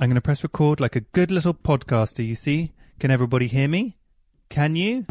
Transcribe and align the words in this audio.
I'm 0.00 0.08
going 0.08 0.14
to 0.14 0.22
press 0.22 0.42
record 0.42 0.80
like 0.80 0.96
a 0.96 1.00
good 1.00 1.30
little 1.30 1.52
podcaster, 1.52 2.26
you 2.26 2.34
see? 2.34 2.72
Can 2.98 3.10
everybody 3.10 3.48
hear 3.48 3.68
me? 3.68 3.98
Can 4.48 4.74
you? 4.74 5.04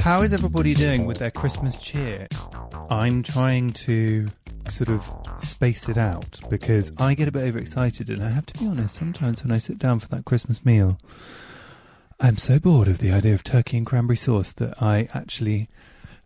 How 0.00 0.22
is 0.22 0.32
everybody 0.32 0.74
doing 0.74 1.06
with 1.06 1.18
their 1.18 1.30
Christmas 1.30 1.76
cheer? 1.76 2.26
I'm 2.90 3.22
trying 3.22 3.70
to 3.70 4.26
sort 4.68 4.88
of 4.88 5.08
space 5.38 5.88
it 5.88 5.96
out 5.96 6.40
because 6.50 6.90
I 6.98 7.14
get 7.14 7.28
a 7.28 7.30
bit 7.30 7.42
overexcited, 7.42 8.10
and 8.10 8.20
I 8.20 8.30
have 8.30 8.46
to 8.46 8.58
be 8.58 8.66
honest, 8.66 8.96
sometimes 8.96 9.44
when 9.44 9.52
I 9.52 9.58
sit 9.58 9.78
down 9.78 10.00
for 10.00 10.08
that 10.08 10.24
Christmas 10.24 10.64
meal, 10.64 10.98
I'm 12.18 12.36
so 12.36 12.58
bored 12.58 12.88
of 12.88 12.98
the 12.98 13.12
idea 13.12 13.34
of 13.34 13.44
turkey 13.44 13.76
and 13.76 13.86
cranberry 13.86 14.16
sauce 14.16 14.52
that 14.54 14.82
I 14.82 15.08
actually 15.14 15.68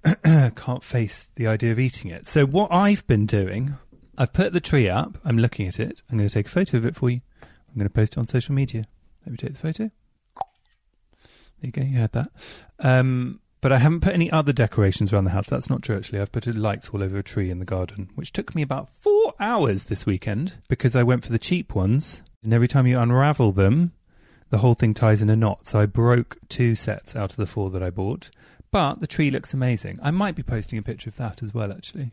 can't 0.25 0.83
face 0.83 1.29
the 1.35 1.49
idea 1.49 1.71
of 1.71 1.79
eating 1.79 2.11
it. 2.11 2.27
So, 2.27 2.47
what 2.47 2.73
I've 2.73 3.07
been 3.07 3.27
doing, 3.27 3.77
I've 4.19 4.33
put 4.33 4.53
the 4.53 4.61
tree 4.61 4.89
up, 4.89 5.17
I'm 5.25 5.39
looking 5.39 5.69
at 5.69 5.79
it, 5.79 6.03
I'm 6.11 6.19
going 6.19 6.29
to 6.29 6.35
take 6.35 6.47
a 6.47 6.51
photo 6.51 6.77
of 6.77 6.85
it 6.85 6.97
for 6.97 7.09
you, 7.09 7.21
I'm 7.43 7.79
going 7.79 7.89
to 7.89 7.95
post 7.95 8.15
it 8.15 8.19
on 8.19 8.27
social 8.27 8.55
media. 8.55 8.87
Let 9.25 9.31
me 9.31 9.39
take 9.39 9.53
the 9.53 9.59
photo. 9.59 9.91
There 11.61 11.67
you 11.67 11.71
go, 11.71 11.83
you 11.83 11.99
heard 11.99 12.13
that. 12.13 12.31
Um, 12.81 13.41
but 13.61 13.73
I 13.73 13.79
haven't 13.79 14.01
put 14.01 14.15
any 14.15 14.31
other 14.31 14.53
decorations 14.53 15.13
around 15.13 15.25
the 15.25 15.31
house. 15.31 15.49
That's 15.49 15.71
not 15.71 15.83
true, 15.83 15.97
actually. 15.97 16.21
I've 16.21 16.33
put 16.33 16.47
lights 16.47 16.91
all 16.91 17.03
over 17.03 17.19
a 17.19 17.23
tree 17.23 17.51
in 17.51 17.59
the 17.59 17.65
garden, 17.65 18.11
which 18.15 18.33
took 18.33 18.55
me 18.55 18.63
about 18.63 18.89
four 19.01 19.35
hours 19.41 19.85
this 19.85 20.07
weekend 20.07 20.55
because 20.69 20.95
I 20.95 21.03
went 21.03 21.25
for 21.25 21.33
the 21.33 21.39
cheap 21.39 21.75
ones. 21.75 22.23
And 22.43 22.55
every 22.55 22.69
time 22.69 22.87
you 22.87 22.99
unravel 22.99 23.53
them, 23.53 23.93
the 24.51 24.59
whole 24.59 24.75
thing 24.75 24.95
ties 24.95 25.21
in 25.21 25.29
a 25.29 25.37
knot. 25.37 25.67
So 25.67 25.81
I 25.81 25.87
broke 25.87 26.39
two 26.49 26.77
sets 26.77 27.17
out 27.17 27.31
of 27.31 27.37
the 27.37 27.47
four 27.47 27.71
that 27.71 27.83
I 27.83 27.91
bought. 27.91 28.31
But 28.71 29.01
the 29.01 29.07
tree 29.07 29.31
looks 29.31 29.53
amazing. 29.53 29.99
I 30.03 30.13
might 30.13 30.37
be 30.37 30.43
posting 30.43 30.79
a 30.79 30.83
picture 30.83 31.11
of 31.11 31.17
that 31.17 31.43
as 31.43 31.53
well, 31.53 31.73
actually. 31.73 32.13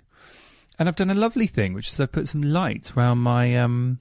And 0.77 0.89
I've 0.89 0.95
done 0.95 1.09
a 1.09 1.15
lovely 1.15 1.47
thing, 1.47 1.73
which 1.73 1.87
is 1.87 1.99
I've 1.99 2.11
put 2.11 2.27
some 2.27 2.41
lights 2.41 2.93
around 2.93 3.19
my 3.19 3.57
um, 3.57 3.99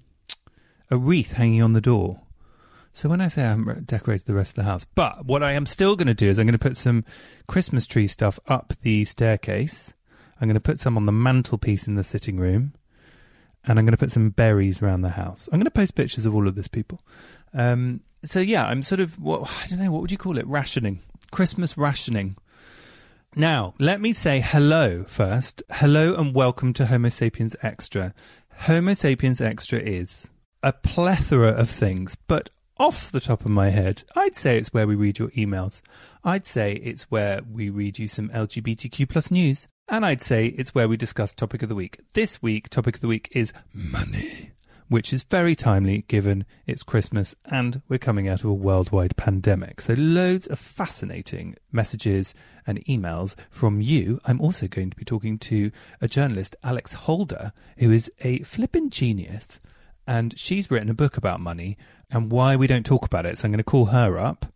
a 0.91 0.97
wreath 0.97 1.33
hanging 1.33 1.63
on 1.63 1.73
the 1.73 1.81
door. 1.81 2.21
So 2.93 3.09
when 3.09 3.21
I 3.21 3.29
say 3.29 3.43
I 3.43 3.49
haven't 3.51 3.87
decorated 3.87 4.27
the 4.27 4.35
rest 4.35 4.53
of 4.53 4.57
the 4.57 4.71
house, 4.71 4.87
but 4.95 5.27
what 5.27 5.43
I 5.43 5.53
am 5.53 5.67
still 5.67 5.97
going 5.97 6.07
to 6.07 6.15
do 6.15 6.29
is 6.29 6.39
I'm 6.39 6.47
going 6.47 6.53
to 6.53 6.59
put 6.59 6.77
some 6.77 7.05
Christmas 7.49 7.87
tree 7.87 8.07
stuff 8.07 8.39
up 8.47 8.73
the 8.83 9.05
staircase. 9.05 9.93
I'm 10.41 10.47
going 10.47 10.55
to 10.55 10.61
put 10.61 10.79
some 10.79 10.97
on 10.97 11.07
the 11.07 11.13
mantelpiece 11.13 11.89
in 11.89 11.97
the 11.97 12.05
sitting 12.05 12.37
room, 12.37 12.73
and 13.65 13.79
I'm 13.79 13.85
going 13.85 13.93
to 13.93 13.99
put 13.99 14.13
some 14.13 14.31
berries 14.31 14.81
around 14.81 15.01
the 15.01 15.11
house. 15.11 15.49
I'm 15.49 15.59
going 15.59 15.65
to 15.65 15.73
post 15.73 15.97
pictures 15.97 16.25
of 16.25 16.35
all 16.35 16.47
of 16.47 16.55
this, 16.55 16.69
people. 16.69 17.01
Um, 17.53 18.01
so 18.23 18.41
yeah, 18.41 18.67
I'm 18.67 18.83
sort 18.83 19.01
of 19.01 19.21
what 19.21 19.51
I 19.63 19.67
don't 19.67 19.81
know 19.81 19.91
what 19.91 20.01
would 20.01 20.13
you 20.13 20.19
call 20.19 20.39
it? 20.39 20.47
Rationing, 20.47 21.01
Christmas 21.31 21.77
rationing. 21.77 22.37
Now, 23.37 23.75
let 23.81 24.01
me 24.01 24.13
say 24.13 24.39
hello 24.39 25.03
first. 25.09 25.65
Hello 25.69 26.15
and 26.15 26.33
welcome 26.33 26.73
to 26.75 26.87
Homo 26.87 27.09
Sapiens 27.09 27.57
Extra. 27.63 28.15
Homo 28.59 28.93
Sapiens 28.93 29.41
Extra 29.41 29.81
is 29.81 30.31
a 30.63 30.73
plethora 30.73 31.49
of 31.49 31.69
things, 31.69 32.17
but 32.29 32.51
off 32.79 33.11
the 33.11 33.19
top 33.19 33.45
of 33.45 33.51
my 33.51 33.71
head, 33.71 34.05
I'd 34.15 34.37
say 34.37 34.57
it's 34.57 34.73
where 34.73 34.87
we 34.87 34.95
read 34.95 35.19
your 35.19 35.31
emails. 35.31 35.83
I'd 36.23 36.47
say 36.47 36.75
it's 36.75 37.11
where 37.11 37.41
we 37.51 37.71
read 37.71 37.99
you 37.99 38.07
some 38.07 38.29
LGBTQ 38.29 39.09
plus 39.09 39.33
news. 39.33 39.67
And 39.89 40.07
I'd 40.07 40.23
say 40.23 40.47
it's 40.47 40.73
where 40.73 40.89
we 40.89 40.97
discuss 40.97 41.35
topic 41.35 41.63
of 41.65 41.69
the 41.69 41.75
week. 41.75 41.99
This 42.13 42.41
week, 42.41 42.69
topic 42.69 42.95
of 42.95 43.01
the 43.01 43.09
week 43.09 43.29
is 43.33 43.53
money, 43.73 44.53
which 44.89 45.13
is 45.13 45.23
very 45.23 45.55
timely 45.55 46.05
given 46.09 46.45
it's 46.67 46.83
Christmas 46.83 47.35
and 47.47 47.83
we're 47.89 47.99
coming 47.99 48.29
out 48.29 48.41
of 48.41 48.51
a 48.51 48.55
worldwide 48.55 49.17
pandemic. 49.17 49.81
So 49.81 49.95
loads 49.95 50.47
of 50.47 50.59
fascinating 50.59 51.57
messages 51.73 52.35
and 52.67 52.85
emails 52.85 53.35
from 53.51 53.81
you. 53.81 54.21
I'm 54.25 54.41
also 54.41 54.69
going 54.69 54.91
to 54.91 54.97
be 54.97 55.05
talking 55.05 55.39
to 55.39 55.71
a 56.01 56.09
journalist, 56.09 56.57
Alex 56.63 56.93
Holder, 56.93 57.53
who 57.79 57.91
is 57.91 58.11
a 58.21 58.41
flippin' 58.41 58.91
genius. 58.91 59.61
And 60.07 60.39
she's 60.39 60.71
written 60.71 60.91
a 60.91 60.95
book 60.95 61.17
about 61.17 61.41
money 61.41 61.79
and 62.11 62.31
why 62.31 62.57
we 62.57 62.67
don't 62.67 62.85
talk 62.85 63.07
about 63.07 63.27
it. 63.27 63.39
So 63.39 63.47
I'm 63.47 63.53
going 63.53 63.59
to 63.59 63.65
call 63.65 63.87
her 63.87 64.19
up. 64.19 64.47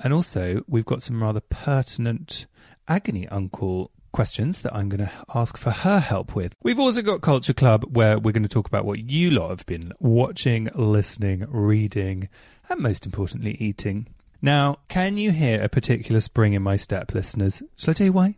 And 0.00 0.12
also, 0.12 0.62
we've 0.66 0.86
got 0.86 1.02
some 1.02 1.22
rather 1.22 1.40
pertinent 1.40 2.46
agony 2.88 3.28
uncle 3.28 3.90
questions 4.14 4.62
that 4.62 4.74
I'm 4.74 4.88
going 4.88 5.06
to 5.06 5.12
ask 5.34 5.58
for 5.58 5.70
her 5.70 6.00
help 6.00 6.34
with. 6.34 6.54
We've 6.62 6.80
also 6.80 7.02
got 7.02 7.20
Culture 7.20 7.52
Club, 7.52 7.84
where 7.94 8.18
we're 8.18 8.32
going 8.32 8.44
to 8.44 8.48
talk 8.48 8.66
about 8.66 8.86
what 8.86 9.00
you 9.00 9.30
lot 9.30 9.50
have 9.50 9.66
been 9.66 9.92
watching, 9.98 10.70
listening, 10.74 11.44
reading, 11.50 12.30
and 12.70 12.80
most 12.80 13.04
importantly, 13.04 13.56
eating. 13.60 14.08
Now, 14.40 14.78
can 14.88 15.16
you 15.16 15.32
hear 15.32 15.62
a 15.62 15.68
particular 15.68 16.20
spring 16.20 16.54
in 16.54 16.62
my 16.62 16.76
step, 16.76 17.12
listeners? 17.12 17.62
Shall 17.76 17.90
I 17.90 17.94
tell 17.94 18.06
you 18.06 18.12
why? 18.12 18.36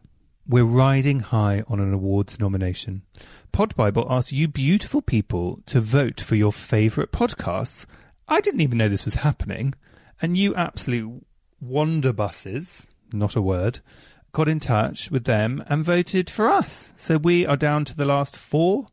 We're 0.48 0.64
riding 0.64 1.20
high 1.20 1.62
on 1.68 1.78
an 1.78 1.92
awards 1.92 2.40
nomination. 2.40 3.02
Pod 3.52 3.76
Bible 3.76 4.06
asks 4.08 4.32
you 4.32 4.48
beautiful 4.48 5.02
people 5.02 5.60
to 5.66 5.80
vote 5.80 6.20
for 6.20 6.36
your 6.36 6.52
favourite 6.52 7.12
podcasts 7.12 7.86
I 8.28 8.40
didn't 8.40 8.60
even 8.60 8.78
know 8.78 8.88
this 8.88 9.04
was 9.04 9.14
happening. 9.14 9.74
And 10.20 10.36
you 10.36 10.54
absolute 10.54 11.24
wonderbuses, 11.64 12.86
not 13.12 13.36
a 13.36 13.42
word, 13.42 13.80
got 14.36 14.48
in 14.48 14.60
touch 14.60 15.10
with 15.10 15.24
them 15.24 15.64
and 15.66 15.82
voted 15.82 16.28
for 16.28 16.50
us. 16.50 16.92
So 16.98 17.16
we 17.16 17.46
are 17.46 17.56
down 17.56 17.86
to 17.86 17.96
the 17.96 18.04
last 18.04 18.36
four. 18.36 18.84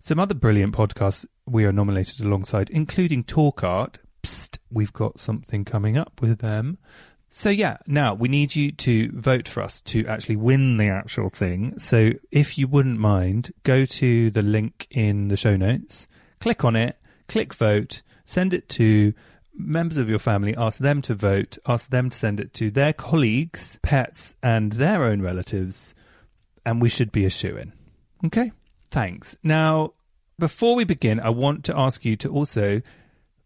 Some 0.00 0.18
other 0.18 0.34
brilliant 0.34 0.74
podcasts 0.74 1.24
we 1.46 1.64
are 1.64 1.70
nominated 1.70 2.18
alongside, 2.18 2.68
including 2.70 3.22
Talk 3.22 3.62
Art. 3.62 4.00
Psst, 4.24 4.58
we've 4.72 4.92
got 4.92 5.20
something 5.20 5.64
coming 5.64 5.96
up 5.96 6.20
with 6.20 6.40
them. 6.40 6.78
So 7.28 7.48
yeah, 7.48 7.76
now 7.86 8.12
we 8.12 8.26
need 8.26 8.56
you 8.56 8.72
to 8.72 9.12
vote 9.12 9.46
for 9.46 9.62
us 9.62 9.80
to 9.82 10.04
actually 10.08 10.34
win 10.34 10.78
the 10.78 10.88
actual 10.88 11.30
thing. 11.30 11.78
So 11.78 12.14
if 12.32 12.58
you 12.58 12.66
wouldn't 12.66 12.98
mind, 12.98 13.52
go 13.62 13.84
to 13.84 14.32
the 14.32 14.42
link 14.42 14.88
in 14.90 15.28
the 15.28 15.36
show 15.36 15.56
notes, 15.56 16.08
click 16.40 16.64
on 16.64 16.74
it, 16.74 16.96
click 17.28 17.54
vote, 17.54 18.02
send 18.24 18.52
it 18.52 18.68
to 18.70 19.14
members 19.58 19.96
of 19.96 20.08
your 20.08 20.18
family, 20.18 20.54
ask 20.56 20.78
them 20.78 21.02
to 21.02 21.14
vote, 21.14 21.58
ask 21.66 21.90
them 21.90 22.10
to 22.10 22.16
send 22.16 22.40
it 22.40 22.54
to 22.54 22.70
their 22.70 22.92
colleagues, 22.92 23.78
pets, 23.82 24.34
and 24.42 24.72
their 24.72 25.04
own 25.04 25.20
relatives, 25.20 25.94
and 26.64 26.80
we 26.80 26.88
should 26.88 27.12
be 27.12 27.24
a 27.24 27.30
shoe 27.30 27.56
in. 27.56 27.72
Okay? 28.24 28.52
Thanks. 28.90 29.36
Now, 29.42 29.92
before 30.38 30.76
we 30.76 30.84
begin, 30.84 31.20
I 31.20 31.30
want 31.30 31.64
to 31.64 31.78
ask 31.78 32.04
you 32.04 32.16
to 32.16 32.30
also 32.30 32.80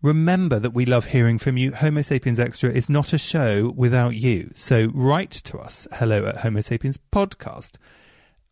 remember 0.02 0.58
that 0.58 0.74
we 0.74 0.84
love 0.84 1.06
hearing 1.06 1.38
from 1.38 1.56
you. 1.56 1.72
Homo 1.72 2.02
Sapiens 2.02 2.40
Extra 2.40 2.70
is 2.70 2.88
not 2.88 3.12
a 3.12 3.18
show 3.18 3.72
without 3.74 4.14
you. 4.14 4.50
So 4.54 4.90
write 4.92 5.30
to 5.30 5.58
us, 5.58 5.88
hello 5.94 6.26
at 6.26 6.38
Homo 6.38 6.60
Sapiens 6.60 6.98
Podcast 7.10 7.76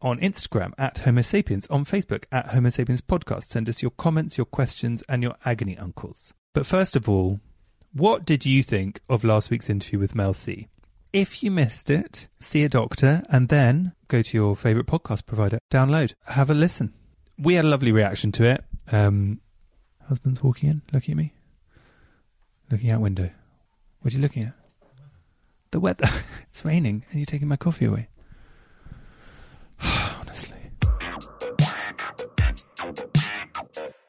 on 0.02 0.18
Instagram 0.20 0.72
at 0.78 0.98
Homo 0.98 1.22
Sapiens, 1.22 1.66
on 1.68 1.84
Facebook 1.84 2.24
at 2.32 2.48
Homo 2.48 2.70
Sapiens 2.70 3.00
Podcast. 3.00 3.44
Send 3.44 3.68
us 3.68 3.82
your 3.82 3.90
comments, 3.90 4.38
your 4.38 4.46
questions, 4.46 5.02
and 5.08 5.22
your 5.22 5.34
agony 5.44 5.76
uncles. 5.76 6.32
But 6.54 6.66
first 6.66 6.96
of 6.96 7.08
all, 7.08 7.40
what 7.92 8.24
did 8.24 8.46
you 8.46 8.62
think 8.62 9.00
of 9.08 9.24
last 9.24 9.50
week's 9.50 9.68
interview 9.68 9.98
with 9.98 10.14
Mel 10.14 10.32
C? 10.32 10.68
If 11.12 11.42
you 11.42 11.50
missed 11.50 11.90
it, 11.90 12.28
see 12.38 12.62
a 12.62 12.68
doctor 12.68 13.24
and 13.28 13.48
then 13.48 13.94
go 14.06 14.22
to 14.22 14.36
your 14.36 14.54
favourite 14.54 14.86
podcast 14.86 15.26
provider, 15.26 15.58
download, 15.72 16.14
have 16.26 16.50
a 16.50 16.54
listen. 16.54 16.94
We 17.36 17.54
had 17.54 17.64
a 17.64 17.68
lovely 17.68 17.90
reaction 17.90 18.30
to 18.32 18.44
it. 18.44 18.64
Um, 18.92 19.40
husband's 20.06 20.40
walking 20.40 20.70
in, 20.70 20.82
looking 20.92 21.12
at 21.12 21.18
me, 21.18 21.32
looking 22.70 22.90
out 22.90 23.00
window. 23.00 23.30
What 24.02 24.14
are 24.14 24.16
you 24.16 24.22
looking 24.22 24.44
at? 24.44 24.54
The 25.72 25.80
weather. 25.80 26.08
it's 26.50 26.64
raining 26.64 27.04
and 27.10 27.18
you're 27.18 27.26
taking 27.26 27.48
my 27.48 27.56
coffee 27.56 27.86
away. 27.86 28.08
Honestly. 29.82 30.58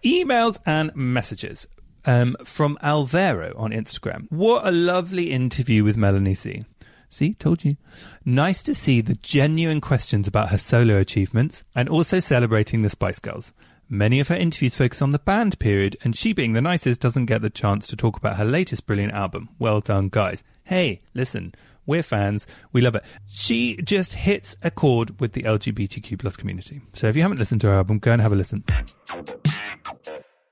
Emails 0.06 0.60
and 0.68 0.96
messages 0.96 1.66
um, 2.06 2.36
from 2.44 2.78
Alvaro 2.82 3.54
on 3.56 3.72
Instagram. 3.72 4.28
What 4.30 4.66
a 4.66 4.72
lovely 4.72 5.32
interview 5.32 5.84
with 5.84 5.98
Melanie 5.98 6.34
C. 6.34 6.66
See, 7.10 7.34
told 7.34 7.66
you. 7.66 7.76
Nice 8.24 8.64
to 8.64 8.74
see 8.74 9.02
the 9.02 9.16
genuine 9.16 9.82
questions 9.82 10.28
about 10.28 10.50
her 10.50 10.58
solo 10.58 10.98
achievements 10.98 11.64
and 11.76 11.90
also 11.90 12.20
celebrating 12.20 12.82
the 12.82 12.90
Spice 12.90 13.20
Girls. 13.20 13.52
Many 13.90 14.22
of 14.22 14.30
her 14.30 14.36
interviews 14.36 14.76
focus 14.76 15.02
on 15.02 15.12
the 15.12 15.20
band 15.20 15.60
period, 15.60 15.98
and 16.02 16.16
she, 16.16 16.32
being 16.32 16.54
the 16.54 16.62
nicest, 16.62 17.02
doesn't 17.02 17.26
get 17.26 17.42
the 17.42 17.50
chance 17.50 17.88
to 17.88 17.98
talk 17.98 18.16
about 18.16 18.38
her 18.38 18.46
latest 18.46 18.88
brilliant 18.88 19.12
album. 19.12 19.50
Well 19.60 19.82
done, 19.82 20.08
guys. 20.08 20.46
Hey, 20.64 21.02
listen, 21.14 21.54
we're 21.86 22.02
fans. 22.02 22.48
We 22.72 22.80
love 22.80 22.96
it. 22.96 23.04
She 23.28 23.76
just 23.84 24.14
hits 24.14 24.56
a 24.64 24.72
chord 24.72 25.20
with 25.20 25.34
the 25.34 25.44
LGBTQ 25.44 26.20
plus 26.20 26.38
community. 26.38 26.80
So 26.94 27.08
if 27.08 27.18
you 27.18 27.22
haven't 27.22 27.40
listened 27.40 27.60
to 27.62 27.68
her 27.68 27.76
album, 27.76 28.00
go 28.00 28.14
and 28.14 28.22
have 28.22 28.32
a 28.32 28.36
listen. 28.36 28.64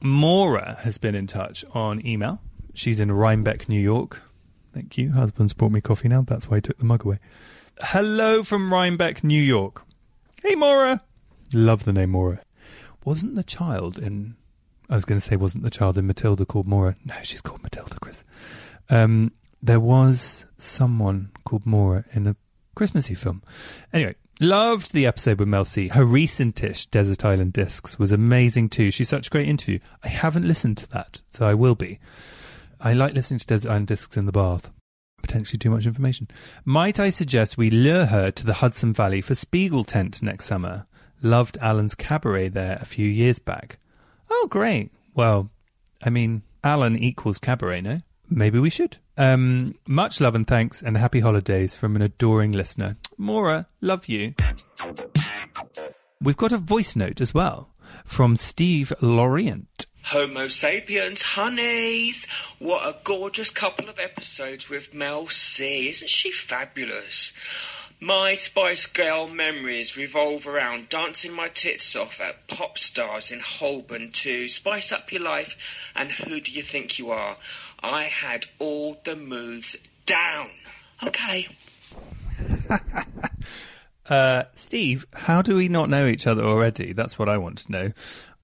Maura 0.01 0.78
has 0.81 0.98
been 0.98 1.13
in 1.13 1.28
touch 1.28 1.66
on 1.74 2.06
email. 2.06 2.42
She's 2.74 3.00
in 3.00 3.12
Rhinebeck, 3.12 3.68
New 3.68 3.80
York. 3.80 4.22
Thank 4.74 4.98
you. 4.98 5.12
Husband's 5.12 5.54
brought 5.54 5.74
me 5.74 5.81
coffee 5.81 6.07
now. 6.07 6.22
That's 6.22 6.50
why 6.50 6.57
I 6.57 6.60
took 6.62 6.78
the 6.78 6.86
mug 6.86 7.06
away. 7.06 7.19
Hello 7.81 8.44
from 8.44 8.72
Rhinebeck, 8.72 9.24
New 9.24 9.42
York. 9.42 9.84
Hey, 10.42 10.56
Maura. 10.56 11.01
Love 11.54 11.84
the 11.84 11.92
name 11.92 12.12
Maura. 12.12 12.42
Wasn't 13.04 13.36
the 13.36 13.44
child 13.44 13.98
in. 13.98 14.36
I 14.90 14.96
was 14.96 15.06
going 15.06 15.19
to 15.19 15.25
say, 15.25 15.36
wasn't 15.36 15.63
the 15.66 15.69
child 15.69 15.98
in 15.98 16.07
Matilda 16.07 16.46
called 16.46 16.68
Maura? 16.68 16.96
No, 17.04 17.16
she's 17.24 17.42
called 17.42 17.62
Matilda, 17.62 17.98
Chris. 18.00 18.24
Um, 18.90 19.34
there 19.62 19.80
was 19.80 20.46
someone 20.57 21.31
called 21.44 21.66
Maura 21.66 22.06
in 22.13 22.25
a 22.25 22.36
Christmassy 22.75 23.13
film. 23.16 23.42
Anyway, 23.92 24.16
loved 24.39 24.94
the 24.94 25.06
episode 25.06 25.39
with 25.39 25.47
Mel 25.47 25.65
C. 25.65 25.89
Her 25.89 26.06
recentish 26.06 26.89
Desert 26.89 27.25
Island 27.25 27.53
Discs 27.53 28.00
was 28.00 28.12
amazing 28.12 28.69
too. 28.69 28.91
She's 28.91 29.09
such 29.09 29.27
a 29.27 29.30
great 29.30 29.47
interview. 29.47 29.80
I 30.03 30.07
haven't 30.07 30.47
listened 30.47 30.77
to 30.77 30.89
that, 30.89 31.21
so 31.30 31.47
I 31.47 31.53
will 31.53 31.75
be. 31.75 32.00
I 32.80 32.94
like 32.94 33.13
listening 33.13 33.39
to 33.39 33.45
Desert 33.45 33.69
Island 33.69 33.88
Discs 33.88 34.18
in 34.18 34.25
the 34.25 34.31
bath. 34.31 34.71
Potentially 35.21 35.57
too 35.59 35.69
much 35.69 35.86
information. 35.86 36.27
Might 36.63 37.00
I 37.00 37.09
suggest 37.09 37.57
we 37.57 37.69
lure 37.69 38.06
her 38.06 38.31
to 38.31 38.45
the 38.45 38.56
Hudson 38.56 38.94
Valley 38.94 39.21
for 39.21 39.33
Spiegeltent 39.33 40.21
next 40.24 40.45
summer? 40.45 40.88
Loved 41.21 41.57
Alan's 41.62 41.95
cabaret 41.95 42.50
there 42.50 42.77
a 42.80 42.86
few 42.86 43.07
years 43.07 43.39
back. 43.39 43.77
Oh, 44.30 44.47
great. 44.50 44.91
Well, 45.13 45.50
I 46.01 46.09
mean, 46.09 46.44
Alan 46.63 46.97
equals 46.97 47.39
cabaret, 47.39 47.81
no? 47.81 48.00
Maybe 48.30 48.59
we 48.59 48.69
should. 48.69 48.97
Um, 49.19 49.75
much 49.86 50.21
love 50.21 50.33
and 50.33 50.48
thanks, 50.48 50.81
and 50.81 50.95
happy 50.95 51.19
holidays 51.19 51.75
from 51.75 51.98
an 51.98 52.01
adoring 52.01 52.54
listener. 52.54 52.95
Maura, 53.18 53.68
love 53.81 54.07
you. 54.07 54.33
We've 56.21 56.38
got 56.38 56.54
a 56.54 56.57
voice 56.57 56.95
note 56.95 57.19
as 57.19 57.33
well 57.33 57.69
from 58.06 58.38
Steve 58.38 58.94
Lorient. 59.01 59.88
Homo 60.04 60.48
sapiens, 60.48 61.21
honeys. 61.21 62.27
What 62.60 62.88
a 62.88 62.98
gorgeous 63.04 63.50
couple 63.50 63.89
of 63.89 64.00
episodes 64.00 64.69
with 64.69 64.94
Mel 64.94 65.27
C. 65.27 65.89
Isn't 65.89 66.10
she 66.10 66.31
fabulous? 66.31 67.33
My 68.01 68.36
Spice 68.36 68.86
Girl 68.86 69.27
memories 69.27 69.98
revolve 69.98 70.48
around 70.48 70.88
dancing 70.88 71.33
my 71.33 71.50
tits 71.50 71.98
off 71.98 72.22
at 72.22 72.48
Popstarz 72.48 73.30
in 73.30 73.42
Holborn 73.42 74.12
to 74.13 74.48
spice 74.48 74.94
up 74.94 75.12
your 75.12 75.22
life 75.22 75.92
and 75.94 76.10
who 76.10 76.39
do 76.39 76.50
you 76.50 76.62
think 76.62 76.98
you 76.98 77.12
are? 77.12 77.36
I 77.81 78.03
had 78.03 78.45
all 78.59 78.99
the 79.03 79.15
moves 79.15 79.77
down. 80.05 80.49
Okay. 81.03 81.47
Uh, 84.09 84.43
Steve, 84.55 85.05
how 85.13 85.41
do 85.41 85.55
we 85.55 85.69
not 85.69 85.87
know 85.87 86.07
each 86.07 86.25
other 86.25 86.43
already? 86.43 86.93
That's 86.93 87.19
what 87.19 87.29
I 87.29 87.37
want 87.37 87.59
to 87.59 87.71
know. 87.71 87.91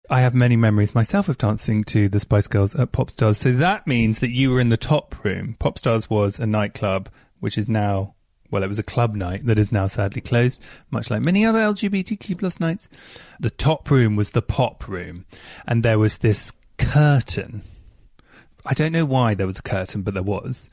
I 0.09 0.21
have 0.21 0.35
many 0.35 0.55
memories 0.55 0.93
myself 0.93 1.27
of 1.27 1.39
dancing 1.39 1.83
to 1.85 2.07
the 2.07 2.19
Spice 2.19 2.47
Girls 2.47 2.75
at 2.75 2.91
Popstarz. 2.91 3.37
So 3.37 3.51
that 3.53 3.87
means 3.87 4.19
that 4.19 4.29
you 4.29 4.51
were 4.51 4.59
in 4.59 4.69
the 4.69 4.77
top 4.77 5.23
room. 5.25 5.57
Popstarz 5.59 6.07
was 6.07 6.37
a 6.37 6.45
nightclub, 6.45 7.09
which 7.39 7.57
is 7.57 7.67
now, 7.67 8.13
well, 8.51 8.61
it 8.61 8.67
was 8.67 8.77
a 8.77 8.83
club 8.83 9.15
night 9.15 9.47
that 9.47 9.57
is 9.57 9.71
now 9.71 9.87
sadly 9.87 10.21
closed, 10.21 10.61
much 10.91 11.09
like 11.09 11.23
many 11.23 11.43
other 11.43 11.59
LGBTQ 11.59 12.37
plus 12.37 12.59
nights. 12.59 12.87
The 13.39 13.49
top 13.49 13.89
room 13.89 14.15
was 14.15 14.31
the 14.31 14.43
pop 14.43 14.87
room. 14.87 15.25
And 15.67 15.81
there 15.81 15.97
was 15.97 16.19
this 16.19 16.53
curtain. 16.77 17.63
I 18.65 18.73
don't 18.73 18.91
know 18.91 19.06
why 19.06 19.35
there 19.35 19.47
was 19.47 19.59
a 19.59 19.63
curtain, 19.63 20.01
but 20.01 20.13
there 20.13 20.23
was. 20.23 20.69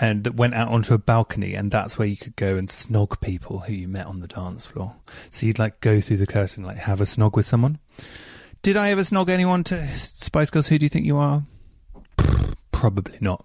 And 0.00 0.24
that 0.24 0.34
went 0.34 0.54
out 0.54 0.68
onto 0.68 0.94
a 0.94 0.98
balcony, 0.98 1.54
and 1.54 1.70
that's 1.70 1.98
where 1.98 2.08
you 2.08 2.16
could 2.16 2.36
go 2.36 2.56
and 2.56 2.68
snog 2.68 3.20
people 3.20 3.60
who 3.60 3.74
you 3.74 3.88
met 3.88 4.06
on 4.06 4.20
the 4.20 4.28
dance 4.28 4.64
floor. 4.64 4.96
So 5.30 5.46
you'd 5.46 5.58
like 5.58 5.80
go 5.80 6.00
through 6.00 6.16
the 6.18 6.26
curtain, 6.26 6.64
like 6.64 6.78
have 6.78 7.00
a 7.00 7.04
snog 7.04 7.34
with 7.34 7.46
someone. 7.46 7.78
Did 8.62 8.76
I 8.76 8.90
ever 8.90 9.02
snog 9.02 9.28
anyone 9.28 9.64
to 9.64 9.86
Spice 9.96 10.50
Girls? 10.50 10.68
Who 10.68 10.78
do 10.78 10.86
you 10.86 10.88
think 10.88 11.04
you 11.04 11.18
are? 11.18 11.42
Probably 12.72 13.18
not. 13.20 13.44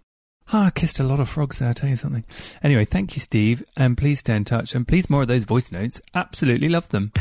Ah, 0.53 0.67
I 0.67 0.69
kissed 0.69 0.99
a 0.99 1.03
lot 1.03 1.19
of 1.19 1.27
frogs 1.27 1.59
there, 1.59 1.67
I'll 1.67 1.73
tell 1.73 1.89
you 1.89 1.97
something. 1.97 2.23
Anyway, 2.63 2.85
thank 2.85 3.15
you, 3.15 3.19
Steve, 3.19 3.65
and 3.75 3.97
please 3.97 4.19
stay 4.19 4.35
in 4.35 4.45
touch, 4.45 4.73
and 4.73 4.87
please 4.87 5.09
more 5.09 5.23
of 5.23 5.27
those 5.27 5.43
voice 5.43 5.73
notes. 5.73 5.99
Absolutely 6.15 6.69
love 6.69 6.87
them. 6.89 7.11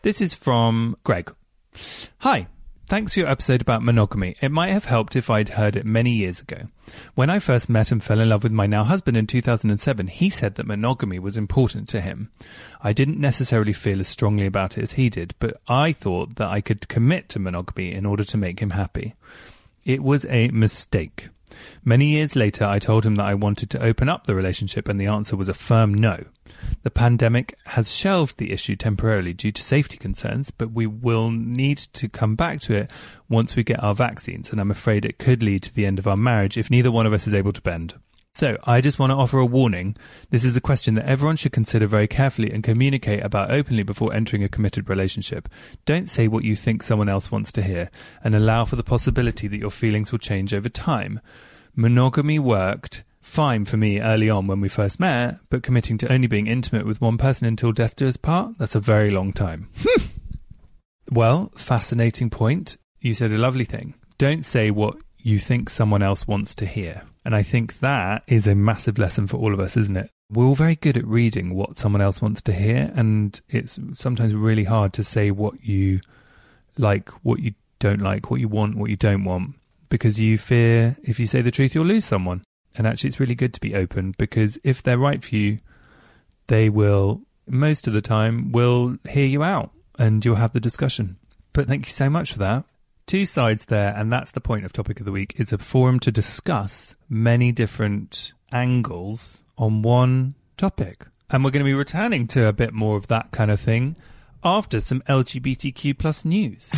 This 0.00 0.22
is 0.22 0.32
from 0.32 0.96
Greg. 1.04 1.30
Hi. 2.20 2.46
Thanks 2.88 3.12
for 3.12 3.20
your 3.20 3.28
episode 3.28 3.60
about 3.60 3.82
monogamy. 3.82 4.36
It 4.40 4.50
might 4.50 4.70
have 4.70 4.86
helped 4.86 5.14
if 5.14 5.28
I'd 5.28 5.50
heard 5.50 5.76
it 5.76 5.84
many 5.84 6.10
years 6.10 6.40
ago. 6.40 6.68
When 7.14 7.28
I 7.28 7.38
first 7.38 7.68
met 7.68 7.92
and 7.92 8.02
fell 8.02 8.18
in 8.18 8.30
love 8.30 8.42
with 8.42 8.50
my 8.50 8.66
now 8.66 8.82
husband 8.82 9.14
in 9.14 9.26
2007, 9.26 10.06
he 10.06 10.30
said 10.30 10.54
that 10.54 10.66
monogamy 10.66 11.18
was 11.18 11.36
important 11.36 11.86
to 11.90 12.00
him. 12.00 12.30
I 12.80 12.94
didn't 12.94 13.20
necessarily 13.20 13.74
feel 13.74 14.00
as 14.00 14.08
strongly 14.08 14.46
about 14.46 14.78
it 14.78 14.84
as 14.84 14.92
he 14.92 15.10
did, 15.10 15.34
but 15.38 15.60
I 15.68 15.92
thought 15.92 16.36
that 16.36 16.48
I 16.48 16.62
could 16.62 16.88
commit 16.88 17.28
to 17.28 17.38
monogamy 17.38 17.92
in 17.92 18.06
order 18.06 18.24
to 18.24 18.38
make 18.38 18.60
him 18.60 18.70
happy. 18.70 19.12
It 19.84 20.02
was 20.02 20.24
a 20.24 20.48
mistake. 20.48 21.28
Many 21.84 22.06
years 22.06 22.36
later, 22.36 22.64
I 22.64 22.78
told 22.78 23.04
him 23.04 23.16
that 23.16 23.26
I 23.26 23.34
wanted 23.34 23.70
to 23.70 23.82
open 23.82 24.08
up 24.08 24.26
the 24.26 24.34
relationship, 24.34 24.88
and 24.88 25.00
the 25.00 25.06
answer 25.06 25.36
was 25.36 25.48
a 25.48 25.54
firm 25.54 25.94
no. 25.94 26.24
The 26.82 26.90
pandemic 26.90 27.56
has 27.66 27.94
shelved 27.94 28.38
the 28.38 28.52
issue 28.52 28.76
temporarily 28.76 29.32
due 29.34 29.52
to 29.52 29.62
safety 29.62 29.96
concerns, 29.96 30.50
but 30.50 30.72
we 30.72 30.86
will 30.86 31.30
need 31.30 31.78
to 31.78 32.08
come 32.08 32.36
back 32.36 32.60
to 32.62 32.74
it 32.74 32.90
once 33.28 33.56
we 33.56 33.62
get 33.62 33.82
our 33.82 33.94
vaccines, 33.94 34.50
and 34.50 34.60
I'm 34.60 34.70
afraid 34.70 35.04
it 35.04 35.18
could 35.18 35.42
lead 35.42 35.62
to 35.64 35.74
the 35.74 35.86
end 35.86 35.98
of 35.98 36.06
our 36.06 36.16
marriage 36.16 36.56
if 36.56 36.70
neither 36.70 36.90
one 36.90 37.06
of 37.06 37.12
us 37.12 37.26
is 37.26 37.34
able 37.34 37.52
to 37.52 37.62
bend. 37.62 37.94
So, 38.34 38.56
I 38.62 38.80
just 38.80 39.00
want 39.00 39.10
to 39.10 39.16
offer 39.16 39.40
a 39.40 39.44
warning. 39.44 39.96
This 40.30 40.44
is 40.44 40.56
a 40.56 40.60
question 40.60 40.94
that 40.94 41.06
everyone 41.06 41.34
should 41.34 41.50
consider 41.50 41.88
very 41.88 42.06
carefully 42.06 42.52
and 42.52 42.62
communicate 42.62 43.24
about 43.24 43.50
openly 43.50 43.82
before 43.82 44.14
entering 44.14 44.44
a 44.44 44.48
committed 44.48 44.88
relationship. 44.88 45.48
Don't 45.84 46.08
say 46.08 46.28
what 46.28 46.44
you 46.44 46.54
think 46.54 46.84
someone 46.84 47.08
else 47.08 47.32
wants 47.32 47.50
to 47.52 47.62
hear, 47.62 47.90
and 48.22 48.36
allow 48.36 48.64
for 48.64 48.76
the 48.76 48.84
possibility 48.84 49.48
that 49.48 49.58
your 49.58 49.72
feelings 49.72 50.12
will 50.12 50.20
change 50.20 50.54
over 50.54 50.68
time. 50.68 51.18
Monogamy 51.78 52.40
worked 52.40 53.04
fine 53.20 53.64
for 53.64 53.76
me 53.76 54.00
early 54.00 54.28
on 54.28 54.48
when 54.48 54.60
we 54.60 54.68
first 54.68 54.98
met, 54.98 55.38
but 55.48 55.62
committing 55.62 55.96
to 55.96 56.12
only 56.12 56.26
being 56.26 56.48
intimate 56.48 56.84
with 56.84 57.00
one 57.00 57.16
person 57.16 57.46
until 57.46 57.70
death 57.70 57.94
do 57.94 58.08
us 58.08 58.16
part, 58.16 58.58
that's 58.58 58.74
a 58.74 58.80
very 58.80 59.12
long 59.12 59.32
time. 59.32 59.68
well, 61.12 61.52
fascinating 61.54 62.30
point. 62.30 62.78
You 63.00 63.14
said 63.14 63.30
a 63.30 63.38
lovely 63.38 63.64
thing. 63.64 63.94
Don't 64.18 64.44
say 64.44 64.72
what 64.72 64.96
you 65.18 65.38
think 65.38 65.70
someone 65.70 66.02
else 66.02 66.26
wants 66.26 66.52
to 66.56 66.66
hear. 66.66 67.04
And 67.24 67.32
I 67.32 67.44
think 67.44 67.78
that 67.78 68.24
is 68.26 68.48
a 68.48 68.56
massive 68.56 68.98
lesson 68.98 69.28
for 69.28 69.36
all 69.36 69.54
of 69.54 69.60
us, 69.60 69.76
isn't 69.76 69.96
it? 69.96 70.10
We're 70.32 70.46
all 70.46 70.56
very 70.56 70.74
good 70.74 70.96
at 70.96 71.06
reading 71.06 71.54
what 71.54 71.78
someone 71.78 72.02
else 72.02 72.20
wants 72.20 72.42
to 72.42 72.52
hear, 72.52 72.92
and 72.96 73.40
it's 73.48 73.78
sometimes 73.92 74.34
really 74.34 74.64
hard 74.64 74.92
to 74.94 75.04
say 75.04 75.30
what 75.30 75.62
you 75.62 76.00
like, 76.76 77.10
what 77.24 77.38
you 77.38 77.54
don't 77.78 78.00
like, 78.00 78.32
what 78.32 78.40
you 78.40 78.48
want, 78.48 78.76
what 78.76 78.90
you 78.90 78.96
don't 78.96 79.22
want, 79.22 79.54
because 79.88 80.20
you 80.20 80.38
fear 80.38 80.96
if 81.02 81.18
you 81.18 81.26
say 81.26 81.42
the 81.42 81.50
truth, 81.50 81.74
you'll 81.74 81.86
lose 81.86 82.04
someone. 82.04 82.42
And 82.76 82.86
actually, 82.86 83.08
it's 83.08 83.20
really 83.20 83.34
good 83.34 83.54
to 83.54 83.60
be 83.60 83.74
open 83.74 84.14
because 84.18 84.58
if 84.62 84.82
they're 84.82 84.98
right 84.98 85.22
for 85.22 85.34
you, 85.34 85.58
they 86.46 86.68
will, 86.68 87.22
most 87.46 87.86
of 87.86 87.92
the 87.92 88.02
time, 88.02 88.52
will 88.52 88.98
hear 89.08 89.26
you 89.26 89.42
out 89.42 89.70
and 89.98 90.24
you'll 90.24 90.36
have 90.36 90.52
the 90.52 90.60
discussion. 90.60 91.16
But 91.52 91.66
thank 91.66 91.86
you 91.86 91.92
so 91.92 92.08
much 92.08 92.32
for 92.32 92.38
that. 92.38 92.64
Two 93.06 93.24
sides 93.24 93.64
there, 93.64 93.94
and 93.96 94.12
that's 94.12 94.32
the 94.32 94.40
point 94.40 94.64
of 94.64 94.72
Topic 94.72 95.00
of 95.00 95.06
the 95.06 95.12
Week. 95.12 95.34
It's 95.36 95.52
a 95.52 95.58
forum 95.58 95.98
to 96.00 96.12
discuss 96.12 96.94
many 97.08 97.52
different 97.52 98.34
angles 98.52 99.42
on 99.56 99.82
one 99.82 100.34
topic. 100.56 101.06
And 101.30 101.42
we're 101.42 101.50
going 101.50 101.64
to 101.64 101.68
be 101.68 101.74
returning 101.74 102.26
to 102.28 102.46
a 102.46 102.52
bit 102.52 102.72
more 102.72 102.96
of 102.96 103.06
that 103.08 103.30
kind 103.32 103.50
of 103.50 103.60
thing 103.60 103.96
after 104.44 104.80
some 104.80 105.00
LGBTQ 105.08 105.98
plus 105.98 106.24
news. 106.24 106.70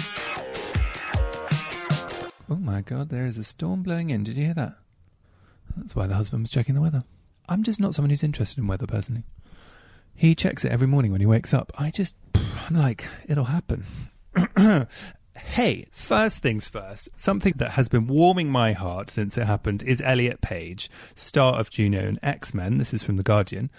Oh 2.51 2.57
my 2.57 2.81
god, 2.81 3.11
there 3.11 3.27
is 3.27 3.39
a 3.39 3.45
storm 3.45 3.85
blowing 3.85 4.11
in. 4.11 4.25
Did 4.25 4.37
you 4.37 4.47
hear 4.47 4.55
that? 4.55 4.75
That's 5.77 5.95
why 5.95 6.09
the 6.09 6.17
husband 6.17 6.43
was 6.43 6.51
checking 6.51 6.75
the 6.75 6.81
weather. 6.81 7.05
I'm 7.49 7.63
just 7.63 7.79
not 7.79 7.95
someone 7.95 8.11
who's 8.11 8.25
interested 8.25 8.59
in 8.59 8.67
weather 8.67 8.89
personally. 8.89 9.23
He 10.17 10.35
checks 10.35 10.65
it 10.65 10.73
every 10.73 10.89
morning 10.89 11.13
when 11.13 11.21
he 11.21 11.29
wakes 11.29 11.55
up. 11.55 11.71
I 11.79 11.91
just, 11.91 12.17
I'm 12.35 12.75
like, 12.77 13.07
it'll 13.29 13.45
happen. 13.45 13.85
hey, 15.37 15.87
first 15.93 16.43
things 16.43 16.67
first, 16.67 17.09
something 17.17 17.55
that 17.59 17.73
has 17.73 17.89
been 17.89 18.09
warming 18.09 18.51
my 18.51 18.73
heart 18.73 19.11
since 19.11 19.39
it 19.39 19.47
happened 19.47 19.85
is 19.85 20.03
Elliot 20.03 20.41
Page, 20.41 20.91
star 21.15 21.55
of 21.61 21.71
Juno 21.71 22.01
and 22.01 22.19
X 22.21 22.53
Men, 22.53 22.79
this 22.79 22.93
is 22.93 23.05
from 23.05 23.17
The 23.17 23.23
Guardian, 23.23 23.71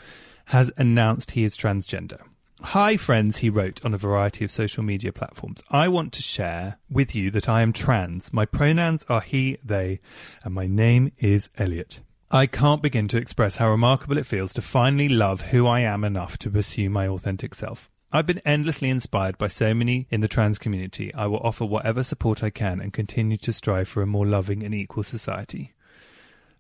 has 0.46 0.72
announced 0.78 1.32
he 1.32 1.44
is 1.44 1.58
transgender. 1.58 2.22
Hi, 2.64 2.96
friends, 2.96 3.38
he 3.38 3.50
wrote 3.50 3.84
on 3.84 3.94
a 3.94 3.98
variety 3.98 4.46
of 4.46 4.52
social 4.52 4.84
media 4.84 5.12
platforms. 5.12 5.62
I 5.72 5.88
want 5.90 6.14
to 6.14 6.22
share 6.22 6.78
with 6.90 7.14
you 7.16 7.30
that 7.32 7.50
I 7.50 7.62
am 7.62 7.74
trans. 7.74 8.32
My 8.32 8.46
pronouns 8.46 9.06
are 9.10 9.20
he, 9.20 9.58
they, 9.64 10.00
and 10.46 10.54
my 10.54 10.68
name 10.68 11.12
is 11.18 11.50
Elliot. 11.58 12.02
I 12.30 12.46
can't 12.46 12.82
begin 12.82 13.10
to 13.10 13.18
express 13.18 13.58
how 13.58 13.70
remarkable 13.70 14.18
it 14.18 14.26
feels 14.26 14.54
to 14.54 14.62
finally 14.62 15.10
love 15.10 15.42
who 15.42 15.68
I 15.68 15.82
am 15.82 16.06
enough 16.06 16.38
to 16.38 16.50
pursue 16.50 16.90
my 16.90 17.08
authentic 17.08 17.56
self. 17.56 17.90
I've 18.14 18.28
been 18.28 18.42
endlessly 18.46 18.90
inspired 18.90 19.38
by 19.38 19.48
so 19.50 19.74
many 19.74 20.08
in 20.10 20.22
the 20.22 20.30
trans 20.30 20.58
community. 20.58 21.14
I 21.14 21.26
will 21.26 21.40
offer 21.40 21.66
whatever 21.66 22.04
support 22.04 22.44
I 22.44 22.52
can 22.52 22.80
and 22.80 22.94
continue 22.94 23.38
to 23.38 23.52
strive 23.54 23.88
for 23.88 24.02
a 24.02 24.08
more 24.08 24.26
loving 24.26 24.64
and 24.64 24.74
equal 24.74 25.04
society. 25.04 25.74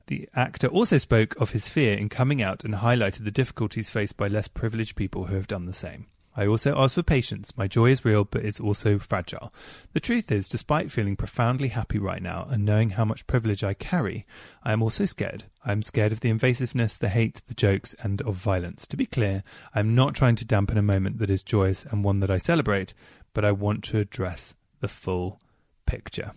The 0.07 0.27
actor 0.35 0.67
also 0.67 0.97
spoke 0.97 1.35
of 1.39 1.51
his 1.51 1.67
fear 1.67 1.97
in 1.97 2.09
coming 2.09 2.41
out 2.41 2.63
and 2.63 2.75
highlighted 2.75 3.23
the 3.23 3.31
difficulties 3.31 3.89
faced 3.89 4.17
by 4.17 4.27
less 4.27 4.47
privileged 4.47 4.95
people 4.95 5.25
who 5.25 5.35
have 5.35 5.47
done 5.47 5.65
the 5.65 5.73
same. 5.73 6.07
I 6.35 6.47
also 6.47 6.77
ask 6.77 6.95
for 6.95 7.03
patience. 7.03 7.57
My 7.57 7.67
joy 7.67 7.89
is 7.91 8.05
real, 8.05 8.23
but 8.23 8.45
it's 8.45 8.59
also 8.59 8.97
fragile. 8.99 9.53
The 9.91 9.99
truth 9.99 10.31
is, 10.31 10.47
despite 10.47 10.91
feeling 10.91 11.17
profoundly 11.17 11.69
happy 11.69 11.99
right 11.99 12.21
now 12.21 12.47
and 12.49 12.63
knowing 12.63 12.91
how 12.91 13.03
much 13.03 13.27
privilege 13.27 13.63
I 13.65 13.73
carry, 13.73 14.25
I 14.63 14.71
am 14.71 14.81
also 14.81 15.03
scared. 15.03 15.43
I 15.65 15.73
am 15.73 15.83
scared 15.83 16.13
of 16.13 16.21
the 16.21 16.31
invasiveness, 16.31 16.97
the 16.97 17.09
hate, 17.09 17.41
the 17.47 17.53
jokes, 17.53 17.95
and 18.01 18.21
of 18.21 18.35
violence. 18.35 18.87
To 18.87 18.97
be 18.97 19.05
clear, 19.05 19.43
I 19.75 19.81
am 19.81 19.93
not 19.93 20.15
trying 20.15 20.35
to 20.37 20.45
dampen 20.45 20.77
a 20.77 20.81
moment 20.81 21.19
that 21.19 21.29
is 21.29 21.43
joyous 21.43 21.83
and 21.83 22.03
one 22.03 22.21
that 22.21 22.31
I 22.31 22.37
celebrate, 22.37 22.93
but 23.33 23.43
I 23.43 23.51
want 23.51 23.83
to 23.85 23.99
address 23.99 24.53
the 24.79 24.87
full 24.87 25.41
picture. 25.85 26.31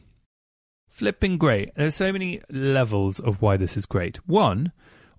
Flipping 0.95 1.39
great. 1.39 1.75
There's 1.75 1.97
so 1.97 2.13
many 2.13 2.41
levels 2.49 3.19
of 3.19 3.43
why 3.43 3.57
this 3.57 3.77
is 3.77 3.85
great. 3.85 4.19
One, 4.29 4.71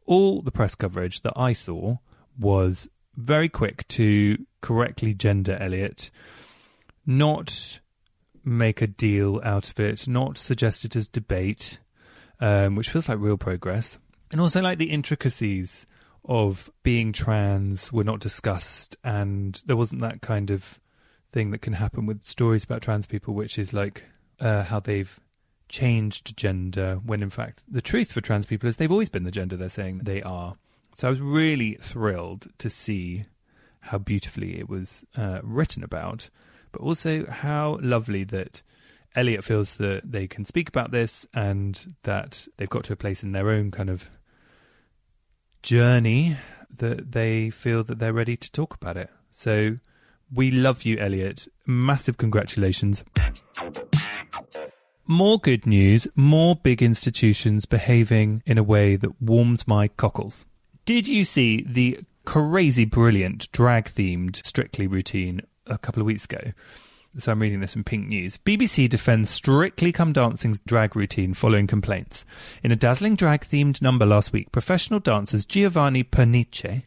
all 0.06 0.42
the 0.42 0.50
press 0.50 0.74
coverage 0.74 1.20
that 1.24 1.34
I 1.36 1.52
saw 1.52 1.98
was 2.40 2.90
very 3.18 3.50
quick 3.50 3.86
to 3.90 4.38
correctly 4.62 5.14
gender 5.14 5.58
Elliot, 5.60 6.12
not 7.06 7.82
make 8.42 8.82
a 8.82 8.88
deal 8.88 9.42
out 9.44 9.70
of 9.70 9.78
it, 9.82 10.08
not 10.08 10.38
suggest 10.38 10.86
it 10.86 10.96
as 10.96 11.10
debate, 11.10 11.80
um, 12.40 12.76
which 12.76 12.90
feels 12.90 13.10
like 13.10 13.20
real 13.20 13.38
progress, 13.38 13.98
and 14.32 14.40
also 14.40 14.62
like 14.62 14.78
the 14.78 14.92
intricacies 14.92 15.86
of 16.24 16.72
being 16.84 17.12
trans 17.12 17.92
were 17.92 18.06
not 18.06 18.22
discussed, 18.22 18.96
and 19.04 19.62
there 19.66 19.76
wasn't 19.76 20.00
that 20.00 20.22
kind 20.22 20.52
of 20.52 20.80
thing 21.34 21.52
that 21.52 21.60
can 21.60 21.74
happen 21.74 22.06
with 22.06 22.26
stories 22.26 22.64
about 22.64 22.82
trans 22.82 23.06
people, 23.06 23.34
which 23.34 23.60
is 23.60 23.74
like 23.74 24.06
uh, 24.40 24.64
how 24.64 24.80
they've 24.80 25.20
changed 25.68 26.38
gender 26.38 27.00
when 27.04 27.24
in 27.24 27.30
fact 27.30 27.64
the 27.68 27.82
truth 27.82 28.12
for 28.12 28.22
trans 28.22 28.46
people 28.46 28.70
is 28.70 28.78
they've 28.78 28.92
always 28.92 29.10
been 29.10 29.24
the 29.24 29.32
gender 29.32 29.56
they're 29.56 29.70
saying 29.70 30.00
they 30.04 30.22
are. 30.22 30.56
So 30.96 31.08
I 31.08 31.10
was 31.10 31.20
really 31.20 31.74
thrilled 31.82 32.48
to 32.60 32.70
see 32.70 33.26
how 33.82 33.98
beautifully 33.98 34.58
it 34.58 34.70
was 34.70 35.06
uh, 35.18 35.40
written 35.44 35.84
about, 35.84 36.30
but 36.72 36.82
also 36.82 37.26
how 37.26 37.80
lovely 37.82 38.24
that 38.26 38.64
Elliot 39.16 39.44
feels 39.44 39.78
that 39.78 40.10
they 40.10 40.28
can 40.28 40.46
speak 40.46 40.70
about 40.70 40.92
this 40.92 41.26
and 41.34 41.96
that 42.04 42.48
they've 42.58 42.70
got 42.70 42.84
to 42.86 42.94
a 42.94 42.98
place 42.98 43.24
in 43.24 43.32
their 43.32 43.50
own 43.50 43.72
kind 43.72 43.90
of 43.90 44.10
journey 45.64 46.38
that 46.70 47.12
they 47.12 47.50
feel 47.50 47.84
that 47.84 48.00
they're 48.00 48.14
ready 48.14 48.38
to 48.38 48.52
talk 48.52 48.74
about 48.74 48.98
it. 48.98 49.10
So 49.32 49.78
we 50.34 50.52
love 50.52 50.84
you, 50.84 50.98
Elliot. 50.98 51.48
Massive 51.66 52.18
congratulations. 52.18 53.04
More 55.08 55.40
good 55.40 55.68
news, 55.68 56.08
more 56.16 56.56
big 56.56 56.82
institutions 56.82 57.66
behaving 57.66 58.42
in 58.44 58.58
a 58.58 58.64
way 58.64 58.96
that 58.96 59.22
warms 59.22 59.68
my 59.68 59.88
cockles. 59.88 60.48
Did 60.86 61.08
you 61.08 61.24
see 61.24 61.64
the 61.64 62.00
crazy 62.26 62.86
brilliant 62.86 63.52
drag 63.52 63.86
themed 63.86 64.44
Strictly 64.44 64.88
routine 64.88 65.42
a 65.68 65.78
couple 65.78 66.02
of 66.02 66.08
weeks 66.08 66.26
ago? 66.26 66.54
So 67.20 67.32
I'm 67.32 67.40
reading 67.40 67.60
this 67.60 67.76
in 67.76 67.84
Pink 67.84 68.08
News. 68.08 68.40
BBC 68.40 68.90
defends 68.90 69.30
Strictly 69.30 69.92
Come 69.92 70.12
Dancing's 70.12 70.60
drag 70.62 70.96
routine 70.96 71.36
following 71.36 71.68
complaints. 71.68 72.26
In 72.64 72.72
a 72.72 72.76
dazzling 72.76 73.16
drag 73.16 73.42
themed 73.42 73.84
number 73.84 74.08
last 74.08 74.34
week, 74.34 74.52
professional 74.52 75.00
dancers 75.00 75.46
Giovanni 75.46 76.04
Pernice, 76.04 76.82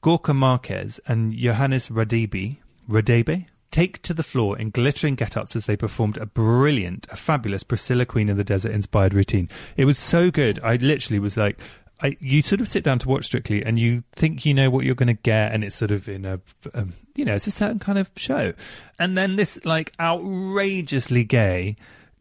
Gorka 0.00 0.34
Marquez, 0.34 0.98
and 1.06 1.32
Johannes 1.32 1.90
Radebe, 1.90 2.58
Radebe 2.88 3.46
take 3.72 4.00
to 4.02 4.14
the 4.14 4.22
floor 4.22 4.56
in 4.56 4.70
glittering 4.70 5.16
get-ups 5.16 5.56
as 5.56 5.66
they 5.66 5.76
performed 5.76 6.16
a 6.18 6.26
brilliant, 6.26 7.08
a 7.10 7.16
fabulous 7.16 7.64
Priscilla 7.64 8.06
Queen 8.06 8.28
of 8.28 8.36
the 8.36 8.44
Desert 8.44 8.70
inspired 8.70 9.14
routine. 9.14 9.48
It 9.76 9.86
was 9.86 9.98
so 9.98 10.30
good. 10.30 10.60
I 10.62 10.76
literally 10.76 11.18
was 11.18 11.36
like, 11.36 11.58
I, 12.00 12.16
you 12.20 12.42
sort 12.42 12.60
of 12.60 12.68
sit 12.68 12.84
down 12.84 12.98
to 13.00 13.08
watch 13.08 13.26
Strictly 13.26 13.64
and 13.64 13.78
you 13.78 14.02
think 14.12 14.44
you 14.44 14.54
know 14.54 14.70
what 14.70 14.84
you're 14.84 14.94
going 14.94 15.06
to 15.08 15.14
get, 15.14 15.52
and 15.52 15.64
it's 15.64 15.76
sort 15.76 15.90
of 15.90 16.08
in 16.08 16.24
a, 16.24 16.40
um, 16.74 16.92
you 17.14 17.24
know, 17.24 17.34
it's 17.34 17.46
a 17.46 17.52
certain 17.52 17.78
kind 17.78 17.98
of 17.98 18.10
show. 18.16 18.52
And 18.98 19.16
then 19.16 19.36
this 19.36 19.64
like 19.64 19.92
outrageously 20.00 21.24
gay 21.24 21.76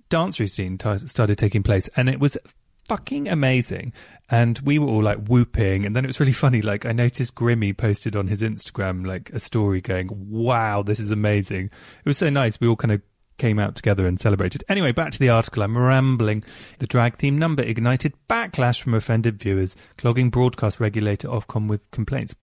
dance 0.09 0.39
routine 0.39 0.77
t- 0.77 0.97
started 0.99 1.37
taking 1.37 1.63
place, 1.63 1.89
and 1.95 2.09
it 2.09 2.19
was 2.19 2.37
fucking 2.85 3.27
amazing. 3.27 3.93
And 4.31 4.57
we 4.59 4.79
were 4.79 4.87
all 4.87 5.03
like 5.03 5.27
whooping. 5.27 5.85
And 5.85 5.93
then 5.93 6.05
it 6.05 6.07
was 6.07 6.19
really 6.19 6.31
funny. 6.31 6.61
Like, 6.61 6.85
I 6.85 6.93
noticed 6.93 7.35
Grimmy 7.35 7.75
posted 7.75 8.15
on 8.15 8.27
his 8.27 8.41
Instagram, 8.41 9.05
like, 9.05 9.29
a 9.31 9.39
story 9.39 9.81
going, 9.81 10.09
wow, 10.11 10.81
this 10.81 11.01
is 11.01 11.11
amazing. 11.11 11.65
It 11.65 12.05
was 12.05 12.17
so 12.17 12.29
nice. 12.29 12.59
We 12.59 12.67
all 12.67 12.77
kind 12.77 12.93
of 12.93 13.01
came 13.37 13.59
out 13.59 13.75
together 13.75 14.07
and 14.07 14.19
celebrated. 14.19 14.63
Anyway, 14.69 14.93
back 14.93 15.11
to 15.11 15.19
the 15.19 15.29
article. 15.29 15.63
I'm 15.63 15.77
rambling. 15.77 16.43
The 16.79 16.87
drag 16.87 17.17
theme 17.17 17.37
number 17.37 17.63
ignited 17.63 18.13
backlash 18.29 18.81
from 18.81 18.93
offended 18.93 19.37
viewers, 19.37 19.75
clogging 19.97 20.29
broadcast 20.29 20.79
regulator 20.79 21.27
Ofcom 21.27 21.67
with 21.67 21.91
complaints. 21.91 22.33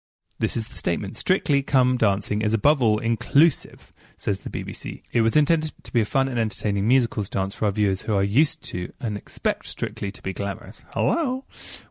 This 0.41 0.57
is 0.57 0.69
the 0.69 0.77
statement. 0.77 1.17
Strictly 1.17 1.63
Come 1.63 1.97
Dancing 1.97 2.43
is 2.43 2.53
above 2.53 2.83
all 2.83 2.99
inclusive 2.99 3.93
says 4.19 4.41
the 4.41 4.51
BBC. 4.51 5.03
It 5.13 5.23
was 5.23 5.37
intended 5.37 5.73
to 5.83 5.93
be 5.93 6.01
a 6.01 6.05
fun 6.05 6.29
and 6.29 6.39
entertaining 6.39 6.87
musicals 6.87 7.31
dance 7.31 7.55
for 7.55 7.67
our 7.67 7.71
viewers 7.71 8.03
who 8.03 8.15
are 8.15 8.23
used 8.23 8.63
to 8.65 8.93
and 9.01 9.17
expect 9.17 9.67
Strictly 9.79 10.11
to 10.11 10.23
be 10.23 10.33
glamorous. 10.33 10.83
Hello? 10.93 11.45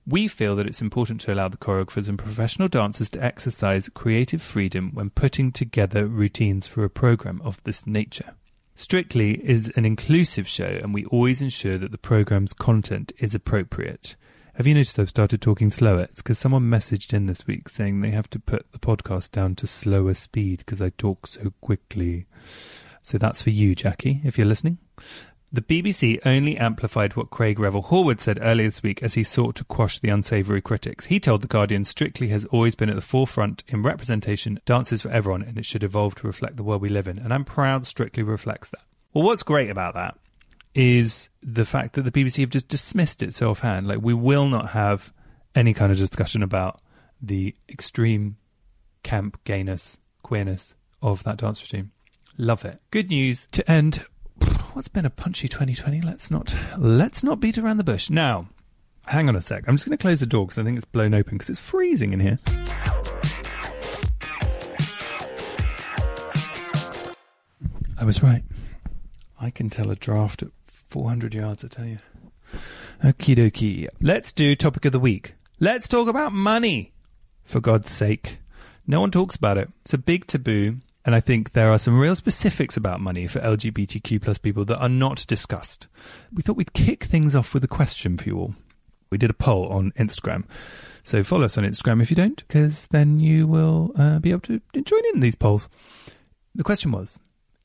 We 0.05 0.27
feel 0.27 0.55
that 0.57 0.67
it's 0.67 0.81
important 0.81 1.21
to 1.21 1.33
allow 1.33 1.47
the 1.47 1.57
choreographers 1.57 2.09
and 2.09 2.17
professional 2.19 2.67
dancers 2.67 3.09
to 3.11 3.23
exercise 3.23 3.89
creative 3.93 4.41
freedom 4.41 4.91
when 4.93 5.09
putting 5.09 5.51
together 5.51 6.05
routines 6.05 6.67
for 6.67 6.83
a 6.83 6.89
program 6.89 7.41
of 7.43 7.63
this 7.63 7.87
nature. 7.87 8.35
Strictly 8.75 9.35
is 9.47 9.71
an 9.75 9.85
inclusive 9.85 10.47
show, 10.47 10.79
and 10.83 10.93
we 10.93 11.05
always 11.05 11.41
ensure 11.41 11.77
that 11.77 11.91
the 11.91 11.97
program's 11.97 12.53
content 12.53 13.11
is 13.19 13.33
appropriate. 13.33 14.15
Have 14.57 14.65
you 14.65 14.73
noticed 14.73 14.97
I've 14.97 15.09
started 15.09 15.39
talking 15.39 15.69
slower? 15.69 16.01
It's 16.01 16.23
because 16.23 16.39
someone 16.39 16.63
messaged 16.63 17.13
in 17.13 17.27
this 17.27 17.45
week 17.45 17.69
saying 17.69 18.01
they 18.01 18.09
have 18.09 18.27
to 18.31 18.39
put 18.39 18.71
the 18.71 18.79
podcast 18.79 19.29
down 19.29 19.53
to 19.57 19.67
slower 19.67 20.15
speed 20.15 20.63
because 20.65 20.81
I 20.81 20.89
talk 20.89 21.27
so 21.27 21.53
quickly. 21.61 22.25
So 23.03 23.19
that's 23.19 23.39
for 23.39 23.51
you, 23.51 23.75
Jackie, 23.75 24.19
if 24.23 24.35
you're 24.35 24.47
listening. 24.47 24.79
The 25.53 25.61
BBC 25.61 26.17
only 26.25 26.57
amplified 26.57 27.15
what 27.15 27.29
Craig 27.29 27.59
Revel 27.59 27.83
Horwood 27.83 28.19
said 28.19 28.39
earlier 28.41 28.69
this 28.69 28.81
week 28.81 29.03
as 29.03 29.13
he 29.13 29.21
sought 29.21 29.53
to 29.57 29.63
quash 29.63 29.99
the 29.99 30.09
unsavoury 30.09 30.61
critics. 30.61 31.05
He 31.05 31.19
told 31.19 31.41
The 31.41 31.47
Guardian 31.47 31.85
Strictly 31.85 32.29
has 32.29 32.45
always 32.45 32.73
been 32.73 32.89
at 32.89 32.95
the 32.95 33.01
forefront 33.01 33.63
in 33.67 33.83
representation, 33.83 34.59
dances 34.65 35.03
for 35.03 35.11
everyone, 35.11 35.43
and 35.43 35.59
it 35.59 35.67
should 35.67 35.83
evolve 35.83 36.15
to 36.15 36.25
reflect 36.25 36.57
the 36.57 36.63
world 36.63 36.81
we 36.81 36.89
live 36.89 37.07
in. 37.07 37.19
And 37.19 37.31
I'm 37.31 37.45
proud 37.45 37.85
Strictly 37.85 38.23
reflects 38.23 38.71
that. 38.71 38.81
Well, 39.13 39.23
what's 39.23 39.43
great 39.43 39.69
about 39.69 39.93
that 39.93 40.17
is 40.73 41.29
the 41.41 41.65
fact 41.65 41.93
that 41.93 42.03
the 42.03 42.11
BBC 42.11 42.41
have 42.41 42.49
just 42.49 42.67
dismissed 42.67 43.23
it 43.23 43.33
so 43.33 43.49
offhand. 43.49 43.87
Like, 43.87 43.99
we 44.01 44.13
will 44.13 44.47
not 44.47 44.69
have 44.69 45.13
any 45.55 45.73
kind 45.73 45.91
of 45.91 45.97
discussion 45.97 46.43
about 46.43 46.79
the 47.21 47.55
extreme 47.69 48.37
camp 49.03 49.43
gayness, 49.43 49.97
queerness 50.21 50.75
of 51.01 51.23
that 51.23 51.37
dance 51.37 51.61
routine. 51.61 51.91
Love 52.37 52.65
it. 52.65 52.79
Good 52.91 53.09
news 53.09 53.47
to 53.51 53.69
end. 53.69 54.05
What's 54.73 54.87
been 54.87 55.05
a 55.05 55.09
punchy 55.09 55.47
2020? 55.47 56.01
Let's 56.01 56.29
not 56.29 56.55
let's 56.77 57.23
not 57.23 57.39
beat 57.39 57.57
around 57.57 57.77
the 57.77 57.83
bush. 57.83 58.09
Now, 58.11 58.47
hang 59.07 59.27
on 59.27 59.35
a 59.35 59.41
sec. 59.41 59.63
I'm 59.67 59.75
just 59.75 59.85
going 59.85 59.97
to 59.97 60.01
close 60.01 60.19
the 60.19 60.27
door 60.27 60.45
because 60.45 60.59
I 60.59 60.63
think 60.63 60.77
it's 60.77 60.85
blown 60.85 61.15
open 61.15 61.33
because 61.33 61.49
it's 61.49 61.59
freezing 61.59 62.13
in 62.13 62.19
here. 62.19 62.37
I 67.99 68.03
was 68.03 68.21
right. 68.21 68.43
I 69.39 69.49
can 69.49 69.69
tell 69.69 69.91
a 69.91 69.95
draft 69.95 70.41
at 70.41 70.49
400 70.65 71.33
yards, 71.33 71.63
I 71.63 71.67
tell 71.67 71.85
you. 71.85 71.99
Okie 73.03 73.35
dokie. 73.35 73.87
Let's 74.01 74.31
do 74.31 74.55
topic 74.55 74.85
of 74.85 74.91
the 74.91 74.99
week. 74.99 75.35
Let's 75.59 75.87
talk 75.87 76.07
about 76.07 76.33
money. 76.33 76.93
For 77.43 77.59
God's 77.59 77.91
sake. 77.91 78.39
No 78.85 78.99
one 78.99 79.11
talks 79.11 79.35
about 79.35 79.57
it. 79.57 79.69
It's 79.81 79.93
a 79.93 79.97
big 79.97 80.27
taboo. 80.27 80.77
And 81.05 81.15
I 81.15 81.21
think 81.21 81.53
there 81.53 81.71
are 81.71 81.77
some 81.77 81.97
real 81.99 82.15
specifics 82.15 82.75
about 82.75 82.99
money 82.99 83.27
for 83.27 83.39
LGBTQ 83.39 84.21
plus 84.21 84.37
people 84.37 84.65
that 84.65 84.81
are 84.81 84.89
not 84.89 85.25
discussed. 85.27 85.87
We 86.33 86.41
thought 86.41 86.57
we'd 86.57 86.73
kick 86.73 87.05
things 87.05 87.33
off 87.33 87.53
with 87.53 87.63
a 87.63 87.67
question 87.69 88.17
for 88.17 88.25
you 88.27 88.37
all. 88.37 88.55
We 89.09 89.17
did 89.17 89.29
a 89.29 89.33
poll 89.33 89.67
on 89.69 89.93
Instagram. 89.93 90.43
So 91.03 91.23
follow 91.23 91.45
us 91.45 91.57
on 91.57 91.63
Instagram 91.63 92.01
if 92.01 92.09
you 92.09 92.17
don't, 92.17 92.45
because 92.45 92.87
then 92.87 93.21
you 93.21 93.47
will 93.47 93.93
uh, 93.95 94.19
be 94.19 94.31
able 94.31 94.41
to 94.41 94.59
join 94.83 95.01
in 95.13 95.21
these 95.21 95.35
polls. 95.35 95.69
The 96.55 96.65
question 96.65 96.91
was 96.91 97.17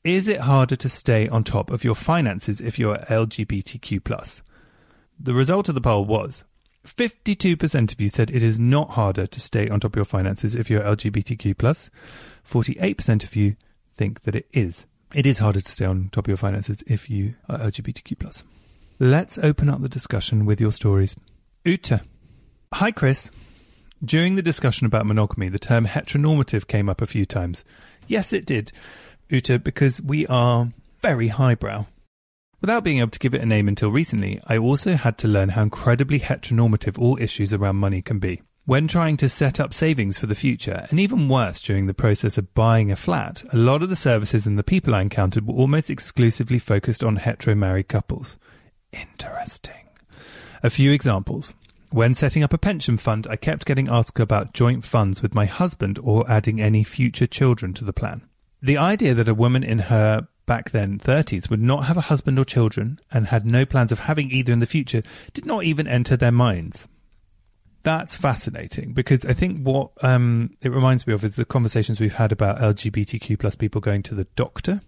is 0.03 0.27
it 0.27 0.41
harder 0.41 0.75
to 0.75 0.89
stay 0.89 1.27
on 1.29 1.43
top 1.43 1.69
of 1.69 1.83
your 1.83 1.95
finances 1.95 2.59
if 2.59 2.77
you're 2.77 2.97
LGBTQ+. 2.97 4.41
The 5.19 5.33
result 5.33 5.69
of 5.69 5.75
the 5.75 5.81
poll 5.81 6.05
was 6.05 6.43
52% 6.85 7.93
of 7.93 8.01
you 8.01 8.09
said 8.09 8.29
it 8.29 8.43
is 8.43 8.59
not 8.59 8.91
harder 8.91 9.25
to 9.25 9.39
stay 9.39 9.69
on 9.69 9.79
top 9.79 9.93
of 9.93 9.95
your 9.95 10.05
finances 10.05 10.55
if 10.55 10.69
you're 10.69 10.81
LGBTQ+. 10.81 11.89
48% 12.45 13.23
of 13.23 13.35
you 13.35 13.55
think 13.95 14.21
that 14.23 14.35
it 14.35 14.47
is. 14.51 14.85
It 15.13 15.25
is 15.25 15.37
harder 15.37 15.61
to 15.61 15.71
stay 15.71 15.85
on 15.85 16.09
top 16.11 16.25
of 16.25 16.29
your 16.29 16.37
finances 16.37 16.83
if 16.87 17.09
you 17.09 17.35
are 17.47 17.59
LGBTQ+. 17.59 18.43
Let's 18.99 19.37
open 19.37 19.69
up 19.69 19.81
the 19.81 19.89
discussion 19.89 20.45
with 20.45 20.59
your 20.59 20.71
stories. 20.71 21.15
Uta. 21.63 22.01
Hi, 22.73 22.91
Chris. 22.91 23.31
During 24.03 24.35
the 24.35 24.41
discussion 24.41 24.85
about 24.85 25.05
monogamy, 25.05 25.47
the 25.47 25.59
term 25.59 25.85
heteronormative 25.85 26.67
came 26.67 26.89
up 26.89 27.01
a 27.01 27.07
few 27.07 27.25
times. 27.25 27.63
Yes, 28.07 28.33
it 28.33 28.45
did. 28.45 28.73
Uta, 29.33 29.57
because 29.57 30.01
we 30.01 30.27
are 30.27 30.67
very 31.01 31.29
highbrow. 31.29 31.87
Without 32.61 32.83
being 32.83 32.99
able 32.99 33.09
to 33.09 33.19
give 33.19 33.33
it 33.33 33.41
a 33.41 33.45
name 33.45 33.67
until 33.67 33.89
recently, 33.89 34.39
I 34.47 34.57
also 34.57 34.93
had 34.93 35.17
to 35.17 35.27
learn 35.27 35.49
how 35.49 35.63
incredibly 35.63 36.19
heteronormative 36.19 36.97
all 36.97 37.17
issues 37.19 37.51
around 37.51 37.77
money 37.77 38.01
can 38.01 38.19
be. 38.19 38.41
When 38.65 38.87
trying 38.87 39.17
to 39.17 39.27
set 39.27 39.59
up 39.59 39.73
savings 39.73 40.17
for 40.17 40.27
the 40.27 40.35
future, 40.35 40.87
and 40.89 40.99
even 40.99 41.27
worse 41.27 41.59
during 41.59 41.87
the 41.87 41.93
process 41.93 42.37
of 42.37 42.53
buying 42.53 42.91
a 42.91 42.95
flat, 42.95 43.43
a 43.51 43.57
lot 43.57 43.83
of 43.83 43.89
the 43.89 43.97
services 43.97 44.45
and 44.45 44.57
the 44.57 44.63
people 44.63 44.95
I 44.95 45.01
encountered 45.01 45.45
were 45.45 45.55
almost 45.55 45.89
exclusively 45.89 46.59
focused 46.59 47.03
on 47.03 47.17
hetero 47.17 47.55
married 47.55 47.89
couples. 47.89 48.37
Interesting. 48.93 49.89
A 50.61 50.69
few 50.69 50.91
examples. 50.91 51.53
When 51.89 52.13
setting 52.13 52.43
up 52.43 52.53
a 52.53 52.57
pension 52.57 52.95
fund, 52.97 53.27
I 53.29 53.35
kept 53.35 53.65
getting 53.65 53.89
asked 53.89 54.19
about 54.19 54.53
joint 54.53 54.85
funds 54.85 55.21
with 55.21 55.35
my 55.35 55.45
husband 55.45 55.99
or 56.01 56.29
adding 56.31 56.61
any 56.61 56.85
future 56.85 57.27
children 57.27 57.73
to 57.73 57.83
the 57.83 57.91
plan. 57.91 58.21
The 58.63 58.77
idea 58.77 59.13
that 59.13 59.27
a 59.27 59.33
woman 59.33 59.61
in 59.63 59.79
her 59.79 60.25
back 60.45 60.71
then 60.71 60.97
30s 60.97 61.49
would 61.49 61.61
not 61.61 61.85
have 61.85 61.97
a 61.97 62.01
husband 62.01 62.39
or 62.39 62.45
children 62.45 62.97
and 63.11 63.27
had 63.27 63.45
no 63.45 63.65
plans 63.65 63.91
of 63.91 63.99
having 63.99 64.31
either 64.31 64.53
in 64.53 64.61
the 64.61 64.65
future 64.65 65.03
did 65.33 65.45
not 65.45 65.65
even 65.65 65.85
enter 65.85 66.15
their 66.15 66.31
minds. 66.31 66.87
That's 67.83 68.15
fascinating 68.15 68.93
because 68.93 69.25
I 69.25 69.33
think 69.33 69.59
what 69.59 69.91
um, 70.01 70.55
it 70.61 70.69
reminds 70.71 71.05
me 71.05 71.13
of 71.13 71.25
is 71.25 71.35
the 71.35 71.43
conversations 71.43 71.99
we've 71.99 72.13
had 72.13 72.31
about 72.31 72.59
LGBTQ 72.59 73.37
plus 73.37 73.55
people 73.55 73.81
going 73.81 74.01
to 74.03 74.15
the 74.15 74.27
doctor. 74.37 74.81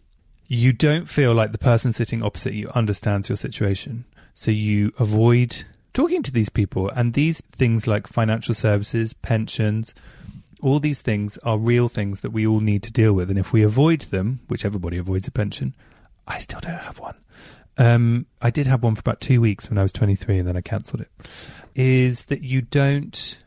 You 0.47 0.71
don't 0.71 1.09
feel 1.09 1.33
like 1.33 1.51
the 1.51 1.57
person 1.57 1.91
sitting 1.91 2.23
opposite 2.23 2.53
you 2.53 2.69
understands 2.73 3.27
your 3.27 3.35
situation. 3.35 4.05
So 4.33 4.51
you 4.51 4.93
avoid 4.97 5.65
talking 5.95 6.21
to 6.21 6.31
these 6.31 6.49
people. 6.49 6.89
And 6.89 7.13
these 7.13 7.41
things 7.51 7.87
like 7.87 8.05
financial 8.05 8.53
services, 8.53 9.13
pensions, 9.13 9.95
all 10.61 10.79
these 10.79 11.01
things 11.01 11.37
are 11.39 11.57
real 11.57 11.87
things 11.87 12.21
that 12.21 12.31
we 12.31 12.45
all 12.45 12.59
need 12.59 12.83
to 12.83 12.91
deal 12.91 13.13
with. 13.13 13.29
And 13.29 13.39
if 13.39 13.53
we 13.53 13.63
avoid 13.63 14.01
them, 14.01 14.39
which 14.47 14.65
everybody 14.65 14.97
avoids 14.97 15.27
a 15.27 15.31
pension, 15.31 15.75
I 16.27 16.39
still 16.39 16.59
don't 16.59 16.73
have 16.79 16.99
one. 16.99 17.17
Um, 17.77 18.25
I 18.41 18.49
did 18.49 18.67
have 18.67 18.83
one 18.83 18.95
for 18.95 19.01
about 19.01 19.19
two 19.19 19.41
weeks 19.41 19.69
when 19.69 19.77
I 19.77 19.83
was 19.83 19.91
23 19.91 20.39
and 20.39 20.47
then 20.47 20.55
I 20.55 20.61
cancelled 20.61 21.01
it. 21.01 21.11
Is 21.75 22.23
that 22.23 22.41
you 22.41 22.61
don't, 22.61 23.39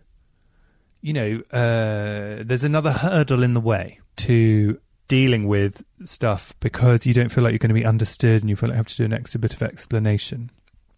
you 1.00 1.12
know, 1.12 1.42
uh, 1.50 2.42
there's 2.44 2.64
another 2.64 2.92
hurdle 2.92 3.42
in 3.42 3.54
the 3.54 3.60
way 3.60 4.00
to 4.16 4.78
dealing 5.08 5.48
with 5.48 5.82
stuff 6.04 6.52
because 6.60 7.06
you 7.06 7.14
don't 7.14 7.30
feel 7.30 7.42
like 7.42 7.52
you're 7.52 7.58
going 7.58 7.68
to 7.68 7.74
be 7.74 7.86
understood 7.86 8.42
and 8.42 8.50
you 8.50 8.56
feel 8.56 8.68
like 8.68 8.74
you 8.74 8.78
have 8.78 8.88
to 8.88 8.96
do 8.96 9.04
an 9.04 9.14
extra 9.14 9.40
bit 9.40 9.54
of 9.54 9.62
explanation. 9.62 10.50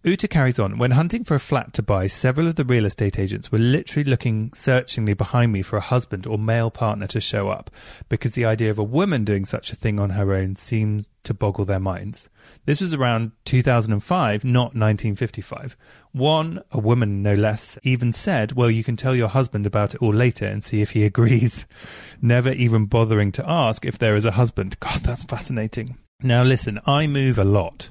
Uta 0.02 0.26
carries 0.26 0.58
on. 0.58 0.78
When 0.78 0.92
hunting 0.92 1.24
for 1.24 1.34
a 1.34 1.38
flat 1.38 1.74
to 1.74 1.82
buy, 1.82 2.06
several 2.06 2.46
of 2.46 2.54
the 2.54 2.64
real 2.64 2.86
estate 2.86 3.18
agents 3.18 3.52
were 3.52 3.58
literally 3.58 4.08
looking 4.08 4.50
searchingly 4.54 5.12
behind 5.12 5.52
me 5.52 5.60
for 5.60 5.76
a 5.76 5.82
husband 5.82 6.26
or 6.26 6.38
male 6.38 6.70
partner 6.70 7.06
to 7.08 7.20
show 7.20 7.50
up, 7.50 7.70
because 8.08 8.32
the 8.32 8.46
idea 8.46 8.70
of 8.70 8.78
a 8.78 8.82
woman 8.82 9.26
doing 9.26 9.44
such 9.44 9.74
a 9.74 9.76
thing 9.76 10.00
on 10.00 10.10
her 10.10 10.32
own 10.32 10.56
seemed 10.56 11.06
to 11.24 11.34
boggle 11.34 11.66
their 11.66 11.78
minds. 11.78 12.30
This 12.64 12.80
was 12.80 12.94
around 12.94 13.32
2005, 13.44 14.42
not 14.42 14.74
1955. 14.74 15.76
One, 16.12 16.62
a 16.72 16.80
woman 16.80 17.22
no 17.22 17.34
less, 17.34 17.76
even 17.82 18.14
said, 18.14 18.52
Well, 18.52 18.70
you 18.70 18.82
can 18.82 18.96
tell 18.96 19.14
your 19.14 19.28
husband 19.28 19.66
about 19.66 19.94
it 19.94 20.00
all 20.00 20.14
later 20.14 20.46
and 20.46 20.64
see 20.64 20.80
if 20.80 20.92
he 20.92 21.04
agrees, 21.04 21.66
never 22.22 22.52
even 22.52 22.86
bothering 22.86 23.32
to 23.32 23.46
ask 23.46 23.84
if 23.84 23.98
there 23.98 24.16
is 24.16 24.24
a 24.24 24.30
husband. 24.30 24.80
God, 24.80 25.02
that's 25.02 25.24
fascinating. 25.24 25.98
Now, 26.22 26.42
listen, 26.42 26.80
I 26.86 27.06
move 27.06 27.38
a 27.38 27.44
lot. 27.44 27.90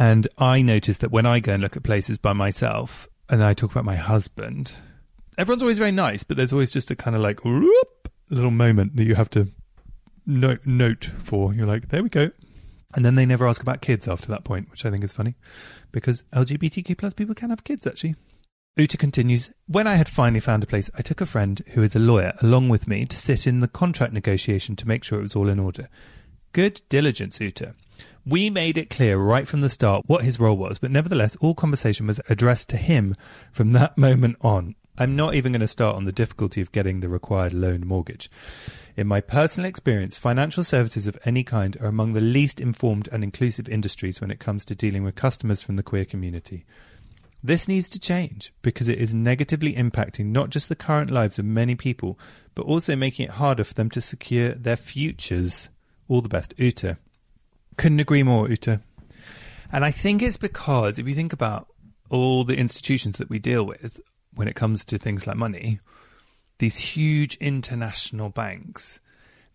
And 0.00 0.26
I 0.38 0.62
notice 0.62 0.96
that 0.96 1.10
when 1.10 1.26
I 1.26 1.40
go 1.40 1.52
and 1.52 1.62
look 1.62 1.76
at 1.76 1.82
places 1.82 2.18
by 2.18 2.32
myself 2.32 3.06
and 3.28 3.44
I 3.44 3.52
talk 3.52 3.70
about 3.70 3.84
my 3.84 3.96
husband, 3.96 4.72
everyone's 5.36 5.62
always 5.62 5.76
very 5.76 5.92
nice, 5.92 6.22
but 6.22 6.38
there's 6.38 6.54
always 6.54 6.72
just 6.72 6.90
a 6.90 6.96
kind 6.96 7.14
of 7.14 7.20
like 7.20 7.44
whoop, 7.44 8.10
little 8.30 8.50
moment 8.50 8.96
that 8.96 9.04
you 9.04 9.14
have 9.14 9.28
to 9.30 9.48
note, 10.24 10.64
note 10.64 11.10
for. 11.22 11.52
You're 11.52 11.66
like, 11.66 11.90
there 11.90 12.02
we 12.02 12.08
go. 12.08 12.30
And 12.94 13.04
then 13.04 13.14
they 13.14 13.26
never 13.26 13.46
ask 13.46 13.60
about 13.60 13.82
kids 13.82 14.08
after 14.08 14.28
that 14.28 14.42
point, 14.42 14.70
which 14.70 14.86
I 14.86 14.90
think 14.90 15.04
is 15.04 15.12
funny 15.12 15.34
because 15.92 16.24
LGBTQ 16.32 16.96
plus 16.96 17.12
people 17.12 17.34
can 17.34 17.50
have 17.50 17.62
kids 17.62 17.86
actually. 17.86 18.14
Uta 18.76 18.96
continues, 18.96 19.50
when 19.66 19.86
I 19.86 19.96
had 19.96 20.08
finally 20.08 20.40
found 20.40 20.62
a 20.62 20.66
place, 20.66 20.88
I 20.96 21.02
took 21.02 21.20
a 21.20 21.26
friend 21.26 21.60
who 21.72 21.82
is 21.82 21.94
a 21.94 21.98
lawyer 21.98 22.32
along 22.40 22.70
with 22.70 22.88
me 22.88 23.04
to 23.04 23.16
sit 23.18 23.46
in 23.46 23.60
the 23.60 23.68
contract 23.68 24.14
negotiation 24.14 24.76
to 24.76 24.88
make 24.88 25.04
sure 25.04 25.18
it 25.18 25.24
was 25.24 25.36
all 25.36 25.50
in 25.50 25.60
order. 25.60 25.90
Good 26.52 26.80
diligence, 26.88 27.38
Uta. 27.38 27.74
We 28.26 28.50
made 28.50 28.76
it 28.76 28.90
clear 28.90 29.18
right 29.18 29.48
from 29.48 29.60
the 29.60 29.68
start 29.68 30.04
what 30.06 30.24
his 30.24 30.38
role 30.38 30.56
was, 30.56 30.78
but 30.78 30.90
nevertheless, 30.90 31.36
all 31.36 31.54
conversation 31.54 32.06
was 32.06 32.20
addressed 32.28 32.68
to 32.70 32.76
him 32.76 33.14
from 33.52 33.72
that 33.72 33.96
moment 33.98 34.36
on. 34.40 34.74
I'm 34.98 35.16
not 35.16 35.34
even 35.34 35.52
going 35.52 35.60
to 35.60 35.68
start 35.68 35.96
on 35.96 36.04
the 36.04 36.12
difficulty 36.12 36.60
of 36.60 36.72
getting 36.72 37.00
the 37.00 37.08
required 37.08 37.54
loan 37.54 37.86
mortgage. 37.86 38.30
In 38.96 39.06
my 39.06 39.22
personal 39.22 39.68
experience, 39.68 40.18
financial 40.18 40.62
services 40.62 41.06
of 41.06 41.18
any 41.24 41.42
kind 41.42 41.76
are 41.80 41.86
among 41.86 42.12
the 42.12 42.20
least 42.20 42.60
informed 42.60 43.08
and 43.10 43.24
inclusive 43.24 43.66
industries 43.66 44.20
when 44.20 44.30
it 44.30 44.40
comes 44.40 44.66
to 44.66 44.74
dealing 44.74 45.02
with 45.02 45.14
customers 45.14 45.62
from 45.62 45.76
the 45.76 45.82
queer 45.82 46.04
community. 46.04 46.66
This 47.42 47.66
needs 47.66 47.88
to 47.90 47.98
change 47.98 48.52
because 48.60 48.88
it 48.88 48.98
is 48.98 49.14
negatively 49.14 49.72
impacting 49.72 50.26
not 50.26 50.50
just 50.50 50.68
the 50.68 50.76
current 50.76 51.10
lives 51.10 51.38
of 51.38 51.46
many 51.46 51.74
people, 51.74 52.18
but 52.54 52.66
also 52.66 52.94
making 52.94 53.24
it 53.24 53.32
harder 53.32 53.64
for 53.64 53.72
them 53.72 53.88
to 53.90 54.02
secure 54.02 54.50
their 54.52 54.76
futures. 54.76 55.70
All 56.08 56.20
the 56.20 56.28
best, 56.28 56.52
Uta. 56.58 56.98
Couldn't 57.80 58.00
agree 58.00 58.22
more, 58.22 58.46
Uta. 58.46 58.82
And 59.72 59.86
I 59.86 59.90
think 59.90 60.20
it's 60.20 60.36
because 60.36 60.98
if 60.98 61.08
you 61.08 61.14
think 61.14 61.32
about 61.32 61.66
all 62.10 62.44
the 62.44 62.58
institutions 62.58 63.16
that 63.16 63.30
we 63.30 63.38
deal 63.38 63.64
with 63.64 64.02
when 64.34 64.48
it 64.48 64.54
comes 64.54 64.84
to 64.84 64.98
things 64.98 65.26
like 65.26 65.38
money, 65.38 65.80
these 66.58 66.76
huge 66.76 67.36
international 67.36 68.28
banks, 68.28 69.00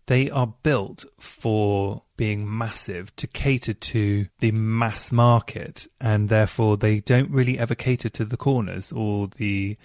they 0.06 0.28
are 0.28 0.48
built 0.64 1.04
for 1.20 2.02
being 2.16 2.58
massive 2.58 3.14
to 3.14 3.28
cater 3.28 3.74
to 3.74 4.26
the 4.40 4.50
mass 4.50 5.12
market 5.12 5.86
and 6.00 6.28
therefore 6.28 6.76
they 6.76 6.98
don't 6.98 7.30
really 7.30 7.60
ever 7.60 7.76
cater 7.76 8.08
to 8.08 8.24
the 8.24 8.36
corners 8.36 8.90
or 8.90 9.28
the 9.36 9.76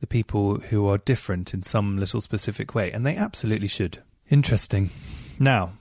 the 0.00 0.06
people 0.06 0.60
who 0.60 0.88
are 0.88 0.96
different 0.96 1.52
in 1.52 1.62
some 1.62 1.98
little 1.98 2.22
specific 2.22 2.74
way 2.74 2.90
and 2.90 3.04
they 3.04 3.16
absolutely 3.16 3.68
should. 3.68 4.02
Interesting. 4.30 4.88
Now, 5.38 5.72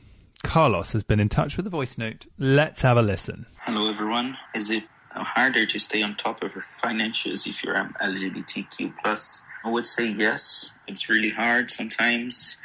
Carlos 0.44 0.94
has 0.94 1.04
been 1.04 1.20
in 1.20 1.30
touch 1.30 1.58
with 1.58 1.66
a 1.68 1.70
voice 1.70 1.98
note. 1.98 2.26
Let's 2.38 2.82
have 2.82 2.98
a 2.98 3.02
listen. 3.02 3.46
Hello, 3.60 3.90
everyone. 3.90 4.38
Is 4.54 4.70
it 4.70 4.84
harder 5.12 5.66
to 5.66 5.80
stay 5.80 6.02
on 6.02 6.16
top 6.16 6.44
of 6.44 6.56
your 6.56 6.64
financials 6.64 7.48
if 7.48 7.64
you're 7.64 7.76
LGBTQ 7.76 8.94
plus? 9.02 9.46
I 9.64 9.70
would 9.70 9.86
say 9.86 10.12
yes. 10.12 10.72
It's 10.88 11.10
really 11.10 11.30
hard 11.30 11.72
sometimes. 11.72 12.58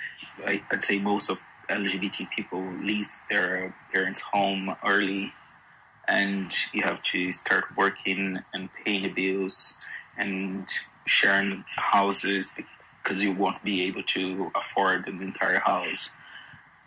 I, 0.44 0.62
would 0.70 0.82
say 0.82 0.98
most 0.98 1.30
of 1.30 1.38
LGBT 1.68 2.30
people 2.30 2.64
leave 2.82 3.08
their 3.30 3.74
parents' 3.92 4.20
home 4.20 4.74
early, 4.84 5.32
and 6.08 6.52
you 6.72 6.82
have 6.82 7.02
to 7.04 7.32
start 7.32 7.64
working 7.76 8.40
and 8.52 8.68
paying 8.84 9.02
the 9.02 9.08
bills 9.08 9.78
and 10.16 10.68
sharing 11.04 11.64
houses 11.76 12.52
because 13.02 13.22
you 13.22 13.32
won't 13.32 13.62
be 13.62 13.82
able 13.86 14.02
to 14.02 14.50
afford 14.54 15.06
an 15.06 15.22
entire 15.22 15.60
house. 15.60 16.10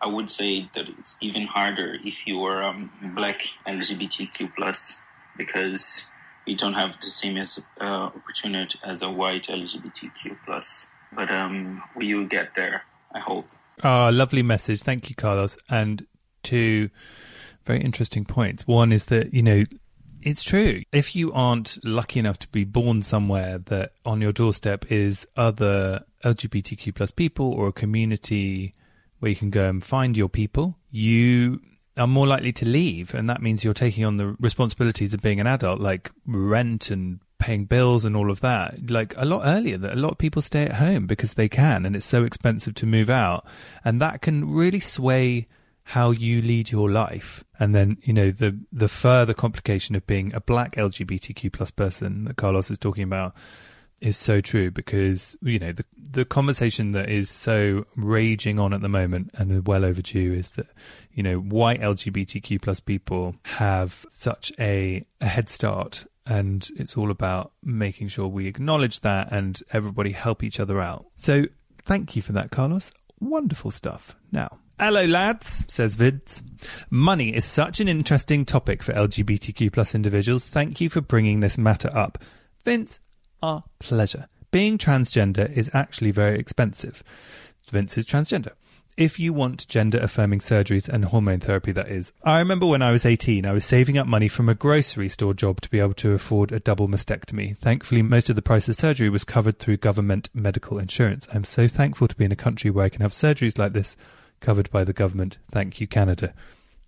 I 0.02 0.08
would 0.08 0.30
say 0.30 0.70
that 0.76 0.88
it's 0.98 1.18
even 1.22 1.48
harder 1.48 1.98
if 2.04 2.26
you 2.26 2.44
are 2.46 2.64
um, 2.64 2.92
black 3.16 3.42
LGBTQ 3.68 4.56
plus 4.56 5.02
because 5.38 6.10
you 6.46 6.56
don't 6.56 6.74
have 6.74 7.00
the 7.00 7.08
same 7.08 7.38
as, 7.38 7.62
uh, 7.82 7.84
opportunity 7.84 8.80
as 8.84 9.02
a 9.02 9.12
white 9.12 9.48
LGBTQ 9.48 10.38
plus. 10.46 10.88
But 11.12 11.30
um, 11.32 11.84
we 11.96 12.14
will 12.14 12.26
get 12.28 12.56
there. 12.56 12.84
I 13.14 13.20
hope. 13.20 13.48
Oh, 13.84 14.10
lovely 14.12 14.44
message. 14.44 14.82
Thank 14.82 15.10
you, 15.10 15.16
Carlos. 15.16 15.58
And 15.70 16.06
two 16.44 16.90
very 17.66 17.82
interesting 17.82 18.26
points. 18.26 18.68
One 18.68 18.92
is 18.92 19.06
that 19.06 19.34
you 19.34 19.42
know 19.42 19.64
it's 20.22 20.44
true. 20.44 20.82
If 20.92 21.16
you 21.16 21.32
aren't 21.34 21.78
lucky 21.84 22.20
enough 22.20 22.40
to 22.40 22.48
be 22.50 22.64
born 22.64 23.02
somewhere 23.02 23.58
that 23.58 23.94
on 24.06 24.22
your 24.22 24.32
doorstep 24.32 24.92
is 24.92 25.26
other 25.38 26.04
LGBTQ 26.24 26.94
plus 26.94 27.12
people 27.12 27.54
or 27.54 27.68
a 27.68 27.72
community 27.72 28.74
where 29.20 29.30
you 29.30 29.36
can 29.36 29.50
go 29.50 29.70
and 29.70 29.84
find 29.84 30.18
your 30.18 30.30
people, 30.30 30.78
you 30.90 31.62
are 31.98 32.08
more 32.08 32.28
likely 32.28 32.54
to 32.54 32.66
leave. 32.66 33.14
And 33.14 33.30
that 33.30 33.42
means 33.42 33.64
you're 33.64 33.74
taking 33.74 34.06
on 34.06 34.18
the 34.18 34.36
responsibilities 34.40 35.14
of 35.14 35.22
being 35.22 35.40
an 35.40 35.48
adult, 35.48 35.80
like 35.80 36.12
rent 36.26 36.90
and 36.90 37.20
paying 37.40 37.66
bills 37.66 38.06
and 38.06 38.16
all 38.16 38.30
of 38.30 38.42
that, 38.42 38.90
like 38.90 39.14
a 39.18 39.26
lot 39.26 39.42
earlier 39.46 39.78
that 39.78 39.94
a 39.94 40.00
lot 40.00 40.12
of 40.12 40.18
people 40.18 40.42
stay 40.42 40.64
at 40.64 40.74
home 40.74 41.08
because 41.08 41.34
they 41.34 41.48
can 41.48 41.86
and 41.86 41.96
it's 41.96 42.06
so 42.06 42.24
expensive 42.24 42.76
to 42.76 42.86
move 42.86 43.10
out. 43.10 43.46
And 43.84 44.02
that 44.02 44.22
can 44.22 44.52
really 44.52 44.80
sway 44.80 45.48
how 45.84 46.12
you 46.12 46.42
lead 46.42 46.70
your 46.70 46.92
life. 46.92 47.44
And 47.58 47.74
then, 47.74 47.98
you 48.04 48.14
know, 48.14 48.30
the 48.30 48.60
the 48.72 48.88
further 48.88 49.34
complication 49.34 49.96
of 49.96 50.06
being 50.06 50.34
a 50.36 50.42
black 50.42 50.76
LGBTQ 50.76 51.52
plus 51.52 51.72
person 51.72 52.26
that 52.26 52.38
Carlos 52.38 52.70
is 52.70 52.78
talking 52.78 53.04
about 53.04 53.34
is 54.02 54.18
so 54.18 54.42
true 54.42 54.72
because 54.72 55.36
you 55.42 55.60
know 55.60 55.72
the 55.72 55.86
the 56.12 56.26
conversation 56.26 56.92
that 56.92 57.10
is 57.10 57.30
so 57.30 57.86
raging 57.96 58.58
on 58.60 58.74
at 58.74 58.82
the 58.82 58.90
moment 58.90 59.30
and 59.36 59.68
well 59.68 59.86
overdue 59.86 60.34
is 60.34 60.50
that 60.52 60.68
you 61.12 61.22
know 61.22 61.38
why 61.38 61.78
LGBTQ 61.78 62.62
plus 62.62 62.80
people 62.80 63.36
have 63.44 64.06
such 64.10 64.52
a, 64.60 65.06
a 65.22 65.26
head 65.26 65.50
start 65.50 66.06
and 66.26 66.70
it's 66.76 66.96
all 66.96 67.12
about 67.12 67.52
making 67.64 68.08
sure 68.08 68.28
we 68.28 68.48
acknowledge 68.48 69.02
that 69.02 69.32
and 69.32 69.62
everybody 69.72 70.12
help 70.12 70.44
each 70.44 70.60
other 70.60 70.80
out. 70.80 71.08
So 71.16 71.46
thank 71.86 72.16
you 72.16 72.22
for 72.22 72.34
that, 72.34 72.52
Carlos. 72.52 72.92
Wonderful 73.20 73.72
stuff. 73.72 74.16
Now. 74.32 74.60
Hello, 74.80 75.04
lads, 75.04 75.66
says 75.68 75.96
Vince. 75.96 76.42
Money 76.90 77.36
is 77.36 77.44
such 77.44 77.82
an 77.82 77.90
interesting 77.90 78.46
topic 78.46 78.82
for 78.82 78.94
LGBTQ 78.94 79.74
plus 79.74 79.94
individuals. 79.94 80.48
Thank 80.48 80.80
you 80.80 80.88
for 80.88 81.02
bringing 81.02 81.42
this 81.42 81.58
matter 81.58 81.90
up. 81.94 82.18
Vince, 82.64 83.02
our 83.42 83.64
pleasure. 83.80 84.28
being 84.52 84.78
transgender 84.78 85.52
is 85.52 85.70
actually 85.74 86.12
very 86.12 86.40
expensive. 86.40 87.04
Vince 87.64 87.98
is 87.98 88.06
transgender. 88.06 88.52
If 88.98 89.18
you 89.18 89.32
want 89.32 89.68
gender 89.70 89.98
affirming 90.00 90.40
surgeries 90.40 90.90
and 90.90 91.06
hormone 91.06 91.40
therapy, 91.40 91.72
that 91.72 91.88
is. 91.88 92.12
I 92.24 92.40
remember 92.40 92.66
when 92.66 92.82
I 92.82 92.92
was 92.92 93.06
18, 93.06 93.46
I 93.46 93.54
was 93.54 93.64
saving 93.64 93.98
up 93.98 94.08
money 94.08 94.28
from 94.28 94.50
a 94.50 94.56
grocery 94.56 95.08
store 95.08 95.34
job 95.34 95.62
to 95.62 95.70
be 95.70 95.80
able 95.80 95.94
to 95.94 96.12
afford 96.12 96.52
a 96.52 96.60
double 96.60 96.90
mastectomy. 96.90 97.56
Thankfully, 97.56 98.02
most 98.02 98.30
of 98.30 98.36
the 98.36 98.42
price 98.42 98.68
of 98.68 98.76
surgery 98.76 99.08
was 99.08 99.24
covered 99.24 99.58
through 99.58 99.78
government 99.78 100.30
medical 100.34 100.80
insurance. 100.80 101.30
I'm 101.34 101.46
so 101.46 101.70
thankful 101.70 102.10
to 102.10 102.16
be 102.16 102.26
in 102.26 102.34
a 102.34 102.36
country 102.36 102.70
where 102.70 102.86
I 102.86 102.90
can 102.90 103.02
have 103.02 103.14
surgeries 103.14 103.58
like 103.58 103.72
this 103.72 103.96
covered 104.42 104.70
by 104.70 104.84
the 104.84 104.92
government. 104.92 105.38
Thank 105.50 105.80
you, 105.80 105.88
Canada. 105.88 106.34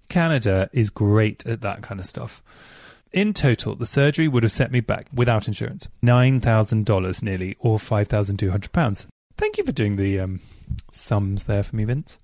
Canada 0.09 0.69
is 0.73 0.89
great 0.89 1.45
at 1.45 1.61
that 1.61 1.81
kind 1.81 2.01
of 2.01 2.05
stuff. 2.05 2.43
In 3.13 3.33
total, 3.33 3.75
the 3.75 3.85
surgery 3.85 4.29
would 4.29 4.43
have 4.43 4.53
set 4.53 4.71
me 4.71 4.79
back, 4.79 5.07
without 5.13 5.47
insurance, 5.47 5.89
$9,000 6.01 7.23
nearly, 7.23 7.57
or 7.59 7.77
£5,200. 7.77 9.05
Thank 9.37 9.57
you 9.57 9.65
for 9.65 9.73
doing 9.73 9.97
the 9.97 10.17
um, 10.21 10.39
sums 10.93 11.43
there 11.43 11.63
for 11.63 11.75
me, 11.75 11.83
Vince. 11.83 12.17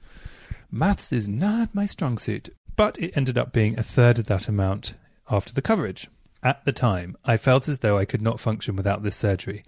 Maths 0.71 1.11
is 1.11 1.27
not 1.27 1.75
my 1.75 1.85
strong 1.85 2.17
suit, 2.17 2.49
but 2.77 2.97
it 2.99 3.11
ended 3.17 3.37
up 3.37 3.51
being 3.51 3.77
a 3.77 3.83
third 3.83 4.17
of 4.17 4.27
that 4.27 4.47
amount 4.47 4.93
after 5.29 5.53
the 5.53 5.61
coverage. 5.61 6.07
At 6.41 6.63
the 6.63 6.71
time, 6.71 7.17
I 7.25 7.35
felt 7.35 7.67
as 7.67 7.79
though 7.79 7.97
I 7.97 8.05
could 8.05 8.21
not 8.21 8.39
function 8.39 8.77
without 8.77 9.03
this 9.03 9.17
surgery, 9.17 9.63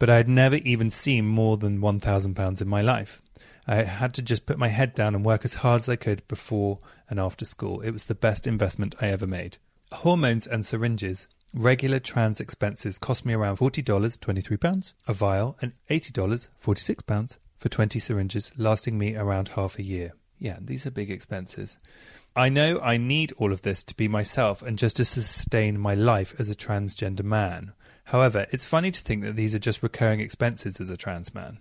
but 0.00 0.10
I 0.10 0.16
had 0.16 0.28
never 0.28 0.56
even 0.56 0.90
seen 0.90 1.26
more 1.26 1.56
than 1.56 1.80
£1,000 1.80 2.60
in 2.60 2.68
my 2.68 2.82
life. 2.82 3.20
I 3.68 3.84
had 3.84 4.14
to 4.14 4.22
just 4.22 4.46
put 4.46 4.58
my 4.58 4.68
head 4.68 4.94
down 4.94 5.14
and 5.14 5.24
work 5.24 5.44
as 5.44 5.54
hard 5.54 5.82
as 5.82 5.88
I 5.88 5.94
could 5.94 6.26
before 6.26 6.80
and 7.08 7.20
after 7.20 7.44
school. 7.44 7.82
It 7.82 7.92
was 7.92 8.04
the 8.04 8.16
best 8.16 8.48
investment 8.48 8.96
I 9.00 9.08
ever 9.08 9.28
made. 9.28 9.58
Hormones 9.92 10.48
and 10.48 10.66
syringes. 10.66 11.28
Regular 11.54 12.00
trans 12.00 12.40
expenses 12.40 12.98
cost 12.98 13.24
me 13.24 13.34
around 13.34 13.58
$40, 13.58 13.84
£23, 13.84 14.94
a 15.06 15.12
vial, 15.12 15.56
and 15.62 15.74
$80, 15.88 16.48
£46 16.62 17.36
for 17.56 17.68
20 17.68 18.00
syringes, 18.00 18.50
lasting 18.56 18.98
me 18.98 19.14
around 19.14 19.50
half 19.50 19.78
a 19.78 19.84
year. 19.84 20.12
Yeah, 20.40 20.58
these 20.60 20.86
are 20.86 20.90
big 20.90 21.10
expenses. 21.10 21.76
I 22.34 22.48
know 22.48 22.80
I 22.80 22.96
need 22.96 23.32
all 23.38 23.52
of 23.52 23.62
this 23.62 23.84
to 23.84 23.94
be 23.94 24.08
myself 24.08 24.60
and 24.60 24.76
just 24.76 24.96
to 24.96 25.04
sustain 25.04 25.78
my 25.78 25.94
life 25.94 26.34
as 26.38 26.50
a 26.50 26.56
transgender 26.56 27.24
man. 27.24 27.72
However, 28.06 28.46
it's 28.50 28.64
funny 28.64 28.90
to 28.90 29.02
think 29.02 29.22
that 29.22 29.36
these 29.36 29.54
are 29.54 29.60
just 29.60 29.84
recurring 29.84 30.20
expenses 30.20 30.80
as 30.80 30.90
a 30.90 30.96
trans 30.96 31.32
man. 31.32 31.60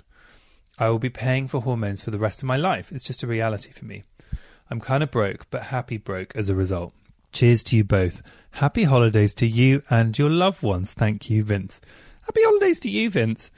I 0.79 0.89
will 0.89 0.99
be 0.99 1.09
paying 1.09 1.47
for 1.47 1.61
hormones 1.61 2.01
for 2.01 2.11
the 2.11 2.19
rest 2.19 2.41
of 2.41 2.47
my 2.47 2.57
life. 2.57 2.91
It's 2.91 3.05
just 3.05 3.23
a 3.23 3.27
reality 3.27 3.71
for 3.71 3.85
me. 3.85 4.03
I'm 4.69 4.81
kind 4.81 5.03
of 5.03 5.11
broke, 5.11 5.45
but 5.51 5.67
happy 5.67 5.97
broke 5.97 6.35
as 6.35 6.49
a 6.49 6.55
result. 6.55 6.91
Cheers 7.36 7.63
to 7.63 7.76
you 7.76 7.84
both. 7.84 8.21
Happy 8.52 8.86
holidays 8.86 9.36
to 9.36 9.45
you 9.45 9.82
and 9.89 10.17
your 10.17 10.30
loved 10.30 10.63
ones. 10.63 10.93
Thank 10.93 11.30
you, 11.30 11.43
Vince. 11.43 11.82
Happy 12.21 12.39
holidays 12.41 12.80
to 12.80 12.89
you, 12.89 13.10
Vince. 13.10 13.52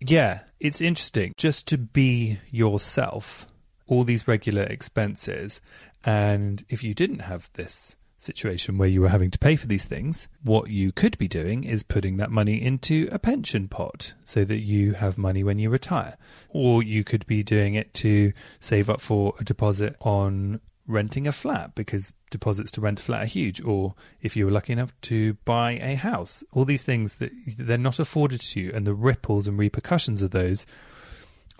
Yeah, 0.00 0.40
it's 0.58 0.80
interesting 0.80 1.34
just 1.36 1.68
to 1.68 1.78
be 1.78 2.40
yourself, 2.50 3.46
all 3.86 4.02
these 4.02 4.26
regular 4.26 4.64
expenses. 4.64 5.60
And 6.04 6.64
if 6.68 6.82
you 6.82 6.92
didn't 6.92 7.20
have 7.20 7.48
this 7.52 7.94
situation 8.16 8.78
where 8.78 8.88
you 8.88 9.00
were 9.00 9.08
having 9.10 9.30
to 9.30 9.38
pay 9.38 9.54
for 9.54 9.68
these 9.68 9.84
things, 9.84 10.26
what 10.42 10.68
you 10.68 10.90
could 10.90 11.16
be 11.16 11.28
doing 11.28 11.62
is 11.62 11.84
putting 11.84 12.16
that 12.16 12.32
money 12.32 12.60
into 12.60 13.08
a 13.12 13.20
pension 13.20 13.68
pot 13.68 14.12
so 14.24 14.44
that 14.44 14.58
you 14.58 14.94
have 14.94 15.16
money 15.16 15.44
when 15.44 15.60
you 15.60 15.70
retire. 15.70 16.16
Or 16.48 16.82
you 16.82 17.04
could 17.04 17.24
be 17.28 17.44
doing 17.44 17.76
it 17.76 17.94
to 17.94 18.32
save 18.58 18.90
up 18.90 19.00
for 19.00 19.34
a 19.38 19.44
deposit 19.44 19.94
on 20.00 20.60
renting 20.90 21.26
a 21.26 21.32
flat 21.32 21.74
because 21.74 22.14
deposits 22.30 22.70
to 22.72 22.80
rent 22.80 23.00
a 23.00 23.02
flat 23.02 23.22
are 23.22 23.26
huge 23.26 23.62
or 23.62 23.94
if 24.20 24.36
you 24.36 24.44
were 24.44 24.50
lucky 24.50 24.72
enough 24.72 24.92
to 25.00 25.34
buy 25.44 25.72
a 25.72 25.94
house 25.94 26.44
all 26.52 26.64
these 26.64 26.82
things 26.82 27.16
that 27.16 27.32
they're 27.58 27.78
not 27.78 27.98
afforded 27.98 28.40
to 28.40 28.60
you 28.60 28.72
and 28.74 28.86
the 28.86 28.94
ripples 28.94 29.46
and 29.46 29.58
repercussions 29.58 30.22
of 30.22 30.30
those 30.30 30.66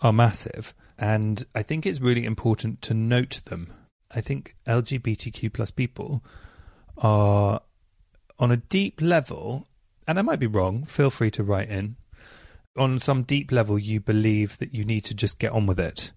are 0.01 0.13
massive 0.13 0.75
and 0.99 1.45
i 1.55 1.63
think 1.63 1.87
it's 1.87 2.01
really 2.01 2.25
important 2.25 2.83
to 2.83 2.95
note 2.95 3.41
them 3.47 3.73
i 4.11 4.21
think 4.21 4.55
lgbtq 4.67 5.53
plus 5.53 5.71
people 5.71 6.23
are 6.99 7.61
on 8.41 8.51
a 8.51 8.57
deep 8.57 9.01
level, 9.01 9.69
and 10.09 10.19
I 10.19 10.23
might 10.23 10.39
be 10.39 10.47
wrong, 10.47 10.85
feel 10.85 11.11
free 11.11 11.31
to 11.33 11.45
write 11.45 11.69
in. 11.69 11.97
On 12.77 12.99
some 12.99 13.23
deep 13.23 13.53
level, 13.53 13.79
you 13.79 14.01
believe 14.01 14.57
that 14.59 14.75
you 14.75 14.83
need 14.83 15.05
to 15.05 15.15
just 15.15 15.39
get 15.39 15.53
on 15.53 15.67
with 15.67 15.79
it. 15.79 16.13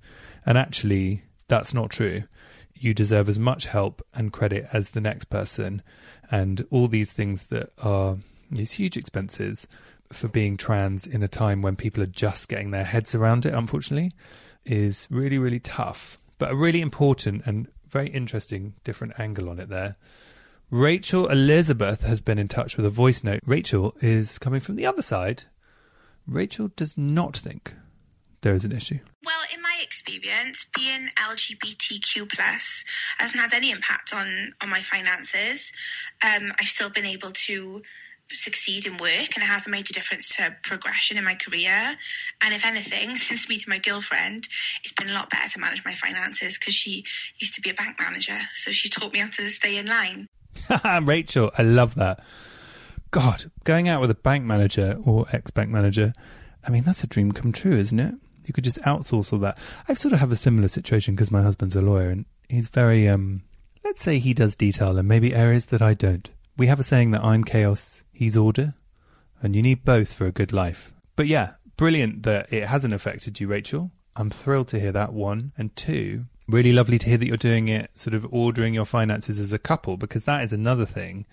And 0.45 0.57
actually, 0.57 1.23
that's 1.49 1.73
not 1.73 1.89
true. 1.89 2.23
You 2.83 2.93
deserve 2.93 3.29
as 3.29 3.39
much 3.39 3.67
help 3.67 4.01
and 4.13 4.33
credit 4.33 4.67
as 4.73 4.89
the 4.89 4.99
next 4.99 5.29
person. 5.29 5.81
And 6.29 6.67
all 6.69 6.89
these 6.89 7.13
things 7.13 7.43
that 7.43 7.71
are 7.81 8.17
these 8.51 8.73
huge 8.73 8.97
expenses 8.97 9.67
for 10.11 10.27
being 10.27 10.57
trans 10.57 11.07
in 11.07 11.23
a 11.23 11.29
time 11.29 11.61
when 11.61 11.77
people 11.77 12.03
are 12.03 12.07
just 12.07 12.49
getting 12.49 12.71
their 12.71 12.83
heads 12.83 13.15
around 13.15 13.45
it, 13.45 13.53
unfortunately, 13.53 14.11
is 14.65 15.07
really, 15.09 15.37
really 15.37 15.61
tough. 15.61 16.19
But 16.37 16.51
a 16.51 16.55
really 16.55 16.81
important 16.81 17.43
and 17.45 17.69
very 17.87 18.09
interesting 18.09 18.73
different 18.83 19.17
angle 19.17 19.49
on 19.49 19.61
it 19.61 19.69
there. 19.69 19.95
Rachel 20.69 21.27
Elizabeth 21.27 22.01
has 22.01 22.19
been 22.19 22.37
in 22.37 22.49
touch 22.49 22.75
with 22.75 22.85
a 22.85 22.89
voice 22.89 23.23
note. 23.23 23.39
Rachel 23.45 23.95
is 24.01 24.37
coming 24.37 24.59
from 24.59 24.75
the 24.75 24.85
other 24.85 25.01
side. 25.01 25.43
Rachel 26.27 26.69
does 26.75 26.97
not 26.97 27.37
think 27.37 27.75
there 28.43 28.53
is 28.53 28.63
an 28.63 28.71
issue. 28.71 28.99
Well, 29.25 29.41
in 29.53 29.61
my 29.61 29.79
experience, 29.81 30.65
being 30.75 31.09
LGBTQ 31.15 32.31
plus 32.31 32.85
hasn't 33.17 33.39
had 33.39 33.53
any 33.53 33.71
impact 33.71 34.13
on 34.13 34.53
on 34.61 34.69
my 34.69 34.81
finances. 34.81 35.73
Um, 36.23 36.53
I've 36.59 36.67
still 36.67 36.89
been 36.89 37.05
able 37.05 37.31
to 37.31 37.81
succeed 38.31 38.85
in 38.85 38.93
work 38.93 39.35
and 39.35 39.43
it 39.43 39.47
hasn't 39.47 39.71
made 39.71 39.89
a 39.89 39.93
difference 39.93 40.35
to 40.35 40.55
progression 40.63 41.17
in 41.17 41.23
my 41.23 41.35
career. 41.35 41.95
And 42.41 42.53
if 42.53 42.65
anything, 42.65 43.15
since 43.15 43.49
meeting 43.49 43.69
my 43.69 43.79
girlfriend, 43.79 44.47
it's 44.83 44.93
been 44.93 45.09
a 45.09 45.13
lot 45.13 45.29
better 45.29 45.49
to 45.49 45.59
manage 45.59 45.83
my 45.85 45.93
finances 45.93 46.57
because 46.57 46.73
she 46.73 47.03
used 47.39 47.53
to 47.55 47.61
be 47.61 47.69
a 47.69 47.73
bank 47.73 47.99
manager. 47.99 48.37
So 48.53 48.71
she's 48.71 48.91
taught 48.91 49.13
me 49.13 49.19
how 49.19 49.27
to 49.27 49.49
stay 49.49 49.77
in 49.77 49.87
line. 49.87 50.27
Rachel, 51.01 51.51
I 51.57 51.63
love 51.63 51.95
that. 51.95 52.23
God, 53.11 53.51
going 53.63 53.87
out 53.87 54.01
with 54.01 54.09
a 54.09 54.15
bank 54.15 54.43
manager 54.43 54.97
or 55.03 55.27
ex 55.31 55.51
bank 55.51 55.69
manager, 55.69 56.13
I 56.65 56.71
mean, 56.71 56.83
that's 56.83 57.03
a 57.03 57.07
dream 57.07 57.31
come 57.31 57.51
true, 57.51 57.73
isn't 57.73 57.99
it? 57.99 58.15
You 58.47 58.53
could 58.53 58.63
just 58.63 58.81
outsource 58.81 59.31
all 59.31 59.39
that. 59.39 59.57
I 59.87 59.93
sort 59.93 60.13
of 60.13 60.19
have 60.19 60.31
a 60.31 60.35
similar 60.35 60.67
situation 60.67 61.15
because 61.15 61.31
my 61.31 61.41
husband's 61.41 61.75
a 61.75 61.81
lawyer 61.81 62.09
and 62.09 62.25
he's 62.49 62.67
very, 62.67 63.07
um, 63.07 63.43
let's 63.83 64.01
say 64.01 64.19
he 64.19 64.33
does 64.33 64.55
detail 64.55 64.97
and 64.97 65.07
maybe 65.07 65.33
areas 65.33 65.67
that 65.67 65.81
I 65.81 65.93
don't. 65.93 66.29
We 66.57 66.67
have 66.67 66.79
a 66.79 66.83
saying 66.83 67.11
that 67.11 67.23
I'm 67.23 67.43
chaos, 67.43 68.03
he's 68.11 68.37
order, 68.37 68.75
and 69.41 69.55
you 69.55 69.61
need 69.61 69.83
both 69.83 70.13
for 70.13 70.25
a 70.25 70.31
good 70.31 70.53
life. 70.53 70.93
But 71.15 71.27
yeah, 71.27 71.53
brilliant 71.77 72.23
that 72.23 72.51
it 72.53 72.65
hasn't 72.65 72.93
affected 72.93 73.39
you, 73.39 73.47
Rachel. 73.47 73.91
I'm 74.15 74.29
thrilled 74.29 74.67
to 74.69 74.79
hear 74.79 74.91
that 74.91 75.13
one. 75.13 75.51
And 75.57 75.75
two, 75.75 76.25
really 76.47 76.73
lovely 76.73 76.99
to 76.99 77.09
hear 77.09 77.17
that 77.17 77.25
you're 77.25 77.37
doing 77.37 77.67
it 77.67 77.91
sort 77.95 78.13
of 78.13 78.31
ordering 78.31 78.73
your 78.73 78.85
finances 78.85 79.39
as 79.39 79.53
a 79.53 79.59
couple 79.59 79.97
because 79.97 80.25
that 80.25 80.43
is 80.43 80.53
another 80.53 80.85
thing 80.85 81.25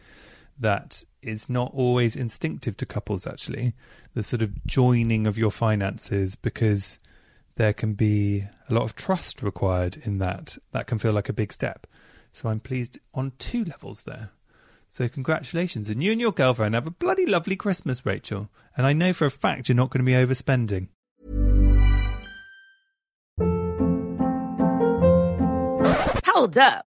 that 0.60 1.02
is 1.22 1.48
not 1.48 1.72
always 1.74 2.16
instinctive 2.16 2.76
to 2.76 2.86
couples 2.86 3.26
actually 3.26 3.74
the 4.14 4.22
sort 4.22 4.42
of 4.42 4.64
joining 4.66 5.26
of 5.26 5.38
your 5.38 5.50
finances 5.50 6.36
because 6.36 6.98
there 7.56 7.72
can 7.72 7.94
be 7.94 8.44
a 8.68 8.74
lot 8.74 8.84
of 8.84 8.94
trust 8.94 9.42
required 9.42 9.98
in 10.04 10.18
that. 10.18 10.56
That 10.72 10.86
can 10.86 10.98
feel 10.98 11.12
like 11.12 11.28
a 11.28 11.34
big 11.34 11.52
step. 11.52 11.86
So 12.32 12.48
i'm 12.48 12.60
pleased 12.60 12.98
on 13.12 13.32
two 13.38 13.64
levels 13.64 14.02
there. 14.02 14.30
So 14.88 15.08
congratulations. 15.08 15.88
And 15.88 16.02
you 16.02 16.12
and 16.12 16.20
your 16.20 16.32
girlfriend 16.32 16.74
have 16.74 16.86
a 16.86 16.90
bloody 16.90 17.26
lovely 17.26 17.56
christmas 17.56 18.06
rachel. 18.06 18.50
And 18.76 18.86
i 18.86 18.92
know 18.92 19.12
for 19.12 19.26
a 19.26 19.30
fact 19.30 19.68
you're 19.68 19.76
not 19.76 19.90
going 19.90 20.04
to 20.04 20.10
be 20.10 20.12
overspending. 20.12 20.88
Hold 26.26 26.56
up. 26.56 26.86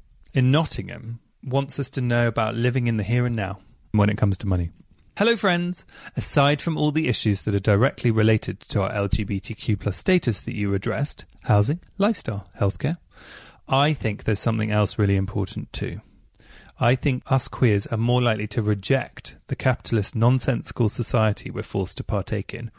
in 0.33 0.51
Nottingham 0.51 1.19
wants 1.43 1.79
us 1.79 1.89
to 1.91 2.01
know 2.01 2.27
about 2.27 2.55
living 2.55 2.87
in 2.87 2.97
the 2.97 3.03
here 3.03 3.25
and 3.25 3.35
now 3.35 3.59
when 3.91 4.09
it 4.09 4.17
comes 4.17 4.37
to 4.39 4.47
money. 4.47 4.71
Hello, 5.17 5.35
friends. 5.35 5.85
Aside 6.15 6.61
from 6.61 6.77
all 6.77 6.91
the 6.91 7.07
issues 7.07 7.41
that 7.41 7.53
are 7.53 7.59
directly 7.59 8.11
related 8.11 8.59
to 8.61 8.81
our 8.81 8.91
LGBTQ 8.91 9.79
plus 9.79 9.97
status 9.97 10.39
that 10.41 10.55
you 10.55 10.73
addressed 10.73 11.25
housing, 11.43 11.81
lifestyle, 11.97 12.47
healthcare 12.59 12.97
I 13.67 13.93
think 13.93 14.25
there's 14.25 14.39
something 14.39 14.69
else 14.69 14.99
really 14.99 15.15
important 15.15 15.71
too. 15.71 16.01
I 16.77 16.95
think 16.95 17.23
us 17.27 17.47
queers 17.47 17.87
are 17.87 17.97
more 17.97 18.21
likely 18.21 18.47
to 18.47 18.61
reject 18.61 19.37
the 19.47 19.55
capitalist 19.55 20.13
nonsensical 20.13 20.89
society 20.89 21.49
we're 21.49 21.63
forced 21.63 21.95
to 21.97 22.03
partake 22.03 22.53
in. 22.53 22.69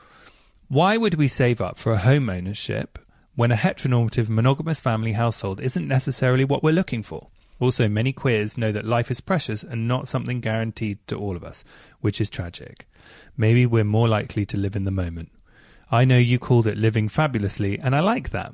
Why 0.68 0.98
would 0.98 1.14
we 1.14 1.28
save 1.28 1.62
up 1.62 1.78
for 1.78 1.92
a 1.92 1.98
home 1.98 2.28
ownership 2.28 2.98
when 3.34 3.50
a 3.50 3.56
heteronormative 3.56 4.28
monogamous 4.28 4.80
family 4.80 5.12
household 5.12 5.60
isn't 5.60 5.88
necessarily 5.88 6.44
what 6.44 6.62
we're 6.62 6.72
looking 6.72 7.02
for? 7.02 7.28
Also, 7.62 7.88
many 7.88 8.12
queers 8.12 8.58
know 8.58 8.72
that 8.72 8.84
life 8.84 9.08
is 9.08 9.20
precious 9.20 9.62
and 9.62 9.86
not 9.86 10.08
something 10.08 10.40
guaranteed 10.40 10.98
to 11.06 11.16
all 11.16 11.36
of 11.36 11.44
us, 11.44 11.62
which 12.00 12.20
is 12.20 12.28
tragic. 12.28 12.88
Maybe 13.36 13.66
we're 13.66 13.84
more 13.84 14.08
likely 14.08 14.44
to 14.46 14.56
live 14.56 14.74
in 14.74 14.82
the 14.82 14.90
moment. 14.90 15.30
I 15.88 16.04
know 16.04 16.18
you 16.18 16.40
called 16.40 16.66
it 16.66 16.76
living 16.76 17.08
fabulously, 17.08 17.78
and 17.78 17.94
I 17.94 18.00
like 18.00 18.30
that. 18.30 18.52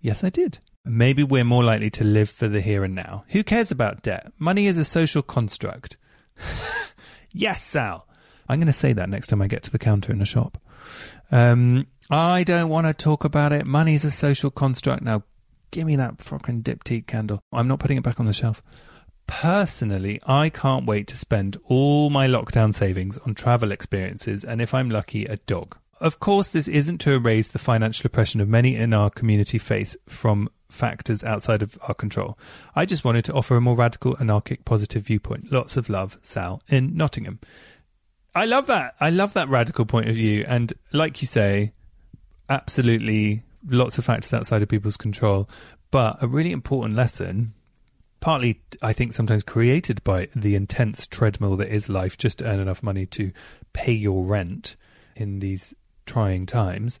Yes, 0.00 0.22
I 0.22 0.30
did. 0.30 0.60
Maybe 0.84 1.24
we're 1.24 1.42
more 1.42 1.64
likely 1.64 1.90
to 1.90 2.04
live 2.04 2.30
for 2.30 2.46
the 2.46 2.60
here 2.60 2.84
and 2.84 2.94
now. 2.94 3.24
Who 3.30 3.42
cares 3.42 3.72
about 3.72 4.02
debt? 4.02 4.30
Money 4.38 4.68
is 4.68 4.78
a 4.78 4.84
social 4.84 5.22
construct. 5.22 5.96
yes, 7.32 7.60
Sal. 7.60 8.06
I'm 8.48 8.60
going 8.60 8.68
to 8.68 8.72
say 8.72 8.92
that 8.92 9.08
next 9.08 9.26
time 9.26 9.42
I 9.42 9.48
get 9.48 9.64
to 9.64 9.72
the 9.72 9.80
counter 9.80 10.12
in 10.12 10.22
a 10.22 10.24
shop. 10.24 10.58
Um, 11.32 11.88
I 12.08 12.44
don't 12.44 12.68
want 12.68 12.86
to 12.86 12.94
talk 12.94 13.24
about 13.24 13.52
it. 13.52 13.66
Money's 13.66 14.04
a 14.04 14.12
social 14.12 14.52
construct. 14.52 15.02
Now, 15.02 15.24
give 15.74 15.86
me 15.88 15.96
that 15.96 16.22
fucking 16.22 16.62
diptyque 16.62 17.08
candle. 17.08 17.40
I'm 17.52 17.66
not 17.66 17.80
putting 17.80 17.96
it 17.98 18.04
back 18.04 18.20
on 18.20 18.26
the 18.26 18.32
shelf. 18.32 18.62
Personally, 19.26 20.20
I 20.24 20.48
can't 20.48 20.86
wait 20.86 21.08
to 21.08 21.16
spend 21.16 21.56
all 21.64 22.10
my 22.10 22.28
lockdown 22.28 22.72
savings 22.72 23.18
on 23.18 23.34
travel 23.34 23.72
experiences 23.72 24.44
and, 24.44 24.62
if 24.62 24.72
I'm 24.72 24.88
lucky, 24.88 25.24
a 25.24 25.36
dog. 25.36 25.76
Of 26.00 26.20
course, 26.20 26.48
this 26.48 26.68
isn't 26.68 26.98
to 26.98 27.12
erase 27.14 27.48
the 27.48 27.58
financial 27.58 28.06
oppression 28.06 28.40
of 28.40 28.48
many 28.48 28.76
in 28.76 28.94
our 28.94 29.10
community 29.10 29.58
face 29.58 29.96
from 30.08 30.48
factors 30.68 31.24
outside 31.24 31.60
of 31.62 31.76
our 31.88 31.94
control. 31.94 32.38
I 32.76 32.84
just 32.84 33.04
wanted 33.04 33.24
to 33.24 33.32
offer 33.32 33.56
a 33.56 33.60
more 33.60 33.74
radical, 33.74 34.16
anarchic, 34.20 34.64
positive 34.64 35.02
viewpoint. 35.02 35.50
Lots 35.50 35.76
of 35.76 35.88
love, 35.88 36.18
Sal, 36.22 36.62
in 36.68 36.96
Nottingham. 36.96 37.40
I 38.32 38.44
love 38.44 38.68
that. 38.68 38.94
I 39.00 39.10
love 39.10 39.32
that 39.32 39.48
radical 39.48 39.86
point 39.86 40.08
of 40.08 40.14
view. 40.14 40.44
And 40.46 40.72
like 40.92 41.20
you 41.20 41.26
say, 41.26 41.72
absolutely 42.48 43.42
lots 43.66 43.98
of 43.98 44.04
factors 44.04 44.34
outside 44.34 44.62
of 44.62 44.68
people's 44.68 44.96
control. 44.96 45.48
But 45.90 46.22
a 46.22 46.26
really 46.26 46.52
important 46.52 46.96
lesson, 46.96 47.54
partly, 48.20 48.62
I 48.82 48.92
think, 48.92 49.12
sometimes 49.12 49.42
created 49.42 50.02
by 50.04 50.28
the 50.34 50.54
intense 50.54 51.06
treadmill 51.06 51.56
that 51.56 51.72
is 51.72 51.88
life, 51.88 52.18
just 52.18 52.38
to 52.38 52.46
earn 52.46 52.60
enough 52.60 52.82
money 52.82 53.06
to 53.06 53.30
pay 53.72 53.92
your 53.92 54.24
rent 54.24 54.76
in 55.14 55.38
these 55.38 55.74
trying 56.06 56.46
times, 56.46 56.98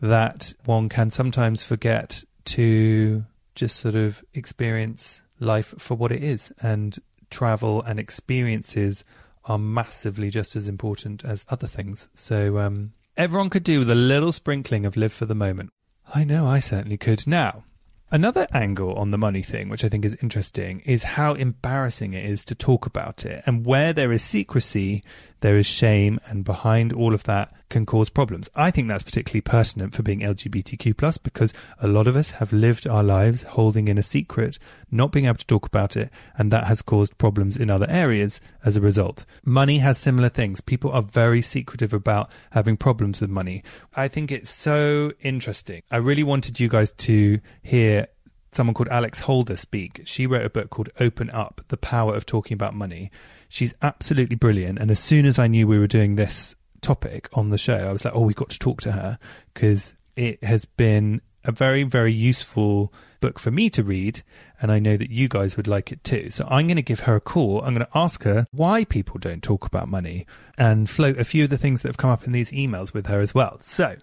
that 0.00 0.54
one 0.64 0.88
can 0.88 1.10
sometimes 1.10 1.62
forget 1.62 2.24
to 2.44 3.24
just 3.54 3.76
sort 3.76 3.94
of 3.94 4.24
experience 4.32 5.22
life 5.38 5.74
for 5.78 5.94
what 5.94 6.12
it 6.12 6.22
is. 6.22 6.52
And 6.62 6.98
travel 7.30 7.82
and 7.82 7.98
experiences 7.98 9.04
are 9.44 9.58
massively 9.58 10.30
just 10.30 10.56
as 10.56 10.68
important 10.68 11.24
as 11.24 11.44
other 11.48 11.66
things. 11.66 12.08
So 12.14 12.58
um, 12.58 12.92
everyone 13.16 13.50
could 13.50 13.64
do 13.64 13.80
with 13.80 13.90
a 13.90 13.94
little 13.94 14.32
sprinkling 14.32 14.84
of 14.86 14.96
live 14.96 15.12
for 15.12 15.26
the 15.26 15.34
moment. 15.34 15.70
I 16.12 16.24
know 16.24 16.46
I 16.46 16.58
certainly 16.58 16.96
could. 16.96 17.26
Now, 17.26 17.64
Another 18.12 18.48
angle 18.52 18.94
on 18.94 19.12
the 19.12 19.18
money 19.18 19.42
thing, 19.42 19.68
which 19.68 19.84
I 19.84 19.88
think 19.88 20.04
is 20.04 20.18
interesting, 20.20 20.80
is 20.80 21.04
how 21.04 21.34
embarrassing 21.34 22.12
it 22.12 22.24
is 22.24 22.44
to 22.46 22.56
talk 22.56 22.84
about 22.84 23.24
it. 23.24 23.44
And 23.46 23.64
where 23.64 23.92
there 23.92 24.10
is 24.10 24.20
secrecy, 24.20 25.04
there 25.40 25.56
is 25.56 25.66
shame, 25.66 26.20
and 26.26 26.44
behind 26.44 26.92
all 26.92 27.14
of 27.14 27.24
that 27.24 27.52
can 27.68 27.86
cause 27.86 28.10
problems. 28.10 28.50
I 28.54 28.70
think 28.70 28.88
that's 28.88 29.02
particularly 29.02 29.40
pertinent 29.40 29.94
for 29.94 30.02
being 30.02 30.20
LGBTQ 30.20 30.96
plus 30.96 31.18
because 31.18 31.54
a 31.78 31.88
lot 31.88 32.06
of 32.06 32.16
us 32.16 32.32
have 32.32 32.52
lived 32.52 32.86
our 32.86 33.02
lives 33.02 33.42
holding 33.42 33.88
in 33.88 33.98
a 33.98 34.02
secret, 34.02 34.58
not 34.90 35.12
being 35.12 35.26
able 35.26 35.38
to 35.38 35.46
talk 35.46 35.66
about 35.66 35.96
it, 35.96 36.10
and 36.36 36.50
that 36.50 36.64
has 36.64 36.82
caused 36.82 37.18
problems 37.18 37.56
in 37.56 37.70
other 37.70 37.86
areas 37.88 38.40
as 38.64 38.76
a 38.76 38.80
result. 38.80 39.24
Money 39.44 39.78
has 39.78 39.98
similar 39.98 40.28
things. 40.28 40.60
People 40.60 40.90
are 40.90 41.02
very 41.02 41.42
secretive 41.42 41.94
about 41.94 42.30
having 42.50 42.76
problems 42.76 43.20
with 43.20 43.30
money. 43.30 43.62
I 43.94 44.08
think 44.08 44.30
it's 44.30 44.50
so 44.50 45.12
interesting. 45.20 45.82
I 45.90 45.96
really 45.96 46.22
wanted 46.24 46.60
you 46.60 46.68
guys 46.68 46.92
to 46.94 47.40
hear 47.62 48.08
someone 48.52 48.74
called 48.74 48.88
Alex 48.88 49.20
Holder 49.20 49.56
speak. 49.56 50.02
She 50.04 50.26
wrote 50.26 50.44
a 50.44 50.50
book 50.50 50.70
called 50.70 50.90
Open 50.98 51.30
Up 51.30 51.60
The 51.68 51.76
Power 51.76 52.14
of 52.14 52.26
Talking 52.26 52.54
About 52.54 52.74
Money. 52.74 53.10
She's 53.50 53.74
absolutely 53.82 54.36
brilliant. 54.36 54.78
And 54.78 54.92
as 54.92 55.00
soon 55.00 55.26
as 55.26 55.36
I 55.36 55.48
knew 55.48 55.66
we 55.66 55.80
were 55.80 55.88
doing 55.88 56.14
this 56.14 56.54
topic 56.82 57.28
on 57.32 57.50
the 57.50 57.58
show, 57.58 57.76
I 57.76 57.90
was 57.90 58.04
like, 58.04 58.14
oh, 58.14 58.20
we've 58.20 58.36
got 58.36 58.50
to 58.50 58.58
talk 58.60 58.80
to 58.82 58.92
her 58.92 59.18
because 59.52 59.96
it 60.14 60.42
has 60.44 60.64
been 60.64 61.20
a 61.42 61.50
very, 61.50 61.82
very 61.82 62.12
useful 62.12 62.92
book 63.18 63.40
for 63.40 63.50
me 63.50 63.68
to 63.70 63.82
read. 63.82 64.22
And 64.62 64.70
I 64.70 64.78
know 64.78 64.96
that 64.96 65.10
you 65.10 65.26
guys 65.26 65.56
would 65.56 65.66
like 65.66 65.90
it 65.90 66.04
too. 66.04 66.30
So 66.30 66.46
I'm 66.48 66.68
going 66.68 66.76
to 66.76 66.82
give 66.82 67.00
her 67.00 67.16
a 67.16 67.20
call. 67.20 67.60
I'm 67.62 67.74
going 67.74 67.86
to 67.86 67.98
ask 67.98 68.22
her 68.22 68.46
why 68.52 68.84
people 68.84 69.18
don't 69.18 69.42
talk 69.42 69.66
about 69.66 69.88
money 69.88 70.26
and 70.56 70.88
float 70.88 71.18
a 71.18 71.24
few 71.24 71.42
of 71.42 71.50
the 71.50 71.58
things 71.58 71.82
that 71.82 71.88
have 71.88 71.96
come 71.96 72.10
up 72.10 72.24
in 72.24 72.30
these 72.30 72.52
emails 72.52 72.94
with 72.94 73.06
her 73.06 73.18
as 73.18 73.34
well. 73.34 73.58
So 73.62 73.96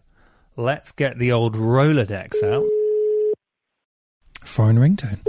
let's 0.58 0.92
get 0.92 1.20
the 1.20 1.32
old 1.32 1.56
Rolodex 1.56 2.44
out. 2.44 2.66
Foreign 4.44 4.78
ringtone. 4.78 5.26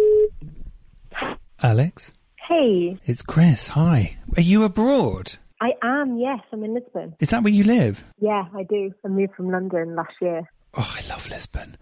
Alex? 1.62 2.10
Hey, 2.48 2.96
It's 3.04 3.22
Chris. 3.22 3.66
Hi. 3.68 4.16
Are 4.34 4.40
you 4.40 4.64
abroad? 4.64 5.34
I 5.60 5.72
am, 5.82 6.16
yes, 6.18 6.40
I'm 6.50 6.64
in 6.64 6.72
Lisbon. 6.72 7.14
Is 7.20 7.28
that 7.28 7.42
where 7.42 7.52
you 7.52 7.62
live? 7.62 8.02
Yeah, 8.20 8.44
I 8.54 8.62
do. 8.62 8.90
I 9.04 9.08
moved 9.08 9.34
from 9.34 9.50
London 9.50 9.94
last 9.94 10.14
year. 10.22 10.50
Oh, 10.72 10.96
I 10.98 11.06
love 11.10 11.28
Lisbon. 11.28 11.76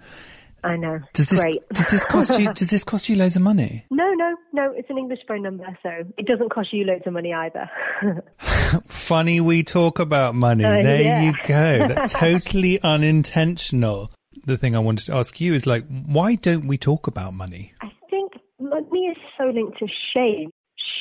I 0.64 0.76
know. 0.76 0.98
Does 1.12 1.28
this 1.28 1.40
Great. 1.40 1.68
does 1.68 1.88
this 1.90 2.04
cost 2.06 2.36
you 2.40 2.52
does 2.54 2.68
this 2.68 2.82
cost 2.82 3.08
you 3.08 3.14
loads 3.14 3.36
of 3.36 3.42
money? 3.42 3.86
no, 3.90 4.12
no, 4.14 4.34
no, 4.52 4.72
it's 4.72 4.90
an 4.90 4.98
English 4.98 5.20
phone 5.28 5.42
number, 5.42 5.66
so 5.84 5.90
it 6.18 6.26
doesn't 6.26 6.50
cost 6.50 6.72
you 6.72 6.84
loads 6.84 7.06
of 7.06 7.12
money 7.12 7.32
either. 7.32 7.70
Funny 8.88 9.40
we 9.40 9.62
talk 9.62 10.00
about 10.00 10.34
money. 10.34 10.64
Uh, 10.64 10.82
there 10.82 11.02
yeah. 11.02 11.22
you 11.22 11.32
go. 11.46 11.86
That's 11.86 12.12
totally 12.12 12.82
unintentional. 12.82 14.10
The 14.44 14.56
thing 14.56 14.74
I 14.74 14.80
wanted 14.80 15.06
to 15.06 15.14
ask 15.14 15.40
you 15.40 15.54
is 15.54 15.64
like 15.64 15.84
why 15.86 16.34
don't 16.34 16.66
we 16.66 16.76
talk 16.76 17.06
about 17.06 17.34
money? 17.34 17.72
I 17.80 17.84
think 17.84 17.92
money 17.92 17.92
is 17.92 17.95
so 19.46 19.52
linked 19.54 19.78
to 19.78 19.86
shame. 20.14 20.50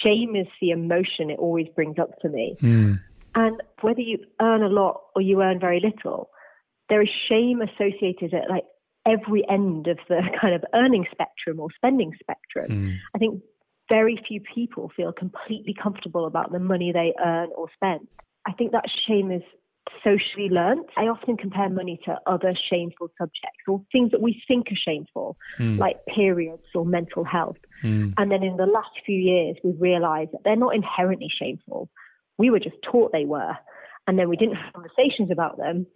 Shame 0.03 0.35
is 0.35 0.47
the 0.61 0.71
emotion 0.71 1.29
it 1.29 1.39
always 1.39 1.67
brings 1.75 1.99
up 1.99 2.19
to 2.21 2.29
me. 2.29 2.55
Hmm. 2.59 2.93
And 3.35 3.61
whether 3.81 4.01
you 4.01 4.19
earn 4.41 4.63
a 4.63 4.69
lot 4.69 5.01
or 5.15 5.21
you 5.21 5.41
earn 5.41 5.59
very 5.59 5.81
little, 5.81 6.29
there 6.89 7.01
is 7.01 7.09
shame 7.27 7.61
associated 7.61 8.33
at 8.33 8.49
like 8.49 8.63
every 9.05 9.43
end 9.49 9.87
of 9.87 9.97
the 10.07 10.21
kind 10.41 10.55
of 10.55 10.63
earning 10.73 11.05
spectrum 11.11 11.59
or 11.59 11.67
spending 11.75 12.13
spectrum. 12.19 12.67
Hmm. 12.67 12.91
I 13.15 13.19
think 13.19 13.41
very 13.91 14.19
few 14.27 14.41
people 14.41 14.91
feel 14.95 15.11
completely 15.11 15.75
comfortable 15.81 16.25
about 16.25 16.51
the 16.51 16.59
money 16.59 16.91
they 16.91 17.13
earn 17.23 17.49
or 17.55 17.67
spend. 17.75 18.07
I 18.47 18.53
think 18.53 18.71
that 18.71 18.85
shame 19.07 19.31
is 19.31 19.43
socially 20.03 20.49
learnt. 20.49 20.87
I 20.97 21.03
often 21.03 21.37
compare 21.37 21.69
money 21.69 21.99
to 22.05 22.17
other 22.25 22.55
shameful 22.69 23.09
subjects 23.17 23.59
or 23.67 23.81
things 23.91 24.11
that 24.11 24.21
we 24.21 24.41
think 24.47 24.67
are 24.71 24.75
shameful, 24.75 25.37
hmm. 25.57 25.77
like 25.77 26.05
periods 26.07 26.63
or 26.73 26.85
mental 26.85 27.23
health. 27.23 27.57
Hmm. 27.81 28.11
And 28.17 28.31
then 28.31 28.43
in 28.43 28.57
the 28.57 28.65
last 28.65 28.91
few 29.05 29.17
years, 29.17 29.57
we've 29.63 29.79
realized 29.79 30.31
that 30.33 30.41
they're 30.43 30.55
not 30.55 30.75
inherently 30.75 31.31
shameful. 31.33 31.89
We 32.37 32.49
were 32.49 32.59
just 32.59 32.81
taught 32.83 33.11
they 33.11 33.25
were. 33.25 33.55
And 34.07 34.19
then 34.19 34.29
we 34.29 34.37
didn't 34.37 34.55
have 34.55 34.73
conversations 34.73 35.31
about 35.31 35.57
them. 35.57 35.87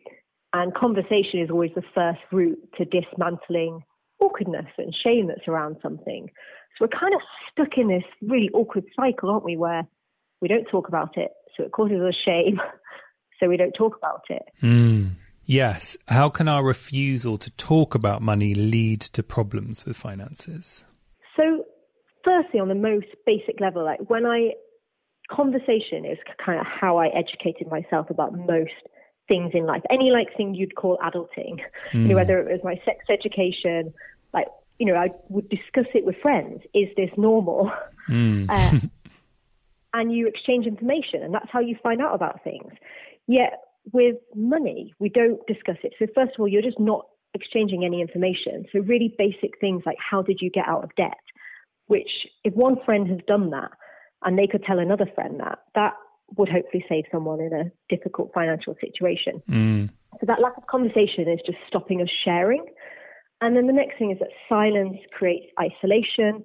And 0.54 0.74
conversation 0.74 1.40
is 1.42 1.52
always 1.52 1.72
the 1.76 1.84
first 1.94 2.22
route 2.32 2.60
to 2.78 2.86
dismantling 2.86 3.84
awkwardness 4.20 4.66
and 4.78 4.96
shame 4.96 5.28
that's 5.28 5.48
around 5.48 5.78
something. 5.82 6.28
So 6.78 6.86
we're 6.86 7.00
kind 7.00 7.14
of 7.14 7.22
stuck 7.52 7.78
in 7.78 7.88
this 7.88 8.04
really 8.22 8.50
awkward 8.54 8.86
cycle, 8.96 9.30
aren't 9.30 9.46
we, 9.46 9.58
where 9.58 9.88
we 10.42 10.48
don't 10.48 10.66
talk 10.66 10.88
about 10.88 11.18
it, 11.18 11.32
so 11.56 11.64
it 11.64 11.72
causes 11.72 12.02
us 12.02 12.16
shame, 12.24 12.60
so 13.40 13.48
we 13.48 13.58
don't 13.58 13.74
talk 13.74 13.98
about 13.98 14.24
it. 14.30 14.44
Hmm. 14.62 15.08
Yes. 15.46 15.98
How 16.08 16.30
can 16.30 16.48
our 16.48 16.64
refusal 16.64 17.38
to 17.40 17.50
talk 17.52 17.96
about 17.96 18.22
money 18.22 18.54
lead 18.54 19.02
to 19.02 19.24
problems 19.24 19.86
with 19.86 19.98
finances? 19.98 20.86
So, 21.36 21.66
firstly, 22.24 22.60
on 22.60 22.68
the 22.68 22.76
most 22.76 23.08
basic 23.26 23.60
level, 23.60 23.84
like 23.84 24.00
when 24.10 24.26
I 24.26 24.52
conversation 25.30 26.06
is 26.06 26.18
kind 26.44 26.60
of 26.60 26.66
how 26.66 26.98
I 26.98 27.08
educated 27.08 27.68
myself 27.70 28.10
about 28.10 28.34
most 28.34 28.72
things 29.28 29.52
in 29.54 29.66
life. 29.66 29.84
Any 29.92 30.12
like 30.12 30.36
thing 30.36 30.56
you'd 30.56 30.76
call 30.76 30.98
adulting, 30.98 31.60
hmm. 31.92 32.02
you 32.02 32.08
know, 32.10 32.16
whether 32.16 32.40
it 32.40 32.52
was 32.52 32.62
my 32.64 32.82
sex 32.84 33.06
education, 33.10 33.94
like 34.34 34.48
you 34.80 34.86
know, 34.86 34.96
I 34.96 35.10
would 35.30 35.48
discuss 35.50 35.86
it 35.94 36.06
with 36.06 36.16
friends. 36.22 36.62
Is 36.74 36.88
this 36.98 37.10
normal? 37.16 37.72
Hmm. 38.08 38.46
Uh, 38.50 38.80
and 39.94 40.12
you 40.12 40.28
exchange 40.28 40.66
information, 40.66 41.22
and 41.24 41.34
that's 41.34 41.50
how 41.52 41.60
you 41.60 41.78
find 41.82 42.02
out 42.02 42.16
about 42.16 42.44
things. 42.44 42.74
Yet 43.30 43.60
with 43.94 44.16
money, 44.36 44.96
we 44.98 45.08
don't 45.08 45.40
discuss 45.46 45.78
it. 45.84 45.94
So 46.00 46.08
first 46.16 46.34
of 46.34 46.40
all, 46.40 46.48
you're 46.48 46.64
just 46.64 46.80
not 46.80 47.06
exchanging 47.36 47.86
any 47.86 48.02
information. 48.02 48.66
So 48.72 48.80
really 48.80 49.14
basic 49.20 49.60
things 49.62 49.84
like 49.86 49.98
how 50.00 50.24
did 50.24 50.40
you 50.42 50.50
get 50.50 50.68
out 50.68 50.84
of 50.84 50.90
debt? 50.96 51.14
Which 51.86 52.10
if 52.44 52.56
one 52.56 52.78
friend 52.84 53.08
has 53.08 53.20
done 53.28 53.52
that 53.52 53.70
and 54.24 54.38
they 54.38 54.48
could 54.48 54.64
tell 54.64 54.80
another 54.80 55.06
friend 55.14 55.40
that, 55.42 55.60
that 55.76 55.94
would 56.38 56.50
hopefully 56.50 56.84
save 56.90 57.04
someone 57.12 57.40
in 57.40 57.54
a 57.54 57.72
difficult 57.88 58.32
financial 58.34 58.76
situation. 58.82 59.44
Mm. 59.48 59.90
So 60.20 60.26
that 60.26 60.42
lack 60.42 60.58
of 60.58 60.66
conversation 60.66 61.30
is 61.30 61.40
just 61.46 61.60
stopping 61.68 62.02
us 62.02 62.10
sharing. 62.26 62.66
And 63.42 63.56
then 63.56 63.68
the 63.68 63.74
next 63.74 64.00
thing 64.00 64.10
is 64.10 64.18
that 64.18 64.30
silence 64.50 64.98
creates 65.12 65.46
isolation 65.62 66.44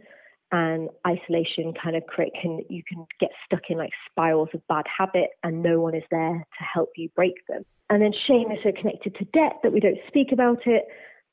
and 0.55 0.88
isolation 1.05 1.75
kind 1.75 1.97
of 1.97 2.07
create 2.07 2.33
can 2.40 2.61
you 2.69 2.85
can 2.88 3.05
get 3.19 3.31
stuck 3.45 3.62
in 3.71 3.77
like 3.77 3.90
spirals 4.09 4.49
of 4.55 4.64
bad 4.69 4.85
habit 4.87 5.31
and 5.43 5.64
no 5.64 5.81
one 5.81 5.97
is 5.97 6.05
there 6.12 6.47
to 6.59 6.64
help 6.64 6.90
you 6.97 7.09
break 7.17 7.45
them. 7.49 7.64
And 7.90 8.01
then 8.01 8.12
shame 8.27 8.53
is 8.53 8.59
so 8.62 8.71
connected 8.71 9.17
to 9.17 9.25
debt 9.25 9.59
that 9.64 9.73
we 9.73 9.81
don't 9.81 9.99
speak 10.07 10.31
about 10.31 10.64
it. 10.67 10.85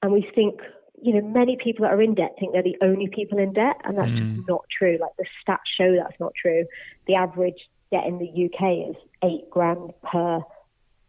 And 0.01 0.11
we 0.11 0.27
think 0.33 0.59
you 0.99 1.13
know 1.13 1.21
many 1.21 1.55
people 1.55 1.83
that 1.83 1.93
are 1.93 2.01
in 2.01 2.15
debt 2.15 2.31
think 2.39 2.53
they're 2.53 2.63
the 2.63 2.77
only 2.81 3.07
people 3.07 3.37
in 3.37 3.53
debt 3.53 3.75
and 3.83 3.95
that's 3.95 4.09
mm. 4.09 4.35
just 4.37 4.49
not 4.49 4.65
true. 4.75 4.97
Like 4.99 5.11
the 5.19 5.25
stats 5.45 5.69
show 5.77 5.95
that's 5.95 6.19
not 6.19 6.33
true. 6.33 6.65
The 7.05 7.13
average 7.13 7.69
debt 7.91 8.07
in 8.07 8.17
the 8.17 8.45
uk 8.45 8.89
is 8.89 8.95
eight 9.23 9.47
grand 9.51 9.91
per 10.11 10.41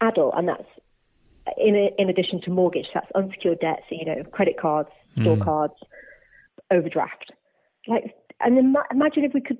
adult 0.03 0.35
and 0.37 0.49
that's 0.49 0.69
in, 1.57 1.75
a, 1.77 1.91
in 1.97 2.11
addition 2.11 2.43
to 2.43 2.51
mortgage 2.51 2.89
that's 2.93 3.11
unsecured 3.15 3.61
debt. 3.61 3.81
So 3.89 3.97
you 3.99 4.05
know 4.05 4.23
credit 4.25 4.61
cards 4.61 4.91
store 5.19 5.37
mm. 5.39 5.45
cards 5.45 5.75
overdraft 6.71 7.33
like, 7.87 8.15
and 8.41 8.59
Im- 8.59 8.77
imagine 8.91 9.25
if 9.25 9.35
we 9.35 9.41
could 9.41 9.59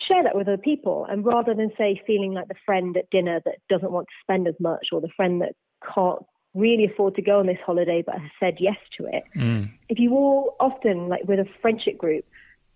share 0.00 0.22
that 0.22 0.36
with 0.36 0.48
other 0.48 0.58
people, 0.58 1.06
and 1.08 1.24
rather 1.24 1.54
than 1.54 1.70
say 1.78 2.00
feeling 2.06 2.32
like 2.32 2.48
the 2.48 2.54
friend 2.64 2.96
at 2.96 3.08
dinner 3.10 3.40
that 3.44 3.56
doesn't 3.68 3.92
want 3.92 4.06
to 4.08 4.14
spend 4.22 4.46
as 4.46 4.54
much, 4.60 4.88
or 4.92 5.00
the 5.00 5.08
friend 5.16 5.40
that 5.42 5.54
can't 5.94 6.22
really 6.54 6.86
afford 6.86 7.14
to 7.14 7.22
go 7.22 7.38
on 7.38 7.46
this 7.46 7.58
holiday 7.64 8.02
but 8.04 8.14
has 8.18 8.30
said 8.40 8.56
yes 8.58 8.78
to 8.96 9.06
it. 9.06 9.24
Mm. 9.36 9.70
If 9.88 9.98
you 9.98 10.12
all 10.14 10.56
often 10.58 11.08
like 11.08 11.24
with 11.24 11.38
a 11.38 11.46
friendship 11.60 11.98
group, 11.98 12.24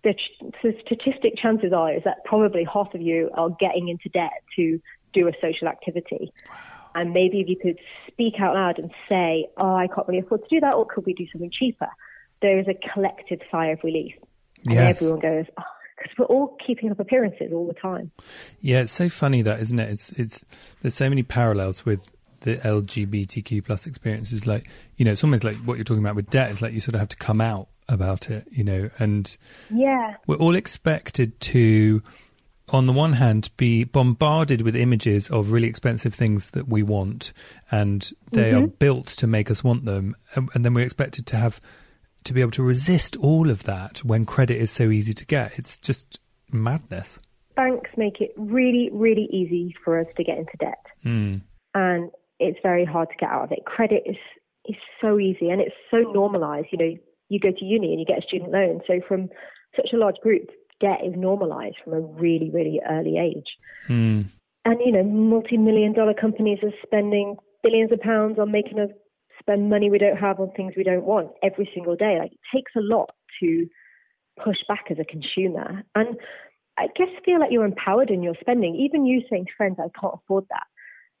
the, 0.03 0.13
ch- 0.13 0.31
the 0.63 0.73
statistic 0.85 1.35
chances 1.35 1.73
are 1.73 1.93
is 1.93 2.03
that 2.05 2.23
probably 2.25 2.63
half 2.63 2.93
of 2.93 3.01
you 3.01 3.29
are 3.33 3.49
getting 3.59 3.89
into 3.89 4.07
debt 4.09 4.43
to 4.55 4.79
do 5.13 5.27
a 5.27 5.31
social 5.41 5.67
activity. 5.67 6.31
Wow. 6.47 6.55
And 6.93 7.13
maybe 7.13 7.39
if 7.39 7.47
you 7.47 7.57
could 7.57 7.79
speak 8.07 8.35
out 8.39 8.53
loud 8.53 8.77
and 8.77 8.91
say, 9.07 9.47
"Oh, 9.57 9.75
I 9.75 9.87
can't 9.87 10.07
really 10.07 10.19
afford 10.19 10.41
to 10.41 10.49
do 10.49 10.59
that," 10.59 10.73
or 10.73 10.85
could 10.85 11.05
we 11.05 11.13
do 11.13 11.25
something 11.31 11.51
cheaper? 11.51 11.87
There 12.41 12.59
is 12.59 12.67
a 12.67 12.73
collective 12.93 13.39
sigh 13.49 13.67
of 13.67 13.79
relief 13.83 14.13
and 14.65 14.73
yes. 14.73 14.97
everyone 14.97 15.19
goes, 15.19 15.45
oh, 15.57 15.63
because 16.01 16.17
we're 16.17 16.25
all 16.25 16.57
keeping 16.65 16.91
up 16.91 16.99
appearances 16.99 17.51
all 17.53 17.67
the 17.67 17.73
time. 17.73 18.11
Yeah, 18.59 18.81
it's 18.81 18.91
so 18.91 19.09
funny 19.09 19.41
that, 19.43 19.59
isn't 19.59 19.79
it? 19.79 19.89
It's 19.89 20.11
it's 20.13 20.45
there's 20.81 20.95
so 20.95 21.09
many 21.09 21.23
parallels 21.23 21.85
with 21.85 22.09
the 22.41 22.57
LGBTQ 22.57 23.63
plus 23.65 23.85
experiences. 23.87 24.47
Like 24.47 24.67
you 24.97 25.05
know, 25.05 25.11
it's 25.11 25.23
almost 25.23 25.43
like 25.43 25.55
what 25.57 25.77
you're 25.77 25.83
talking 25.83 26.03
about 26.03 26.15
with 26.15 26.29
debt. 26.29 26.51
It's 26.51 26.61
like 26.61 26.73
you 26.73 26.79
sort 26.79 26.95
of 26.95 26.99
have 26.99 27.09
to 27.09 27.17
come 27.17 27.41
out 27.41 27.67
about 27.87 28.29
it, 28.29 28.47
you 28.51 28.63
know, 28.63 28.89
and 28.99 29.35
yeah, 29.69 30.15
we're 30.27 30.37
all 30.37 30.55
expected 30.55 31.39
to. 31.41 32.01
On 32.69 32.85
the 32.85 32.93
one 32.93 33.11
hand, 33.11 33.49
be 33.57 33.83
bombarded 33.83 34.61
with 34.61 34.77
images 34.77 35.29
of 35.29 35.51
really 35.51 35.67
expensive 35.67 36.13
things 36.13 36.51
that 36.51 36.69
we 36.69 36.83
want, 36.83 37.33
and 37.69 38.09
they 38.31 38.51
mm-hmm. 38.51 38.63
are 38.63 38.67
built 38.67 39.07
to 39.07 39.27
make 39.27 39.51
us 39.51 39.61
want 39.61 39.83
them, 39.83 40.15
and, 40.35 40.49
and 40.53 40.63
then 40.63 40.73
we're 40.73 40.85
expected 40.85 41.25
to 41.27 41.35
have 41.35 41.59
to 42.23 42.33
be 42.33 42.41
able 42.41 42.51
to 42.51 42.63
resist 42.63 43.17
all 43.17 43.49
of 43.49 43.63
that 43.63 43.99
when 43.99 44.25
credit 44.25 44.57
is 44.57 44.71
so 44.71 44.89
easy 44.89 45.13
to 45.13 45.25
get. 45.25 45.57
It's 45.57 45.77
just 45.77 46.19
madness. 46.51 47.19
Banks 47.55 47.91
make 47.97 48.21
it 48.21 48.31
really, 48.37 48.89
really 48.91 49.27
easy 49.31 49.75
for 49.83 49.99
us 49.99 50.07
to 50.17 50.23
get 50.23 50.37
into 50.37 50.57
debt. 50.59 50.85
Mm. 51.05 51.41
And 51.73 52.11
it's 52.39 52.59
very 52.63 52.85
hard 52.85 53.09
to 53.09 53.15
get 53.17 53.29
out 53.29 53.45
of 53.45 53.51
it. 53.51 53.65
Credit 53.65 54.03
is, 54.05 54.17
is 54.65 54.75
so 55.01 55.19
easy 55.19 55.49
and 55.49 55.61
it's 55.61 55.75
so 55.89 55.97
normalized. 55.97 56.67
You 56.71 56.77
know, 56.77 56.97
you 57.29 57.39
go 57.39 57.51
to 57.51 57.65
uni 57.65 57.91
and 57.91 57.99
you 57.99 58.05
get 58.05 58.23
a 58.23 58.27
student 58.27 58.51
loan. 58.51 58.81
So 58.87 58.99
from 59.07 59.29
such 59.75 59.93
a 59.93 59.97
large 59.97 60.17
group, 60.21 60.49
debt 60.79 60.99
is 61.05 61.13
normalized 61.15 61.77
from 61.83 61.93
a 61.93 62.01
really, 62.01 62.49
really 62.49 62.81
early 62.89 63.17
age. 63.17 63.57
Mm. 63.87 64.25
And, 64.65 64.79
you 64.85 64.91
know, 64.91 65.03
multi 65.03 65.57
million 65.57 65.93
dollar 65.93 66.13
companies 66.13 66.59
are 66.63 66.73
spending 66.83 67.37
billions 67.63 67.91
of 67.91 67.99
pounds 68.01 68.39
on 68.39 68.51
making 68.51 68.79
us 68.79 68.89
spend 69.41 69.69
money 69.69 69.89
we 69.89 69.97
don't 69.97 70.17
have 70.17 70.39
on 70.39 70.51
things 70.51 70.73
we 70.77 70.83
don't 70.83 71.03
want 71.03 71.31
every 71.43 71.69
single 71.73 71.95
day. 71.95 72.17
Like 72.19 72.33
it 72.33 72.39
takes 72.53 72.71
a 72.75 72.81
lot 72.81 73.11
to 73.41 73.67
push 74.43 74.59
back 74.67 74.85
as 74.89 74.97
a 74.99 75.05
consumer. 75.05 75.83
And 75.95 76.17
I 76.77 76.87
guess 76.95 77.09
feel 77.25 77.39
like 77.39 77.51
you're 77.51 77.65
empowered 77.65 78.09
in 78.09 78.23
your 78.23 78.35
spending. 78.39 78.75
Even 78.75 79.05
you 79.05 79.21
saying 79.29 79.45
to 79.45 79.51
friends, 79.57 79.77
I 79.79 79.89
can't 79.99 80.15
afford 80.15 80.45
that. 80.49 80.67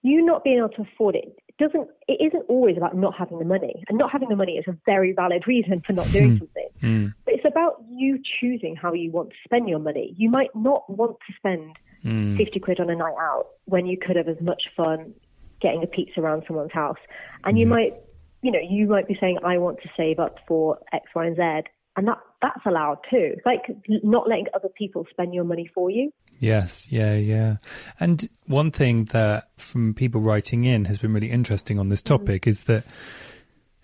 You 0.03 0.25
not 0.25 0.43
being 0.43 0.57
able 0.57 0.69
to 0.69 0.81
afford 0.81 1.15
it 1.15 1.37
doesn't 1.59 1.87
it 2.07 2.19
isn't 2.19 2.43
always 2.49 2.75
about 2.75 2.95
not 2.95 3.13
having 3.15 3.37
the 3.37 3.45
money. 3.45 3.83
And 3.87 3.97
not 3.97 4.11
having 4.11 4.29
the 4.29 4.35
money 4.35 4.53
is 4.53 4.65
a 4.67 4.75
very 4.85 5.13
valid 5.13 5.47
reason 5.47 5.81
for 5.85 5.93
not 5.93 6.11
doing 6.11 6.31
hmm. 6.31 6.37
something. 6.37 6.67
Mm. 6.81 7.13
But 7.23 7.35
it's 7.35 7.45
about 7.45 7.83
you 7.87 8.19
choosing 8.39 8.75
how 8.75 8.93
you 8.93 9.11
want 9.11 9.29
to 9.29 9.35
spend 9.43 9.69
your 9.69 9.77
money. 9.77 10.15
You 10.17 10.29
might 10.29 10.49
not 10.55 10.89
want 10.89 11.17
to 11.27 11.33
spend 11.35 11.75
mm. 12.03 12.37
50 12.37 12.59
quid 12.59 12.79
on 12.79 12.89
a 12.89 12.95
night 12.95 13.13
out 13.19 13.47
when 13.65 13.85
you 13.85 13.97
could 13.97 14.15
have 14.15 14.27
as 14.27 14.41
much 14.41 14.63
fun 14.75 15.13
getting 15.61 15.83
a 15.83 15.87
pizza 15.87 16.19
around 16.19 16.43
someone's 16.47 16.71
house. 16.71 16.97
And 17.43 17.59
you 17.59 17.65
hmm. 17.65 17.73
might 17.73 17.93
you 18.41 18.51
know, 18.51 18.59
you 18.67 18.87
might 18.87 19.07
be 19.07 19.17
saying, 19.19 19.39
I 19.43 19.57
want 19.57 19.79
to 19.83 19.89
save 19.95 20.19
up 20.19 20.37
for 20.47 20.79
X, 20.93 21.05
Y, 21.15 21.25
and 21.25 21.35
Z. 21.35 21.69
And 21.97 22.07
that, 22.07 22.19
that's 22.41 22.65
allowed 22.65 22.99
too. 23.09 23.33
It's 23.35 23.45
like 23.45 23.63
not 23.87 24.27
letting 24.27 24.47
other 24.53 24.69
people 24.69 25.05
spend 25.09 25.33
your 25.33 25.43
money 25.43 25.69
for 25.73 25.89
you. 25.89 26.11
Yes, 26.39 26.91
yeah, 26.91 27.15
yeah. 27.15 27.57
And 27.99 28.27
one 28.47 28.71
thing 28.71 29.05
that 29.05 29.49
from 29.57 29.93
people 29.93 30.21
writing 30.21 30.63
in 30.63 30.85
has 30.85 30.99
been 30.99 31.13
really 31.13 31.29
interesting 31.29 31.79
on 31.79 31.89
this 31.89 32.01
topic 32.01 32.43
mm-hmm. 32.43 32.49
is 32.49 32.63
that 32.63 32.85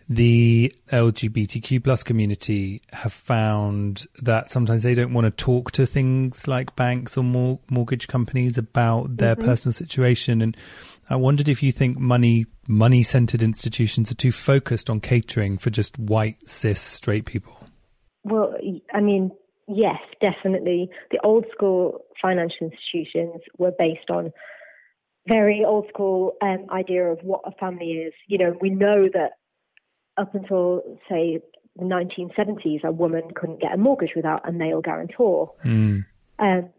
the 0.09 0.73
LGBTQ 0.91 1.83
plus 1.83 2.01
community 2.01 2.81
have 2.93 3.11
found 3.11 4.05
that 4.21 4.49
sometimes 4.49 4.83
they 4.83 4.93
don't 4.93 5.13
want 5.13 5.25
to 5.25 5.31
talk 5.31 5.71
to 5.73 5.85
things 5.85 6.47
like 6.47 6.75
banks 6.77 7.17
or 7.17 7.23
mor- 7.23 7.59
mortgage 7.69 8.07
companies 8.07 8.57
about 8.57 9.17
their 9.17 9.35
mm-hmm. 9.35 9.45
personal 9.45 9.73
situation. 9.73 10.41
And 10.41 10.55
I 11.09 11.15
wondered 11.15 11.47
if 11.47 11.63
you 11.63 11.71
think 11.71 11.97
money 11.97 12.45
money 12.67 13.03
centered 13.03 13.41
institutions 13.41 14.11
are 14.11 14.15
too 14.15 14.31
focused 14.31 14.89
on 14.89 14.99
catering 14.99 15.57
for 15.57 15.69
just 15.69 15.97
white 15.97 16.37
cis 16.49 16.81
straight 16.81 17.25
people. 17.25 17.57
Well, 18.23 18.53
I 18.93 18.99
mean, 18.99 19.31
yes, 19.67 19.99
definitely. 20.21 20.89
The 21.11 21.19
old 21.23 21.45
school 21.53 22.01
financial 22.21 22.69
institutions 22.69 23.41
were 23.57 23.71
based 23.77 24.09
on 24.09 24.33
very 25.27 25.63
old 25.65 25.87
school 25.89 26.33
um, 26.41 26.65
idea 26.71 27.05
of 27.05 27.19
what 27.21 27.41
a 27.45 27.51
family 27.51 27.91
is. 27.91 28.13
You 28.27 28.37
know, 28.37 28.57
we 28.61 28.69
know 28.69 29.07
that 29.13 29.31
up 30.17 30.35
until 30.35 30.81
say 31.09 31.39
the 31.77 31.85
1970s, 31.85 32.83
a 32.83 32.91
woman 32.91 33.23
couldn't 33.35 33.61
get 33.61 33.73
a 33.73 33.77
mortgage 33.77 34.11
without 34.15 34.47
a 34.47 34.51
male 34.51 34.81
guarantor. 34.81 35.53
Mm. 35.63 36.05
Um, 36.39 36.69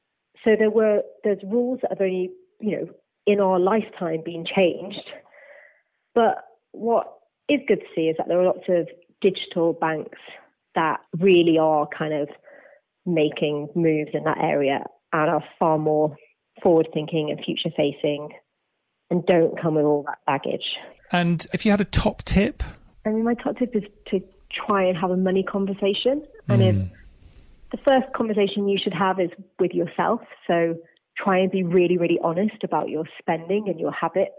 so 0.45 0.51
there 0.59 0.71
were 0.71 1.03
there's 1.25 1.43
rules 1.45 1.81
that 1.83 1.93
have 1.93 2.01
only 2.01 2.31
you 2.61 2.73
know 2.73 2.89
in 3.29 3.41
our 3.41 3.61
lifetime 3.61 4.23
been 4.25 4.47
changed. 4.47 5.11
But 6.15 6.45
what 6.73 7.13
is 7.47 7.61
good 7.69 7.81
to 7.81 7.87
see 7.95 8.09
is 8.09 8.17
that 8.17 8.27
there 8.27 8.41
are 8.41 8.47
lots 8.47 8.67
of 8.69 8.89
digital 9.21 9.75
banks 9.75 10.19
that 10.75 11.01
really 11.19 11.59
are 11.59 11.87
kind 11.87 12.15
of 12.15 12.29
making 13.05 13.69
moves 13.75 14.11
in 14.15 14.25
that 14.25 14.39
area 14.39 14.83
and 15.13 15.31
are 15.31 15.45
far 15.59 15.79
more 15.79 16.17
forward 16.63 16.89
thinking 16.95 17.31
and 17.31 17.45
future 17.45 17.71
facing 17.77 18.31
and 19.11 19.25
don't 19.27 19.61
come 19.61 19.75
with 19.75 19.85
all 19.85 20.05
that 20.05 20.19
baggage. 20.27 20.77
And 21.13 21.47
if 21.53 21.67
you 21.67 21.71
had 21.71 21.83
a 21.83 21.87
top 21.87 22.23
tip? 22.23 22.63
I 23.05 23.11
mean, 23.11 23.25
my 23.25 23.35
top 23.35 23.59
tip 23.59 23.77
is 23.77 23.85
to 24.07 24.23
try 24.51 24.85
and 24.85 24.97
have 24.97 25.11
a 25.11 25.17
money 25.17 25.43
conversation. 25.43 26.27
And 26.49 26.63
mm. 26.63 26.69
if 26.69 26.75
hmm. 26.75 26.95
the 27.73 27.79
first 27.87 28.13
conversation 28.15 28.69
you 28.69 28.79
should 28.83 28.95
have 28.95 29.21
is 29.21 29.31
with 29.59 29.73
yourself. 29.73 30.23
So 30.47 30.77
try 31.23 31.39
and 31.39 31.51
be 31.51 31.63
really, 31.63 31.99
really 31.99 32.19
honest 32.23 32.63
about 32.63 32.89
your 32.89 33.05
spending 33.19 33.69
and 33.69 33.79
your 33.79 33.93
habits 33.93 34.33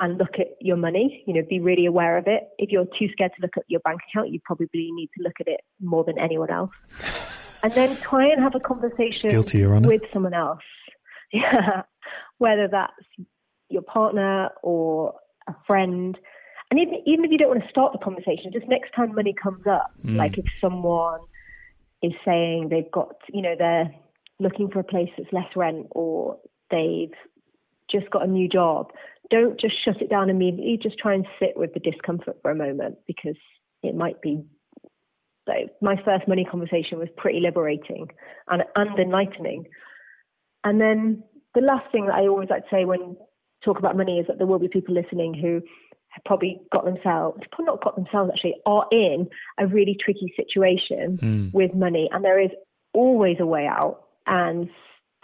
and 0.00 0.18
look 0.18 0.38
at 0.38 0.48
your 0.60 0.76
money, 0.76 1.22
you 1.26 1.34
know, 1.34 1.42
be 1.48 1.60
really 1.60 1.86
aware 1.86 2.16
of 2.16 2.26
it. 2.26 2.48
If 2.58 2.70
you're 2.70 2.86
too 2.98 3.08
scared 3.12 3.32
to 3.36 3.42
look 3.42 3.56
at 3.56 3.64
your 3.68 3.80
bank 3.80 4.00
account, 4.08 4.30
you 4.30 4.40
probably 4.44 4.90
need 4.92 5.10
to 5.16 5.22
look 5.22 5.34
at 5.40 5.46
it 5.46 5.60
more 5.80 6.04
than 6.04 6.18
anyone 6.18 6.50
else. 6.50 6.70
And 7.62 7.72
then 7.74 7.96
try 7.98 8.26
and 8.26 8.42
have 8.42 8.54
a 8.54 8.60
conversation 8.60 9.28
Guilty, 9.28 9.66
with 9.66 10.02
someone 10.12 10.34
else. 10.34 10.60
Yeah. 11.32 11.82
Whether 12.38 12.66
that's 12.66 13.28
your 13.68 13.82
partner 13.82 14.48
or 14.64 15.14
a 15.46 15.54
friend. 15.64 16.18
And 16.72 16.80
even, 16.80 16.94
even 17.06 17.24
if 17.24 17.30
you 17.30 17.38
don't 17.38 17.50
want 17.50 17.62
to 17.62 17.68
start 17.68 17.92
the 17.92 17.98
conversation, 17.98 18.50
just 18.52 18.66
next 18.66 18.92
time 18.96 19.14
money 19.14 19.32
comes 19.40 19.64
up, 19.64 19.92
mm. 20.04 20.16
like 20.16 20.38
if 20.38 20.44
someone 20.60 21.20
is 22.02 22.10
saying 22.24 22.68
they've 22.68 22.90
got, 22.90 23.14
you 23.32 23.42
know, 23.42 23.54
they're 23.56 23.94
looking 24.40 24.70
for 24.70 24.80
a 24.80 24.84
place 24.84 25.10
that's 25.16 25.32
less 25.32 25.54
rent 25.54 25.86
or 25.90 26.38
they've 26.70 27.12
just 27.90 28.10
got 28.10 28.24
a 28.24 28.30
new 28.30 28.48
job, 28.48 28.92
don't 29.30 29.58
just 29.60 29.74
shut 29.84 30.00
it 30.00 30.10
down 30.10 30.30
immediately. 30.30 30.78
Just 30.82 30.98
try 30.98 31.14
and 31.14 31.26
sit 31.38 31.56
with 31.56 31.72
the 31.74 31.80
discomfort 31.80 32.38
for 32.42 32.50
a 32.50 32.54
moment 32.54 32.98
because 33.06 33.36
it 33.82 33.94
might 33.94 34.20
be. 34.20 34.42
Like, 35.46 35.70
my 35.80 35.96
first 36.04 36.28
money 36.28 36.44
conversation 36.44 36.98
was 36.98 37.08
pretty 37.16 37.40
liberating 37.40 38.08
and, 38.48 38.62
and 38.76 38.98
enlightening. 38.98 39.66
And 40.62 40.80
then 40.80 41.24
the 41.54 41.62
last 41.62 41.90
thing 41.90 42.06
that 42.06 42.14
I 42.14 42.28
always 42.28 42.50
like 42.50 42.62
to 42.64 42.68
say 42.70 42.84
when 42.84 43.16
talk 43.64 43.78
about 43.78 43.96
money 43.96 44.18
is 44.18 44.26
that 44.28 44.38
there 44.38 44.46
will 44.46 44.58
be 44.58 44.68
people 44.68 44.94
listening 44.94 45.34
who 45.34 45.60
have 46.10 46.24
probably 46.24 46.60
got 46.72 46.84
themselves, 46.84 47.40
probably 47.50 47.66
not 47.66 47.82
got 47.82 47.96
themselves 47.96 48.30
actually, 48.34 48.56
are 48.66 48.86
in 48.92 49.28
a 49.58 49.66
really 49.66 49.96
tricky 49.98 50.32
situation 50.36 51.18
mm. 51.20 51.52
with 51.52 51.74
money, 51.74 52.08
and 52.12 52.24
there 52.24 52.40
is 52.40 52.50
always 52.92 53.36
a 53.40 53.46
way 53.46 53.66
out 53.66 54.04
and 54.26 54.68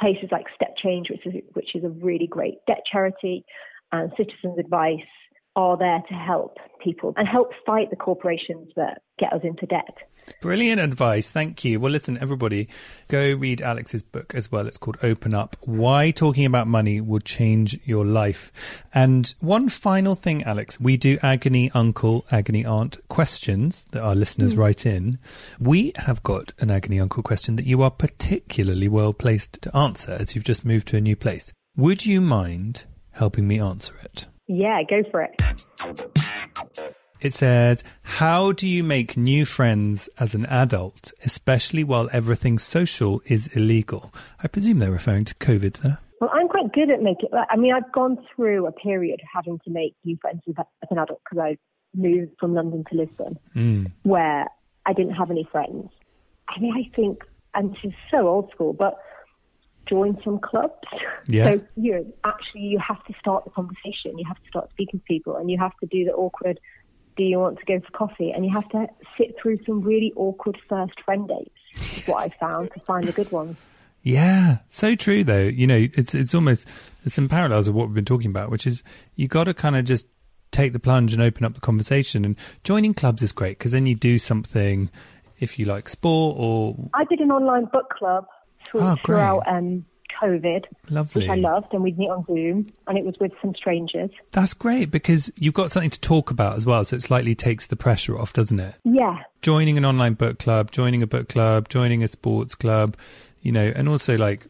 places 0.01 0.29
like 0.31 0.47
StepChange, 0.61 1.11
which 1.11 1.27
is 1.27 1.35
which 1.55 1.75
is 1.75 1.85
a 1.85 1.89
really 1.89 2.27
great 2.27 2.59
debt 2.67 2.83
charity, 2.91 3.45
and 3.93 4.13
Citizens 4.17 4.59
Advice 4.59 5.01
are 5.57 5.77
there 5.77 6.03
to 6.09 6.15
help 6.15 6.59
people 6.83 7.15
and 7.17 7.27
help 7.27 7.51
fight 7.65 7.91
the 7.91 7.97
corporations 7.97 8.71
that 8.77 9.03
get 9.19 9.33
us 9.33 9.41
into 9.43 9.67
debt. 9.67 9.97
Brilliant 10.41 10.81
advice. 10.81 11.31
Thank 11.31 11.65
you. 11.65 11.81
Well, 11.81 11.93
listen, 11.93 12.19
everybody, 12.21 12.69
go 13.09 13.33
read 13.33 13.61
Alex's 13.61 14.03
book 14.03 14.35
as 14.35 14.51
well. 14.51 14.67
It's 14.67 14.79
called 14.79 14.99
Open 15.03 15.35
Up 15.35 15.57
Why 15.61 16.11
Talking 16.11 16.45
About 16.45 16.67
Money 16.67 17.01
Will 17.01 17.21
Change 17.21 17.79
Your 17.85 18.05
Life. 18.05 18.53
And 18.93 19.35
one 19.41 19.69
final 19.69 20.15
thing, 20.15 20.43
Alex, 20.43 20.81
we 20.81 20.97
do 20.97 21.19
agony 21.23 21.71
uncle, 21.75 22.27
agony 22.31 22.65
aunt 22.65 22.99
questions 23.09 23.85
that 23.93 24.03
our 24.03 24.15
listeners 24.15 24.55
mm. 24.55 24.59
write 24.59 24.85
in. 24.85 25.19
We 25.61 25.93
have 25.97 26.23
got 26.23 26.53
an 26.59 26.71
agony 26.71 27.01
uncle 27.01 27.23
question 27.23 27.57
that 27.57 27.67
you 27.67 27.83
are 27.83 27.91
particularly 27.91 28.89
well 28.89 29.13
placed 29.13 29.63
to 29.63 29.77
answer 29.77 30.13
as 30.13 30.35
you've 30.35 30.45
just 30.45 30.65
moved 30.65 30.89
to 30.89 30.97
a 30.97 31.01
new 31.01 31.17
place. 31.17 31.53
Would 31.77 32.05
you 32.05 32.21
mind 32.21 32.87
helping 33.13 33.47
me 33.47 33.61
answer 33.61 33.95
it? 34.03 34.27
Yeah, 34.47 34.83
go 34.89 35.03
for 35.11 35.23
it. 35.23 35.43
It 37.21 37.33
says, 37.33 37.83
How 38.03 38.53
do 38.53 38.69
you 38.69 38.85
make 38.85 39.17
new 39.17 39.45
friends 39.45 40.09
as 40.19 40.35
an 40.35 40.47
adult, 40.47 41.13
especially 41.25 41.83
while 41.83 42.09
everything 42.13 42.59
social 42.59 43.23
is 43.25 43.49
illegal? 43.49 44.13
I 44.43 44.49
presume 44.49 44.79
they're 44.79 44.91
referring 44.91 45.25
to 45.27 45.35
COVID 45.37 45.79
there. 45.79 45.99
Well, 46.21 46.31
I'm 46.33 46.49
quite 46.49 46.73
good 46.73 46.91
at 46.91 47.03
making. 47.03 47.31
I 47.33 47.57
mean, 47.57 47.75
I've 47.75 47.91
gone 47.93 48.19
through 48.35 48.67
a 48.67 48.73
period 48.73 49.21
of 49.21 49.29
having 49.35 49.59
to 49.65 49.71
make 49.71 49.95
new 50.05 50.17
friends 50.21 50.43
as 50.49 50.55
an 50.91 50.99
adult 50.99 51.21
because 51.25 51.43
I 51.43 51.59
moved 51.95 52.33
from 52.39 52.55
London 52.55 52.85
to 52.91 52.97
Lisbon, 52.97 53.39
mm. 53.55 53.91
where 54.03 54.47
I 54.87 54.93
didn't 54.93 55.15
have 55.15 55.31
any 55.31 55.47
friends. 55.51 55.91
I 56.49 56.61
mean, 56.61 56.75
I 56.77 56.95
think, 56.95 57.23
and 57.55 57.73
this 57.73 57.79
is 57.85 57.93
so 58.11 58.29
old 58.29 58.51
school, 58.51 58.73
but 58.73 58.99
join 59.89 60.19
some 60.23 60.39
clubs. 60.39 60.75
Yeah. 61.27 61.55
So 61.55 61.61
you 61.77 61.93
know, 61.95 62.13
actually, 62.25 62.63
you 62.63 62.79
have 62.79 63.03
to 63.05 63.15
start 63.19 63.45
the 63.45 63.51
conversation. 63.51 64.19
You 64.19 64.25
have 64.27 64.43
to 64.43 64.49
start 64.49 64.71
speaking 64.71 65.01
to 65.01 65.05
people, 65.07 65.37
and 65.37 65.51
you 65.51 65.59
have 65.59 65.77
to 65.81 65.87
do 65.87 66.05
the 66.05 66.13
awkward. 66.13 66.61
Do 67.17 67.23
you 67.23 67.39
want 67.39 67.59
to 67.59 67.65
go 67.65 67.81
for 67.81 67.91
coffee? 67.93 68.31
And 68.31 68.45
you 68.45 68.53
have 68.53 68.69
to 68.71 68.87
sit 69.17 69.37
through 69.41 69.59
some 69.65 69.81
really 69.81 70.13
awkward 70.17 70.59
first 70.69 71.01
friend 71.05 71.27
dates. 71.29 71.97
Is 71.99 72.07
what 72.07 72.25
I 72.25 72.29
found 72.39 72.71
to 72.75 72.81
find 72.81 73.07
the 73.07 73.13
good 73.13 73.31
ones. 73.33 73.57
Yeah, 74.03 74.59
so 74.69 74.95
true 74.95 75.25
though. 75.25 75.43
You 75.43 75.67
know, 75.67 75.89
it's 75.95 76.15
it's 76.15 76.35
almost 76.35 76.69
there's 77.03 77.15
some 77.15 77.29
parallels 77.29 77.67
of 77.67 77.75
what 77.75 77.89
we've 77.89 77.95
been 77.95 78.05
talking 78.05 78.31
about, 78.31 78.51
which 78.51 78.67
is 78.67 78.83
you 79.17 79.29
got 79.29 79.45
to 79.45 79.55
kind 79.55 79.77
of 79.77 79.85
just 79.85 80.07
take 80.53 80.73
the 80.73 80.79
plunge 80.79 81.13
and 81.13 81.23
open 81.23 81.45
up 81.45 81.55
the 81.55 81.61
conversation. 81.61 82.25
And 82.25 82.37
joining 82.63 82.95
clubs 82.95 83.23
is 83.23 83.33
great 83.33 83.59
because 83.59 83.73
then 83.73 83.87
you 83.87 83.95
do 83.95 84.19
something 84.19 84.91
if 85.41 85.59
you 85.59 85.67
like 85.67 85.89
sport 85.89 86.37
or. 86.39 86.77
I 86.95 87.05
did 87.05 87.21
an 87.21 87.31
online 87.31 87.65
book 87.67 87.91
club 87.91 88.27
through, 88.71 88.81
oh, 88.81 88.97
throughout 89.05 89.43
um, 89.47 89.85
COVID. 90.21 90.65
Lovely. 90.89 91.23
Which 91.23 91.31
I 91.31 91.35
loved, 91.35 91.73
and 91.73 91.83
we'd 91.83 91.99
meet 91.99 92.11
on 92.11 92.25
Zoom, 92.27 92.67
and 92.87 92.99
it 92.99 93.05
was 93.05 93.17
with 93.21 93.33
some 93.41 93.55
strangers. 93.55 94.11
That's 94.33 94.55
great 94.55 94.91
because 94.91 95.33
you've 95.37 95.55
got 95.55 95.71
something 95.71 95.91
to 95.91 96.01
talk 96.01 96.31
about 96.31 96.57
as 96.57 96.67
well, 96.67 96.85
so 96.85 96.97
it 96.97 97.03
slightly 97.03 97.35
takes 97.35 97.67
the 97.67 97.77
pressure 97.77 98.19
off, 98.19 98.33
doesn't 98.33 98.61
it? 98.61 98.75
Yeah. 98.85 99.19
Joining 99.43 99.79
an 99.79 99.85
online 99.85 100.15
book 100.15 100.39
club, 100.39 100.71
joining 100.71 101.03
a 101.03 101.07
book 101.07 101.29
club, 101.29 101.69
joining 101.69 102.03
a 102.03 102.09
sports 102.09 102.55
club, 102.55 102.97
you 103.41 103.53
know, 103.53 103.73
and 103.75 103.89
also 103.89 104.17
like 104.17 104.47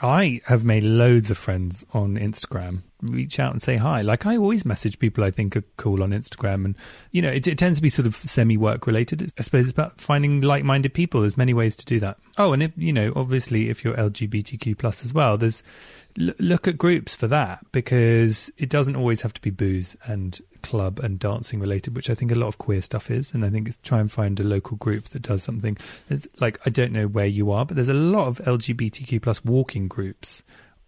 I 0.00 0.40
have 0.46 0.64
made 0.64 0.84
loads 0.84 1.30
of 1.30 1.38
friends 1.38 1.84
on 1.92 2.16
Instagram. 2.16 2.82
Reach 3.00 3.38
out 3.38 3.52
and 3.52 3.62
say 3.62 3.76
hi. 3.76 4.02
Like 4.02 4.26
I 4.26 4.36
always 4.36 4.64
message 4.64 4.98
people 4.98 5.22
I 5.22 5.30
think 5.30 5.56
are 5.56 5.64
cool 5.76 6.02
on 6.02 6.10
Instagram, 6.10 6.64
and 6.64 6.76
you 7.12 7.22
know 7.22 7.30
it, 7.30 7.46
it 7.46 7.58
tends 7.58 7.78
to 7.78 7.82
be 7.82 7.88
sort 7.88 8.06
of 8.06 8.16
semi-work 8.16 8.86
related. 8.86 9.22
I 9.38 9.42
suppose 9.42 9.66
it's 9.66 9.72
about 9.72 10.00
finding 10.00 10.40
like-minded 10.40 10.94
people. 10.94 11.20
There's 11.20 11.36
many 11.36 11.54
ways 11.54 11.76
to 11.76 11.84
do 11.84 12.00
that. 12.00 12.18
Oh, 12.36 12.52
and 12.52 12.62
if 12.62 12.72
you 12.76 12.92
know, 12.92 13.12
obviously, 13.14 13.70
if 13.70 13.84
you're 13.84 13.94
LGBTQ 13.94 14.78
plus 14.78 15.04
as 15.04 15.12
well, 15.12 15.38
there's 15.38 15.62
look 16.18 16.66
at 16.66 16.76
groups 16.78 17.14
for 17.14 17.26
that 17.28 17.64
because 17.72 18.50
it 18.56 18.68
doesn't 18.68 18.96
always 18.96 19.22
have 19.22 19.32
to 19.34 19.40
be 19.40 19.50
booze 19.50 19.96
and 20.04 20.40
club 20.62 20.98
and 20.98 21.18
dancing 21.18 21.60
related, 21.60 21.94
which 21.94 22.10
I 22.10 22.14
think 22.14 22.32
a 22.32 22.34
lot 22.34 22.48
of 22.48 22.58
queer 22.58 22.82
stuff 22.82 23.10
is. 23.10 23.32
And 23.32 23.44
I 23.44 23.50
think 23.50 23.68
it's 23.68 23.78
try 23.78 24.00
and 24.00 24.10
find 24.10 24.38
a 24.40 24.42
local 24.42 24.76
group 24.76 25.06
that 25.06 25.22
does 25.22 25.42
something. 25.42 25.76
It's 26.08 26.26
like 26.40 26.58
I 26.66 26.70
don't 26.70 26.92
know 26.92 27.06
where 27.06 27.26
you 27.26 27.50
are, 27.50 27.64
but 27.64 27.76
there's 27.76 27.88
a 27.88 27.94
lot 27.94 28.28
of 28.28 28.38
LGBTQ 28.38 29.22
plus 29.22 29.44
walking 29.44 29.88
groups, 29.88 30.42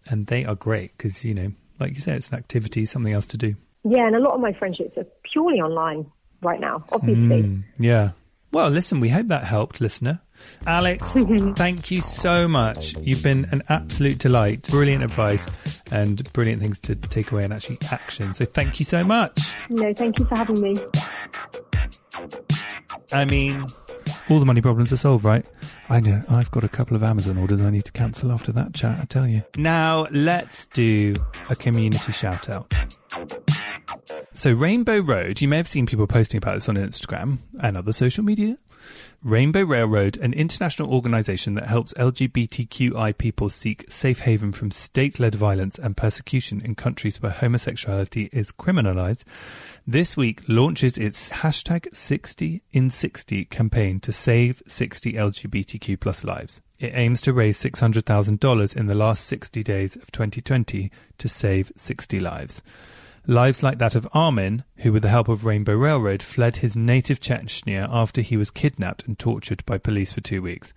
and 0.09 0.27
they 0.27 0.45
are 0.45 0.55
great 0.55 0.97
because 0.97 1.23
you 1.23 1.33
know, 1.33 1.51
like 1.79 1.93
you 1.95 2.01
say, 2.01 2.13
it's 2.13 2.29
an 2.29 2.37
activity, 2.37 2.85
something 2.85 3.13
else 3.13 3.27
to 3.27 3.37
do. 3.37 3.55
Yeah, 3.83 4.05
and 4.05 4.15
a 4.15 4.19
lot 4.19 4.35
of 4.35 4.41
my 4.41 4.53
friendships 4.53 4.97
are 4.97 5.05
purely 5.31 5.59
online 5.59 6.05
right 6.41 6.59
now. 6.59 6.83
Obviously. 6.91 7.43
Mm, 7.43 7.63
yeah. 7.79 8.11
Well, 8.51 8.69
listen, 8.69 8.99
we 8.99 9.09
hope 9.09 9.27
that 9.27 9.45
helped, 9.45 9.79
listener. 9.79 10.19
Alex, 10.67 11.13
thank 11.55 11.89
you 11.91 12.01
so 12.01 12.47
much. 12.47 12.97
You've 12.97 13.23
been 13.23 13.47
an 13.51 13.63
absolute 13.69 14.17
delight. 14.17 14.67
Brilliant 14.69 15.03
advice 15.03 15.47
and 15.91 16.31
brilliant 16.33 16.61
things 16.61 16.79
to 16.81 16.95
take 16.95 17.31
away 17.31 17.43
and 17.43 17.53
actually 17.53 17.77
action. 17.89 18.33
So 18.33 18.45
thank 18.45 18.79
you 18.79 18.85
so 18.85 19.03
much. 19.03 19.39
No, 19.69 19.93
thank 19.93 20.19
you 20.19 20.25
for 20.25 20.35
having 20.35 20.59
me. 20.59 20.75
I 23.13 23.25
mean, 23.25 23.65
all 24.29 24.39
the 24.39 24.45
money 24.45 24.61
problems 24.61 24.91
are 24.91 24.97
solved, 24.97 25.23
right? 25.23 25.45
I 25.89 25.99
know. 25.99 26.21
I've 26.29 26.51
got 26.51 26.63
a 26.63 26.69
couple 26.69 26.95
of 26.95 27.03
Amazon 27.03 27.37
orders 27.37 27.61
I 27.61 27.69
need 27.69 27.85
to 27.85 27.91
cancel 27.91 28.31
after 28.31 28.51
that 28.53 28.73
chat, 28.73 28.99
I 28.99 29.05
tell 29.05 29.27
you. 29.27 29.43
Now, 29.57 30.07
let's 30.11 30.65
do 30.67 31.15
a 31.49 31.55
community 31.55 32.11
shout 32.11 32.49
out. 32.49 32.73
So, 34.33 34.53
Rainbow 34.53 34.99
Road, 34.99 35.41
you 35.41 35.47
may 35.47 35.57
have 35.57 35.67
seen 35.67 35.85
people 35.85 36.07
posting 36.07 36.37
about 36.37 36.55
this 36.55 36.69
on 36.69 36.75
Instagram 36.75 37.39
and 37.61 37.77
other 37.77 37.93
social 37.93 38.23
media. 38.23 38.57
Rainbow 39.23 39.63
Railroad, 39.63 40.17
an 40.17 40.33
international 40.33 40.91
organization 40.91 41.53
that 41.53 41.67
helps 41.67 41.93
LGBTQI 41.93 43.15
people 43.17 43.49
seek 43.49 43.85
safe 43.87 44.21
haven 44.21 44.51
from 44.51 44.71
state 44.71 45.19
led 45.19 45.35
violence 45.35 45.77
and 45.77 45.95
persecution 45.95 46.59
in 46.59 46.73
countries 46.73 47.21
where 47.21 47.31
homosexuality 47.31 48.29
is 48.31 48.51
criminalized, 48.51 49.23
this 49.85 50.17
week 50.17 50.41
launches 50.47 50.97
its 50.97 51.29
hashtag 51.29 51.95
60 51.95 52.63
in 52.71 52.89
60 52.89 53.45
campaign 53.45 53.99
to 53.99 54.11
save 54.11 54.63
60 54.65 55.13
LGBTQ 55.13 55.99
plus 55.99 56.23
lives. 56.23 56.61
It 56.79 56.93
aims 56.95 57.21
to 57.21 57.33
raise 57.33 57.61
$600,000 57.61 58.75
in 58.75 58.87
the 58.87 58.95
last 58.95 59.25
60 59.25 59.61
days 59.61 59.95
of 59.95 60.11
2020 60.11 60.91
to 61.19 61.29
save 61.29 61.71
60 61.75 62.19
lives. 62.19 62.63
Lives 63.27 63.61
like 63.61 63.77
that 63.77 63.93
of 63.93 64.07
Armin, 64.13 64.63
who 64.77 64.91
with 64.91 65.03
the 65.03 65.09
help 65.09 65.27
of 65.27 65.45
Rainbow 65.45 65.75
Railroad 65.75 66.23
fled 66.23 66.57
his 66.57 66.75
native 66.75 67.19
Chechnya 67.19 67.87
after 67.91 68.21
he 68.21 68.35
was 68.35 68.49
kidnapped 68.49 69.05
and 69.05 69.17
tortured 69.17 69.63
by 69.65 69.77
police 69.77 70.11
for 70.11 70.21
two 70.21 70.41
weeks. 70.41 70.73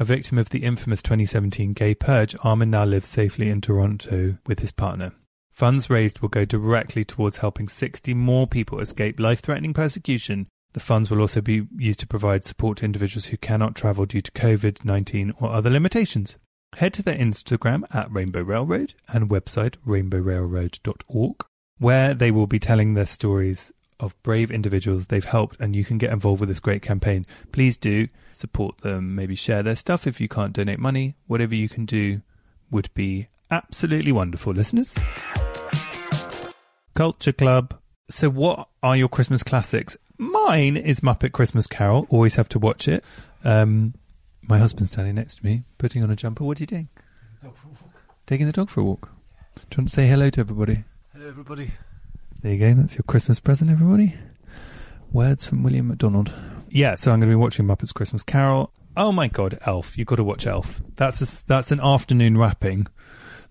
A 0.00 0.04
victim 0.04 0.38
of 0.38 0.50
the 0.50 0.64
infamous 0.64 1.02
2017 1.02 1.74
gay 1.74 1.94
purge, 1.94 2.34
Armin 2.42 2.70
now 2.70 2.84
lives 2.84 3.08
safely 3.08 3.48
in 3.48 3.60
Toronto 3.60 4.38
with 4.44 4.58
his 4.58 4.72
partner. 4.72 5.12
Funds 5.52 5.88
raised 5.88 6.18
will 6.18 6.28
go 6.28 6.44
directly 6.44 7.04
towards 7.04 7.38
helping 7.38 7.68
60 7.68 8.12
more 8.12 8.48
people 8.48 8.80
escape 8.80 9.20
life 9.20 9.40
threatening 9.40 9.72
persecution. 9.72 10.48
The 10.72 10.80
funds 10.80 11.10
will 11.10 11.20
also 11.20 11.40
be 11.40 11.68
used 11.76 12.00
to 12.00 12.08
provide 12.08 12.44
support 12.44 12.78
to 12.78 12.86
individuals 12.86 13.26
who 13.26 13.36
cannot 13.36 13.76
travel 13.76 14.04
due 14.04 14.20
to 14.20 14.32
COVID 14.32 14.84
19 14.84 15.32
or 15.40 15.50
other 15.50 15.70
limitations. 15.70 16.38
Head 16.76 16.92
to 16.94 17.02
their 17.02 17.14
Instagram 17.14 17.84
at 17.94 18.12
Rainbow 18.12 18.42
Railroad 18.42 18.94
and 19.08 19.30
website 19.30 19.76
rainbowrailroad.org 19.86 21.44
where 21.78 22.14
they 22.14 22.30
will 22.30 22.46
be 22.46 22.58
telling 22.58 22.94
their 22.94 23.06
stories 23.06 23.72
of 24.00 24.20
brave 24.22 24.50
individuals 24.50 25.06
they've 25.06 25.24
helped, 25.24 25.60
and 25.60 25.74
you 25.74 25.84
can 25.84 25.98
get 25.98 26.12
involved 26.12 26.40
with 26.40 26.48
this 26.48 26.60
great 26.60 26.82
campaign. 26.82 27.26
Please 27.52 27.76
do 27.76 28.08
support 28.32 28.78
them, 28.78 29.14
maybe 29.14 29.34
share 29.34 29.62
their 29.62 29.76
stuff 29.76 30.06
if 30.06 30.20
you 30.20 30.28
can't 30.28 30.52
donate 30.52 30.78
money. 30.78 31.16
Whatever 31.26 31.54
you 31.54 31.68
can 31.68 31.84
do 31.84 32.22
would 32.70 32.92
be 32.94 33.28
absolutely 33.50 34.12
wonderful, 34.12 34.52
listeners. 34.52 34.96
Culture 36.94 37.32
Club. 37.32 37.78
So, 38.10 38.30
what 38.30 38.68
are 38.82 38.96
your 38.96 39.08
Christmas 39.08 39.42
classics? 39.42 39.96
Mine 40.16 40.76
is 40.76 41.00
Muppet 41.00 41.32
Christmas 41.32 41.66
Carol. 41.66 42.06
Always 42.10 42.36
have 42.36 42.48
to 42.50 42.58
watch 42.58 42.88
it. 42.88 43.04
Um, 43.44 43.94
my 44.42 44.58
husband's 44.58 44.92
standing 44.92 45.14
next 45.14 45.36
to 45.36 45.44
me, 45.44 45.62
putting 45.76 46.02
on 46.02 46.10
a 46.10 46.16
jumper. 46.16 46.42
What 46.44 46.58
are 46.58 46.62
you 46.62 46.66
doing? 46.66 46.88
Taking 48.26 48.46
the 48.46 48.52
dog 48.52 48.68
for 48.68 48.80
a 48.80 48.84
walk. 48.84 49.10
Do 49.56 49.60
you 49.72 49.78
want 49.78 49.88
to 49.88 49.94
say 49.94 50.06
hello 50.08 50.30
to 50.30 50.40
everybody? 50.40 50.84
Hello, 51.18 51.30
everybody. 51.30 51.72
There 52.42 52.52
you 52.52 52.58
go. 52.60 52.72
That's 52.74 52.94
your 52.94 53.02
Christmas 53.02 53.40
present, 53.40 53.72
everybody. 53.72 54.14
Words 55.10 55.44
from 55.44 55.64
William 55.64 55.88
McDonald. 55.88 56.32
Yeah, 56.70 56.94
so 56.94 57.10
I'm 57.10 57.18
going 57.18 57.28
to 57.28 57.32
be 57.32 57.34
watching 57.34 57.66
Muppets 57.66 57.92
Christmas 57.92 58.22
Carol. 58.22 58.72
Oh 58.96 59.10
my 59.10 59.26
God, 59.26 59.58
Elf! 59.66 59.98
You've 59.98 60.06
got 60.06 60.16
to 60.16 60.22
watch 60.24 60.46
Elf. 60.46 60.80
That's 60.94 61.20
a, 61.20 61.46
that's 61.48 61.72
an 61.72 61.80
afternoon 61.80 62.38
wrapping. 62.38 62.86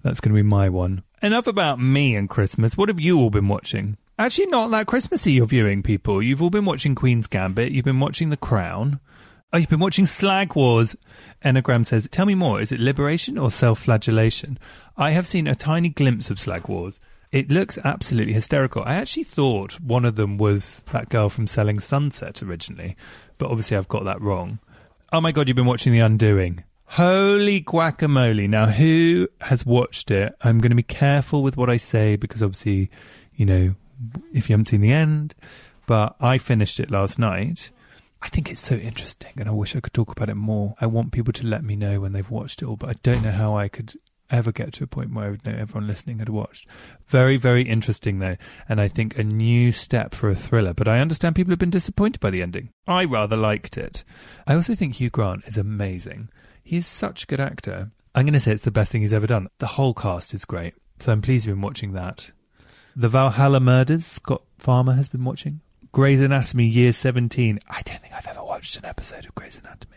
That's 0.02 0.22
going 0.22 0.34
to 0.34 0.42
be 0.42 0.48
my 0.48 0.70
one. 0.70 1.04
Enough 1.22 1.46
about 1.46 1.78
me 1.78 2.16
and 2.16 2.30
Christmas. 2.30 2.78
What 2.78 2.88
have 2.88 3.02
you 3.02 3.20
all 3.20 3.30
been 3.30 3.50
watching? 3.50 3.98
Actually, 4.18 4.48
not 4.48 4.72
that 4.72 4.88
Christmassy. 4.88 5.34
You're 5.34 5.46
viewing 5.46 5.84
people. 5.84 6.24
You've 6.24 6.42
all 6.42 6.50
been 6.50 6.64
watching 6.64 6.96
Queen's 6.96 7.28
Gambit. 7.28 7.74
You've 7.74 7.84
been 7.84 8.00
watching 8.00 8.30
The 8.30 8.38
Crown. 8.38 9.02
Oh, 9.52 9.58
you've 9.58 9.68
been 9.68 9.82
watching 9.82 10.06
Slag 10.06 10.56
Wars. 10.56 10.96
Enagram 11.44 11.86
says, 11.86 12.08
"Tell 12.12 12.26
me 12.26 12.34
more. 12.34 12.62
Is 12.62 12.72
it 12.72 12.80
liberation 12.80 13.38
or 13.38 13.52
self-flagellation?" 13.52 14.58
I 14.96 15.12
have 15.12 15.28
seen 15.28 15.48
a 15.48 15.54
tiny 15.54 15.90
glimpse 15.90 16.30
of 16.30 16.40
Slag 16.40 16.70
Wars. 16.70 17.02
It 17.32 17.52
looks 17.52 17.78
absolutely 17.84 18.34
hysterical. 18.34 18.84
I 18.86 18.96
actually 18.96 19.24
thought 19.24 19.80
one 19.82 20.06
of 20.06 20.16
them 20.16 20.38
was 20.38 20.84
that 20.94 21.10
girl 21.10 21.30
from 21.30 21.48
Selling 21.48 21.80
Sunset 21.80 22.42
originally, 22.42 22.96
but 23.38 23.50
obviously 23.50 23.76
I've 23.76 23.90
got 23.90 24.06
that 24.06 24.22
wrong. 24.22 24.60
Oh 25.12 25.22
my 25.22 25.32
god, 25.32 25.48
you've 25.48 25.56
been 25.56 25.66
watching 25.66 25.94
The 25.94 26.00
Undoing. 26.00 26.64
Holy 26.86 27.62
guacamole. 27.62 28.48
Now, 28.48 28.68
who 28.68 29.28
has 29.42 29.66
watched 29.66 30.10
it? 30.10 30.34
I'm 30.42 30.60
going 30.60 30.70
to 30.70 30.76
be 30.76 30.84
careful 30.84 31.44
with 31.44 31.58
what 31.58 31.70
I 31.70 31.78
say 31.78 32.16
because 32.16 32.42
obviously, 32.42 32.90
you 33.36 33.46
know, 33.46 33.76
if 34.34 34.50
you 34.50 34.54
haven't 34.54 34.66
seen 34.66 34.82
the 34.82 34.94
end, 34.94 35.36
but 35.86 36.16
I 36.22 36.38
finished 36.38 36.80
it 36.80 36.90
last 36.90 37.20
night. 37.20 37.72
I 38.22 38.30
think 38.30 38.50
it's 38.50 38.62
so 38.62 38.76
interesting, 38.76 39.34
and 39.38 39.48
I 39.48 39.52
wish 39.52 39.76
I 39.76 39.80
could 39.80 39.94
talk 39.94 40.12
about 40.12 40.30
it 40.30 40.36
more. 40.36 40.76
I 40.82 40.88
want 40.88 41.12
people 41.12 41.34
to 41.34 41.46
let 41.46 41.64
me 41.64 41.76
know 41.76 42.00
when 42.00 42.14
they've 42.14 42.30
watched 42.30 42.62
it 42.62 42.66
all, 42.66 42.78
but 42.78 42.90
I 42.90 42.94
don't 43.04 43.22
know 43.22 43.32
how 43.32 43.56
I 43.56 43.68
could 43.68 43.94
ever 44.30 44.52
get 44.52 44.74
to 44.74 44.84
a 44.84 44.88
point 44.88 45.14
where 45.14 45.26
I 45.26 45.30
would 45.30 45.46
know 45.46 45.54
everyone 45.54 45.88
listening 45.88 46.20
had 46.20 46.30
watched. 46.30 46.68
Very, 47.08 47.38
very 47.38 47.64
interesting 47.64 48.20
though, 48.20 48.36
and 48.68 48.82
I 48.82 48.88
think 48.88 49.18
a 49.18 49.24
new 49.24 49.72
step 49.72 50.14
for 50.14 50.30
a 50.30 50.36
thriller. 50.36 50.74
But 50.74 50.88
I 50.88 51.00
understand 51.00 51.36
people 51.36 51.52
have 51.52 51.60
been 51.60 51.70
disappointed 51.70 52.20
by 52.20 52.30
the 52.30 52.42
ending. 52.42 52.70
I 52.88 53.06
rather 53.06 53.38
liked 53.38 53.78
it. 53.78 54.04
I 54.46 54.56
also 54.56 54.76
think 54.76 54.96
Hugh 54.96 55.10
Grant 55.10 55.44
is 55.46 55.58
amazing. 55.58 56.30
He 56.64 56.78
is 56.78 56.88
such 56.88 57.24
a 57.24 57.28
good 57.28 57.40
actor. 57.40 57.92
I'm 58.14 58.26
going 58.26 58.34
to 58.34 58.40
say 58.40 58.52
it's 58.52 58.64
the 58.64 58.72
best 58.72 58.92
thing 58.92 59.02
he's 59.02 59.14
ever 59.14 59.28
done. 59.28 59.48
The 59.60 59.68
whole 59.68 59.94
cast 59.94 60.34
is 60.34 60.44
great, 60.46 60.74
so 61.00 61.12
I'm 61.12 61.22
pleased 61.22 61.46
you've 61.46 61.56
been 61.56 61.62
watching 61.62 61.94
that. 61.94 62.32
The 62.96 63.10
Valhalla 63.10 63.60
Murders, 63.60 64.06
Scott 64.06 64.42
Farmer 64.58 64.94
has 64.94 65.08
been 65.08 65.24
watching. 65.24 65.62
Grey's 65.92 66.22
Anatomy, 66.22 66.66
Year 66.66 66.94
17. 66.94 67.60
I 67.70 67.82
don't 67.84 68.02
think 68.02 68.14
I've 68.14 68.28
ever 68.28 68.44
watched 68.44 68.76
an 68.78 68.86
episode 68.86 69.26
of 69.26 69.36
Grey's 69.36 69.58
Anatomy. 69.58 69.97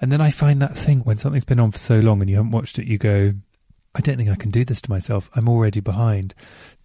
And 0.00 0.12
then 0.12 0.20
I 0.20 0.30
find 0.30 0.60
that 0.62 0.76
thing 0.76 1.00
when 1.00 1.18
something's 1.18 1.44
been 1.44 1.60
on 1.60 1.72
for 1.72 1.78
so 1.78 2.00
long 2.00 2.20
and 2.20 2.28
you 2.28 2.36
haven't 2.36 2.52
watched 2.52 2.78
it, 2.78 2.86
you 2.86 2.98
go, 2.98 3.32
I 3.94 4.00
don't 4.00 4.16
think 4.16 4.28
I 4.28 4.36
can 4.36 4.50
do 4.50 4.64
this 4.64 4.82
to 4.82 4.90
myself. 4.90 5.30
I'm 5.34 5.48
already 5.48 5.80
behind. 5.80 6.34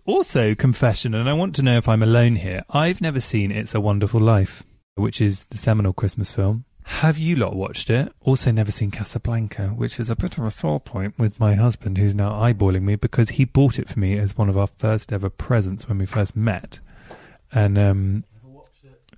Also, 0.05 0.55
confession, 0.55 1.14
and 1.14 1.30
I 1.30 1.34
want 1.34 1.55
to 1.55 1.62
know 1.62 1.78
if 1.78 1.88
I'm 1.88 2.01
alone 2.01 2.38
here. 2.38 2.64
I've 2.70 3.01
never 3.01 3.20
seen 3.20 3.51
It's 3.51 3.76
a 3.76 3.82
Wonderful 3.82 4.20
Life, 4.20 4.64
which 4.95 5.22
is 5.22 5.43
the 5.45 5.57
seminal 5.57 5.93
Christmas 5.93 6.32
film. 6.32 6.66
Have 6.84 7.18
you 7.18 7.36
lot 7.36 7.55
watched 7.55 7.89
it? 7.89 8.12
Also, 8.22 8.51
never 8.51 8.72
seen 8.72 8.91
Casablanca, 8.91 9.70
which 9.70 9.99
is 9.99 10.09
a 10.09 10.16
bit 10.16 10.38
of 10.38 10.45
a 10.45 10.51
sore 10.51 10.80
point 10.80 11.20
with 11.20 11.39
my 11.39 11.53
husband, 11.55 11.97
who's 11.97 12.16
now 12.16 12.32
eyeballing 12.32 12.82
me 12.82 12.95
because 12.95 13.32
he 13.32 13.45
bought 13.45 13.78
it 13.78 13.89
for 13.89 13.99
me 13.99 14.18
as 14.18 14.38
one 14.38 14.49
of 14.49 14.57
our 14.57 14.68
first 14.68 15.14
ever 15.14 15.30
presents 15.30 15.88
when 15.88 15.99
we 15.99 16.05
first 16.05 16.36
met. 16.36 16.80
And 17.51 17.78
um, 17.78 18.24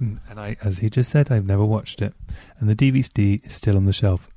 Mm. 0.02 0.20
and 0.30 0.39
I, 0.39 0.58
as 0.64 0.80
he 0.80 0.89
just 0.89 1.12
said, 1.12 1.32
I've 1.32 1.46
never 1.46 1.64
watched 1.64 2.02
it, 2.02 2.14
and 2.60 2.70
the 2.70 2.76
DVD 2.76 3.46
is 3.46 3.54
still 3.54 3.78
on 3.78 3.86
the 3.86 3.94
shelf. 3.94 4.30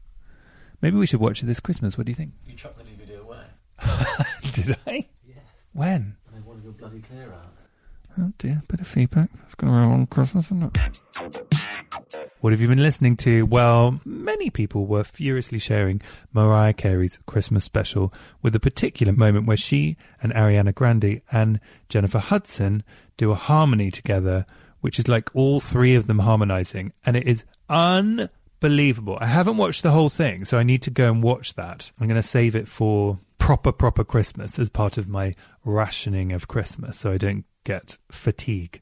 Maybe 0.82 0.96
we 0.96 1.06
should 1.06 1.20
watch 1.20 1.42
it 1.42 1.46
this 1.46 1.60
Christmas. 1.60 1.96
What 1.96 2.06
do 2.06 2.10
you 2.10 2.16
think? 2.16 2.32
You 2.46 2.54
chucked 2.54 2.78
the 2.78 2.84
DVD 2.84 3.20
away. 3.20 3.44
Did 4.52 4.76
I? 4.86 5.06
Yes. 5.26 5.38
When? 5.72 6.16
I 6.34 6.40
wanted 6.46 6.64
your 6.64 6.72
bloody 6.74 7.00
clear 7.00 7.32
out. 7.32 7.46
Oh 8.18 8.32
dear, 8.38 8.62
bit 8.68 8.80
of 8.80 8.86
feedback. 8.86 9.28
It's 9.44 9.54
going 9.54 9.72
to 9.72 9.78
be 9.78 9.84
a 9.84 9.88
long 9.88 10.06
Christmas, 10.06 10.46
isn't 10.46 10.74
it? 10.76 10.92
What 12.40 12.52
have 12.52 12.60
you 12.62 12.68
been 12.68 12.82
listening 12.82 13.16
to? 13.18 13.44
Well, 13.44 14.00
many 14.04 14.48
people 14.48 14.86
were 14.86 15.04
furiously 15.04 15.58
sharing 15.58 16.00
Mariah 16.32 16.72
Carey's 16.72 17.18
Christmas 17.26 17.64
special 17.64 18.12
with 18.40 18.54
a 18.54 18.60
particular 18.60 19.12
moment 19.12 19.46
where 19.46 19.56
she 19.56 19.96
and 20.22 20.32
Ariana 20.32 20.74
Grande 20.74 21.20
and 21.30 21.60
Jennifer 21.90 22.18
Hudson 22.18 22.82
do 23.18 23.32
a 23.32 23.34
harmony 23.34 23.90
together 23.90 24.46
which 24.86 25.00
is 25.00 25.08
like 25.08 25.34
all 25.34 25.58
three 25.58 25.96
of 25.96 26.06
them 26.06 26.20
harmonizing, 26.20 26.92
and 27.04 27.16
it 27.16 27.26
is 27.26 27.44
unbelievable. 27.68 29.18
I 29.20 29.26
haven't 29.26 29.56
watched 29.56 29.82
the 29.82 29.90
whole 29.90 30.08
thing, 30.08 30.44
so 30.44 30.58
I 30.58 30.62
need 30.62 30.80
to 30.82 30.92
go 30.92 31.10
and 31.10 31.24
watch 31.24 31.54
that. 31.54 31.90
I'm 31.98 32.06
going 32.06 32.22
to 32.22 32.22
save 32.22 32.54
it 32.54 32.68
for 32.68 33.18
proper, 33.36 33.72
proper 33.72 34.04
Christmas 34.04 34.60
as 34.60 34.70
part 34.70 34.96
of 34.96 35.08
my 35.08 35.34
rationing 35.64 36.30
of 36.30 36.46
Christmas, 36.46 36.98
so 36.98 37.10
I 37.10 37.18
don't 37.18 37.44
get 37.64 37.98
fatigue. 38.12 38.80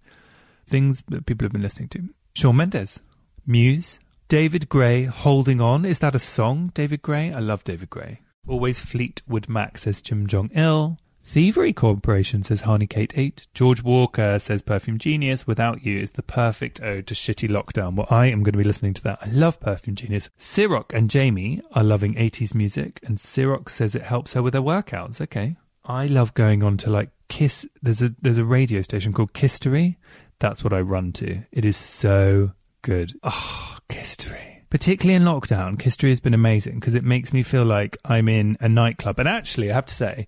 Things 0.67 1.03
that 1.09 1.25
people 1.25 1.47
have 1.47 1.53
been 1.53 1.63
listening 1.63 1.89
to. 1.89 2.11
Shawn 2.35 2.57
Mendes, 2.57 3.01
Muse, 3.47 3.99
David 4.29 4.69
Gray, 4.69 5.05
Holding 5.05 5.63
On. 5.63 5.87
Is 5.87 6.01
that 6.01 6.15
a 6.15 6.19
song, 6.19 6.71
David 6.75 7.01
Gray? 7.01 7.33
I 7.33 7.39
love 7.39 7.65
David 7.65 7.89
Gray. 7.89 8.21
Always 8.47 8.79
Fleetwood 8.79 9.49
Mac 9.49 9.79
says 9.79 10.03
Jim 10.03 10.27
Jong 10.27 10.51
Il. 10.55 10.99
Thievery 11.25 11.73
Corporation 11.73 12.43
says 12.43 12.61
Harney 12.61 12.87
Kate 12.87 13.15
8. 13.17 13.49
George 13.55 13.83
Walker 13.83 14.39
says 14.39 14.61
Perfume 14.61 14.99
Genius. 14.99 15.47
Without 15.47 15.85
You 15.85 15.99
is 15.99 16.13
the 16.13 16.23
perfect 16.23 16.83
ode 16.83 17.07
to 17.07 17.15
shitty 17.15 17.49
lockdown. 17.49 17.95
Well, 17.95 18.07
I 18.11 18.27
am 18.27 18.43
going 18.43 18.53
to 18.53 18.59
be 18.59 18.63
listening 18.63 18.93
to 18.95 19.03
that. 19.05 19.21
I 19.23 19.31
love 19.31 19.59
Perfume 19.59 19.97
Genius. 19.97 20.29
Siroc 20.39 20.93
and 20.93 21.11
Jamie 21.11 21.63
are 21.73 21.83
loving 21.83 22.15
80s 22.15 22.55
music, 22.55 23.01
and 23.03 23.17
Siroc 23.17 23.71
says 23.71 23.95
it 23.95 24.03
helps 24.03 24.35
her 24.35 24.43
with 24.43 24.53
her 24.55 24.61
workouts. 24.61 25.21
Okay. 25.21 25.57
I 25.87 26.07
love 26.07 26.35
going 26.35 26.63
on 26.63 26.77
to 26.79 26.91
like 26.91 27.11
Kiss. 27.29 27.67
There's 27.83 28.03
a 28.03 28.15
there's 28.21 28.39
a 28.39 28.45
radio 28.45 28.83
station 28.83 29.15
called 29.15 29.33
Kisstory. 29.33 29.97
That's 30.41 30.63
what 30.63 30.75
I 30.75 30.81
run 30.83 31.13
to. 31.15 31.43
It 31.51 31.65
is 31.65 31.77
so 31.77 32.53
good. 32.83 33.15
Oh, 33.23 33.79
Kisstory 33.89 34.54
particularly 34.75 35.15
in 35.15 35.23
lockdown, 35.23 35.77
Kisstory 35.77 36.09
has 36.09 36.19
been 36.19 36.35
amazing 36.35 36.81
because 36.81 36.97
it 36.97 37.05
makes 37.05 37.33
me 37.33 37.45
feel 37.45 37.65
like 37.65 37.97
I'm 38.05 38.29
in 38.29 38.57
a 38.59 38.69
nightclub. 38.69 39.21
And 39.21 39.29
actually, 39.29 39.71
I 39.71 39.75
have 39.75 39.87
to 39.87 39.95
say, 39.95 40.27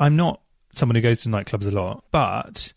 I'm 0.00 0.16
not 0.16 0.40
someone 0.74 0.96
who 0.96 1.00
goes 1.00 1.22
to 1.22 1.28
nightclubs 1.28 1.64
a 1.64 1.70
lot, 1.70 2.02
but 2.10 2.72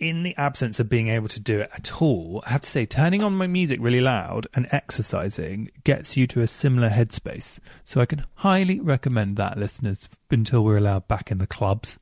in 0.00 0.24
the 0.24 0.36
absence 0.36 0.80
of 0.80 0.88
being 0.88 1.06
able 1.06 1.28
to 1.28 1.38
do 1.38 1.60
it 1.60 1.70
at 1.72 2.02
all, 2.02 2.42
I 2.44 2.50
have 2.50 2.62
to 2.62 2.68
say, 2.68 2.86
turning 2.86 3.22
on 3.22 3.36
my 3.36 3.46
music 3.46 3.78
really 3.80 4.00
loud 4.00 4.48
and 4.52 4.66
exercising 4.72 5.70
gets 5.84 6.16
you 6.16 6.26
to 6.26 6.40
a 6.40 6.48
similar 6.48 6.90
headspace. 6.90 7.60
So 7.84 8.00
I 8.00 8.06
can 8.06 8.24
highly 8.34 8.80
recommend 8.80 9.36
that, 9.36 9.56
listeners, 9.56 10.08
until 10.28 10.64
we're 10.64 10.78
allowed 10.78 11.06
back 11.06 11.30
in 11.30 11.38
the 11.38 11.46
clubs. 11.46 12.00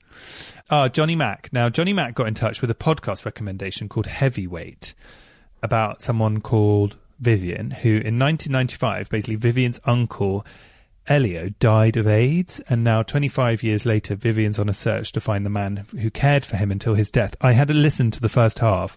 Uh, 0.71 0.89
Johnny 0.89 1.15
Mack. 1.15 1.53
Now, 1.53 1.69
Johnny 1.69 1.93
Mack 1.93 2.15
got 2.15 2.29
in 2.29 2.33
touch 2.33 2.63
with 2.63 2.71
a 2.71 2.75
podcast 2.75 3.27
recommendation 3.27 3.87
called 3.87 4.07
Heavyweight 4.07 4.95
about 5.63 6.01
someone 6.03 6.41
called 6.41 6.97
Vivian, 7.25 7.71
who 7.71 7.89
in 7.89 8.19
1995, 8.19 9.09
basically 9.09 9.37
Vivian's 9.37 9.81
uncle, 9.85 10.47
Elio, 11.07 11.51
died 11.59 11.97
of 11.97 12.07
AIDS, 12.07 12.61
and 12.69 12.85
now 12.85 13.03
25 13.03 13.63
years 13.63 13.85
later, 13.85 14.15
Vivian's 14.15 14.59
on 14.59 14.69
a 14.69 14.75
search 14.75 15.13
to 15.13 15.21
find 15.21 15.45
the 15.45 15.51
man 15.51 15.87
who 15.99 16.11
cared 16.11 16.45
for 16.45 16.57
him 16.57 16.71
until 16.71 16.95
his 16.95 17.11
death. 17.11 17.35
I 17.41 17.53
had 17.53 17.69
to 17.69 17.75
listen 17.75 18.11
to 18.13 18.21
the 18.21 18.29
first 18.29 18.61
half. 18.61 18.97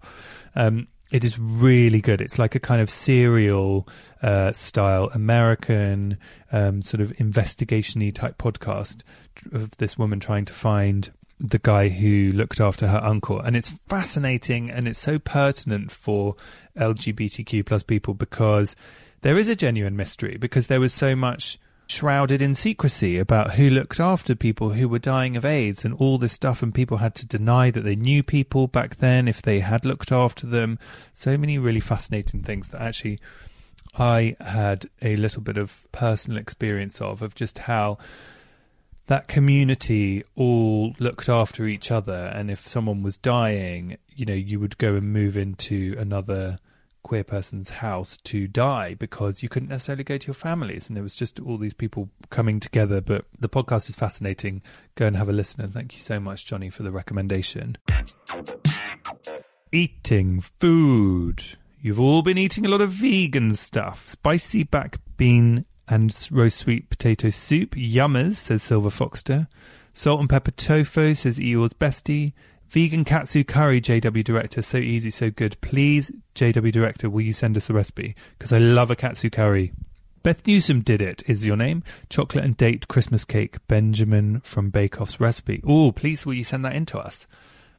Um, 0.56 0.88
it 1.12 1.24
is 1.24 1.40
really 1.40 2.02
good. 2.02 2.20
It's 2.20 2.38
like 2.38 2.56
a 2.56 2.60
kind 2.60 2.82
of 2.82 2.90
serial 2.90 3.88
uh, 4.22 4.52
style 4.52 5.10
American 5.14 6.18
um, 6.52 6.82
sort 6.82 7.02
of 7.02 7.12
investigationy 7.14 8.14
type 8.14 8.38
podcast 8.38 9.04
of 9.54 9.76
this 9.78 9.98
woman 9.98 10.20
trying 10.20 10.46
to 10.46 10.54
find 10.54 11.12
the 11.40 11.60
guy 11.60 11.90
who 11.90 12.32
looked 12.32 12.60
after 12.60 12.88
her 12.88 13.04
uncle. 13.04 13.40
And 13.40 13.56
it's 13.56 13.70
fascinating 13.88 14.70
and 14.70 14.88
it's 14.88 15.00
so 15.00 15.20
pertinent 15.20 15.92
for 15.92 16.36
lgbtq 16.76 17.66
plus 17.66 17.84
people 17.84 18.14
because 18.14 18.76
there 19.22 19.38
is 19.38 19.50
a 19.50 19.56
genuine 19.56 19.96
mystery 19.96 20.38
because 20.38 20.68
there 20.68 20.80
was 20.80 20.94
so 20.94 21.16
much 21.16 21.60
shrouded 21.90 22.42
in 22.42 22.54
secrecy 22.54 23.18
about 23.18 23.54
who 23.54 23.70
looked 23.70 24.00
after 24.00 24.36
people 24.36 24.72
who 24.72 24.90
were 24.90 25.00
dying 25.00 25.38
of 25.38 25.46
aids 25.46 25.86
and 25.86 25.94
all 25.96 26.18
this 26.18 26.34
stuff. 26.34 26.62
And 26.62 26.74
people 26.74 26.98
had 26.98 27.16
to 27.16 27.26
deny 27.26 27.72
that 27.72 27.82
they 27.82 27.96
knew 27.96 28.24
people 28.24 28.68
back 28.68 28.98
then 28.98 29.28
if 29.28 29.42
they 29.42 29.60
had 29.60 29.86
looked 29.86 30.12
after 30.12 30.48
them. 30.48 30.80
So 31.14 31.38
many 31.38 31.58
really 31.58 31.80
fascinating 31.80 32.44
things 32.44 32.70
that 32.70 32.82
actually 32.82 33.20
i 34.00 34.36
had 34.40 34.88
a 35.02 35.16
little 35.16 35.42
bit 35.42 35.58
of 35.58 35.88
personal 35.92 36.38
experience 36.38 37.02
of 37.02 37.22
of 37.22 37.34
just 37.34 37.60
how 37.60 37.98
that 39.08 39.28
community 39.28 40.24
all 40.36 40.94
looked 41.00 41.28
after 41.28 41.66
each 41.66 41.92
other 41.92 42.32
and 42.36 42.52
if 42.52 42.68
someone 42.68 43.04
was 43.04 43.18
dying 43.18 43.98
you 44.16 44.26
know 44.26 44.34
you 44.34 44.60
would 44.60 44.78
go 44.78 44.96
and 44.96 45.12
move 45.12 45.36
into 45.36 45.96
another 45.98 46.60
queer 47.08 47.24
person's 47.24 47.70
house 47.70 48.18
to 48.18 48.50
die 48.50 48.94
because 48.94 49.42
you 49.42 49.48
couldn't 49.48 49.70
necessarily 49.70 50.04
go 50.04 50.18
to 50.18 50.28
your 50.28 50.34
families 50.34 50.90
and 50.90 50.98
it 50.98 51.02
was 51.02 51.16
just 51.16 51.40
all 51.40 51.58
these 51.58 51.74
people 51.74 52.10
coming 52.30 52.60
together. 52.60 53.00
But 53.00 53.24
the 53.40 53.48
podcast 53.48 53.88
is 53.88 53.96
fascinating. 53.96 54.62
Go 54.96 55.08
and 55.08 55.16
have 55.16 55.30
a 55.30 55.32
listen 55.32 55.62
and 55.62 55.74
thank 55.74 55.94
you 55.94 56.00
so 56.00 56.20
much 56.20 56.46
johnny 56.46 56.70
for 56.70 56.84
the 56.84 56.92
recommendation. 56.92 57.78
Eating 59.72 60.42
food. 60.42 61.44
You've 61.82 62.00
all 62.02 62.24
been 62.24 62.38
eating 62.38 62.66
a 62.66 62.70
lot 62.70 62.82
of 62.82 62.90
vegan 62.90 63.56
stuff. 63.56 64.06
Spicy 64.06 64.64
back 64.64 65.00
bean 65.16 65.64
and 65.88 66.28
roast 66.32 66.58
sweet 66.58 66.90
potato 66.90 67.30
soup. 67.30 67.72
Yummers, 67.72 68.36
says 68.36 68.64
Silver 68.64 68.90
Foxter. 68.90 69.48
Salt 69.94 70.20
and 70.20 70.30
pepper 70.30 70.52
tofu, 70.52 71.16
says 71.16 71.40
Eeyore's 71.40 71.74
bestie. 71.74 72.34
Vegan 72.68 73.06
katsu 73.06 73.44
curry, 73.44 73.80
JW 73.80 74.24
Director. 74.24 74.62
So 74.62 74.78
easy, 74.78 75.10
so 75.10 75.32
good. 75.32 75.60
Please, 75.62 76.12
JW 76.36 76.72
Director, 76.72 77.10
will 77.10 77.22
you 77.22 77.34
send 77.34 77.56
us 77.56 77.70
a 77.70 77.74
recipe? 77.74 78.16
Because 78.38 78.52
I 78.52 78.58
love 78.58 78.92
a 78.92 78.96
katsu 78.96 79.30
curry. 79.30 79.72
Beth 80.24 80.46
Newsom 80.46 80.82
did 80.82 81.02
it, 81.02 81.24
is 81.26 81.46
your 81.46 81.56
name. 81.56 81.84
Chocolate 82.10 82.44
and 82.44 82.58
date 82.58 82.90
Christmas 82.90 83.24
cake, 83.24 83.66
Benjamin 83.70 84.42
from 84.42 84.70
Bake 84.70 85.00
Off's 85.00 85.20
recipe. 85.22 85.64
Oh, 85.66 85.94
please, 85.94 86.26
will 86.26 86.34
you 86.34 86.44
send 86.44 86.66
that 86.66 86.76
in 86.76 86.86
to 86.88 87.00
us? 87.00 87.26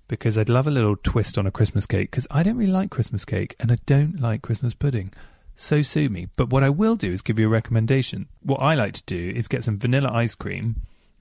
Because 0.09 0.38
I'd 0.38 0.48
love 0.48 0.66
a 0.66 0.70
little 0.70 0.96
twist 0.96 1.36
on 1.36 1.46
a 1.46 1.50
Christmas 1.50 1.84
cake, 1.84 2.11
because 2.11 2.26
I 2.30 2.42
don't 2.42 2.56
really 2.56 2.72
like 2.72 2.88
Christmas 2.88 3.26
cake, 3.26 3.54
and 3.61 3.70
I 3.70 3.76
don't 3.84 4.18
like 4.18 4.40
Christmas 4.40 4.72
pudding 4.72 5.12
so 5.59 5.82
sue 5.82 6.09
me. 6.09 6.28
But 6.36 6.50
what 6.50 6.62
I 6.62 6.70
will 6.70 6.96
do 6.96 7.12
is 7.12 7.20
give 7.20 7.38
you 7.38 7.46
a 7.46 7.50
recommendation. 7.50 8.28
What 8.42 8.62
I 8.62 8.74
like 8.74 8.94
to 8.94 9.02
do 9.04 9.32
is 9.34 9.48
get 9.48 9.64
some 9.64 9.78
vanilla 9.78 10.11
ice 10.12 10.34
cream 10.34 10.76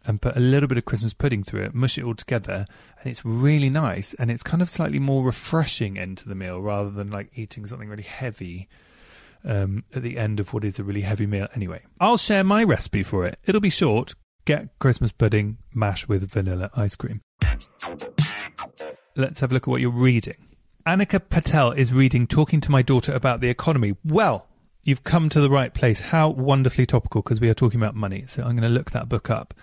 and 0.05 0.21
put 0.21 0.37
a 0.37 0.39
little 0.39 0.69
bit 0.69 0.77
of 0.77 0.85
Christmas 0.85 1.13
pudding 1.13 1.43
through 1.43 1.63
it, 1.63 1.73
mush 1.73 1.97
it 1.97 2.03
all 2.03 2.15
together, 2.15 2.65
and 2.99 3.11
it's 3.11 3.25
really 3.25 3.69
nice. 3.69 4.13
And 4.13 4.29
it's 4.29 4.43
kind 4.43 4.61
of 4.61 4.69
slightly 4.69 4.99
more 4.99 5.23
refreshing 5.23 5.97
into 5.97 6.29
the 6.29 6.35
meal 6.35 6.61
rather 6.61 6.91
than 6.91 7.09
like 7.09 7.31
eating 7.35 7.65
something 7.65 7.89
really 7.89 8.03
heavy 8.03 8.69
um, 9.43 9.83
at 9.95 10.03
the 10.03 10.17
end 10.17 10.39
of 10.39 10.53
what 10.53 10.63
is 10.63 10.77
a 10.77 10.83
really 10.83 11.01
heavy 11.01 11.25
meal. 11.25 11.47
Anyway, 11.55 11.81
I'll 11.99 12.17
share 12.17 12.43
my 12.43 12.63
recipe 12.63 13.03
for 13.03 13.25
it. 13.25 13.39
It'll 13.45 13.59
be 13.59 13.69
short. 13.69 14.13
Get 14.45 14.69
Christmas 14.79 15.11
pudding, 15.11 15.57
mash 15.73 16.07
with 16.07 16.29
vanilla 16.29 16.69
ice 16.75 16.95
cream. 16.95 17.21
let's 19.15 19.39
have 19.41 19.51
a 19.51 19.53
look 19.55 19.63
at 19.63 19.67
what 19.67 19.81
you're 19.81 19.89
reading. 19.89 20.46
Annika 20.87 21.19
Patel 21.19 21.73
is 21.73 21.91
reading 21.91 22.27
Talking 22.27 22.61
to 22.61 22.71
My 22.71 22.81
Daughter 22.81 23.11
About 23.11 23.41
the 23.41 23.49
Economy. 23.49 23.97
Well, 24.05 24.47
you've 24.83 25.03
come 25.03 25.27
to 25.27 25.41
the 25.41 25.49
right 25.49 25.73
place. 25.73 25.99
How 25.99 26.29
wonderfully 26.29 26.85
topical 26.85 27.21
because 27.21 27.41
we 27.41 27.49
are 27.49 27.53
talking 27.53 27.81
about 27.81 27.93
money. 27.93 28.23
So 28.25 28.41
I'm 28.41 28.51
going 28.51 28.61
to 28.61 28.69
look 28.69 28.91
that 28.91 29.09
book 29.09 29.29
up. 29.29 29.53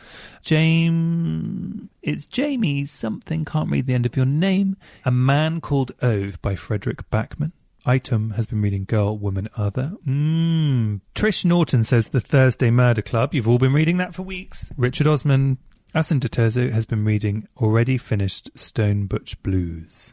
James, 0.43 1.89
it's 2.03 2.27
Jamie 2.27 2.85
something, 2.85 3.47
can't 3.47 3.70
read 3.70 3.87
the 3.87 3.95
end 3.95 4.05
of 4.05 4.18
your 4.18 4.27
name. 4.27 4.77
A 5.07 5.11
Man 5.11 5.62
Called 5.62 5.93
Ove 6.03 6.43
by 6.43 6.55
Fredrik 6.55 7.09
Backman. 7.11 7.53
Item 7.87 8.33
has 8.33 8.45
been 8.45 8.61
reading 8.61 8.85
Girl, 8.85 9.16
Woman, 9.16 9.49
Other. 9.57 9.93
Mmm. 10.07 11.01
Trish 11.14 11.43
Norton 11.47 11.85
says 11.85 12.09
The 12.09 12.20
Thursday 12.20 12.70
Murder 12.70 13.01
Club. 13.01 13.33
You've 13.33 13.49
all 13.49 13.57
been 13.57 13.72
reading 13.72 13.97
that 13.97 14.14
for 14.14 14.20
weeks. 14.25 14.70
Richard 14.77 15.07
Osman, 15.07 15.57
Asin 15.95 16.20
Deterzo 16.20 16.70
has 16.70 16.85
been 16.85 17.03
reading 17.03 17.49
Already 17.57 17.97
Finished 17.97 18.51
Stone 18.59 19.07
Butch 19.07 19.43
Blues. 19.43 20.12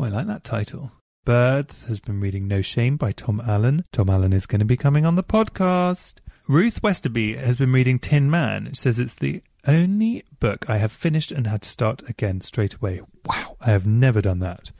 Oh, 0.00 0.04
I 0.04 0.08
like 0.08 0.26
that 0.28 0.44
title. 0.44 0.92
Bird 1.26 1.72
has 1.86 2.00
been 2.00 2.20
reading 2.20 2.48
No 2.48 2.62
Shame 2.62 2.96
by 2.96 3.12
Tom 3.12 3.38
Allen. 3.46 3.84
Tom 3.92 4.08
Allen 4.08 4.32
is 4.32 4.46
going 4.46 4.60
to 4.60 4.64
be 4.64 4.78
coming 4.78 5.04
on 5.04 5.14
the 5.14 5.22
podcast. 5.22 6.20
Ruth 6.48 6.80
Westerby 6.80 7.36
has 7.36 7.58
been 7.58 7.70
reading 7.70 7.98
Tin 7.98 8.30
Man. 8.30 8.70
She 8.72 8.80
says 8.80 8.98
it's 8.98 9.14
the 9.14 9.42
only 9.66 10.24
book 10.38 10.70
I 10.70 10.78
have 10.78 10.90
finished 10.90 11.32
and 11.32 11.46
had 11.46 11.60
to 11.60 11.68
start 11.68 12.08
again 12.08 12.40
straight 12.40 12.76
away. 12.76 13.02
Wow, 13.26 13.58
I 13.60 13.72
have 13.72 13.86
never 13.86 14.22
done 14.22 14.38
that. 14.38 14.72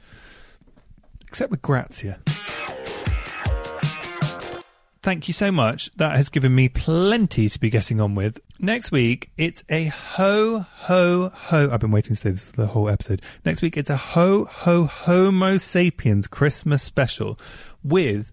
Except 1.27 1.51
with 1.51 1.61
Grazia. 1.61 2.17
Thank 5.03 5.27
you 5.27 5.33
so 5.33 5.51
much. 5.51 5.89
That 5.95 6.15
has 6.15 6.29
given 6.29 6.53
me 6.53 6.69
plenty 6.69 7.49
to 7.49 7.59
be 7.59 7.71
getting 7.71 7.99
on 7.99 8.13
with. 8.13 8.39
Next 8.59 8.91
week, 8.91 9.31
it's 9.35 9.63
a 9.67 9.85
ho, 9.85 10.59
ho, 10.59 11.31
ho. 11.33 11.69
I've 11.71 11.79
been 11.79 11.89
waiting 11.89 12.15
to 12.15 12.21
say 12.21 12.29
this 12.29 12.45
the 12.51 12.67
whole 12.67 12.87
episode. 12.87 13.19
Next 13.43 13.63
week, 13.63 13.77
it's 13.77 13.89
a 13.89 13.97
ho, 13.97 14.45
ho, 14.45 14.85
Homo 14.85 15.57
sapiens 15.57 16.27
Christmas 16.27 16.83
special 16.83 17.39
with 17.83 18.31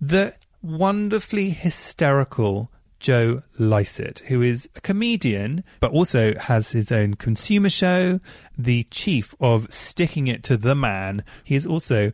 the 0.00 0.34
wonderfully 0.62 1.50
hysterical 1.50 2.72
Joe 2.98 3.44
Lycett, 3.56 4.24
who 4.26 4.42
is 4.42 4.68
a 4.74 4.80
comedian, 4.80 5.62
but 5.78 5.92
also 5.92 6.34
has 6.36 6.72
his 6.72 6.90
own 6.90 7.14
consumer 7.14 7.70
show, 7.70 8.18
the 8.58 8.82
chief 8.90 9.34
of 9.40 9.72
Sticking 9.72 10.26
It 10.26 10.42
to 10.42 10.56
the 10.56 10.74
Man. 10.74 11.22
He 11.44 11.54
is 11.54 11.66
also 11.66 12.12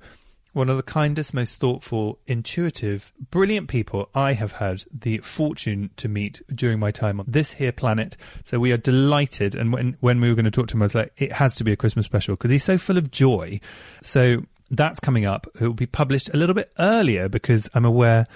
one 0.56 0.70
of 0.70 0.76
the 0.78 0.82
kindest, 0.82 1.34
most 1.34 1.60
thoughtful, 1.60 2.18
intuitive, 2.26 3.12
brilliant 3.30 3.68
people 3.68 4.08
I 4.14 4.32
have 4.32 4.52
had 4.52 4.84
the 4.90 5.18
fortune 5.18 5.90
to 5.98 6.08
meet 6.08 6.40
during 6.48 6.78
my 6.78 6.90
time 6.90 7.20
on 7.20 7.26
this 7.28 7.52
here 7.52 7.72
planet. 7.72 8.16
So 8.44 8.58
we 8.58 8.72
are 8.72 8.78
delighted. 8.78 9.54
And 9.54 9.70
when, 9.72 9.98
when 10.00 10.20
we 10.20 10.28
were 10.28 10.34
going 10.34 10.46
to 10.46 10.50
talk 10.50 10.68
to 10.68 10.76
him, 10.76 10.82
I 10.82 10.86
was 10.86 10.94
like, 10.94 11.12
it 11.18 11.32
has 11.32 11.56
to 11.56 11.64
be 11.64 11.72
a 11.72 11.76
Christmas 11.76 12.06
special 12.06 12.36
because 12.36 12.50
he's 12.50 12.64
so 12.64 12.78
full 12.78 12.96
of 12.96 13.10
joy. 13.10 13.60
So 14.02 14.44
that's 14.70 14.98
coming 14.98 15.26
up. 15.26 15.46
It 15.60 15.62
will 15.62 15.74
be 15.74 15.86
published 15.86 16.30
a 16.32 16.38
little 16.38 16.54
bit 16.54 16.72
earlier 16.78 17.28
because 17.28 17.68
I'm 17.74 17.84
aware 17.84 18.26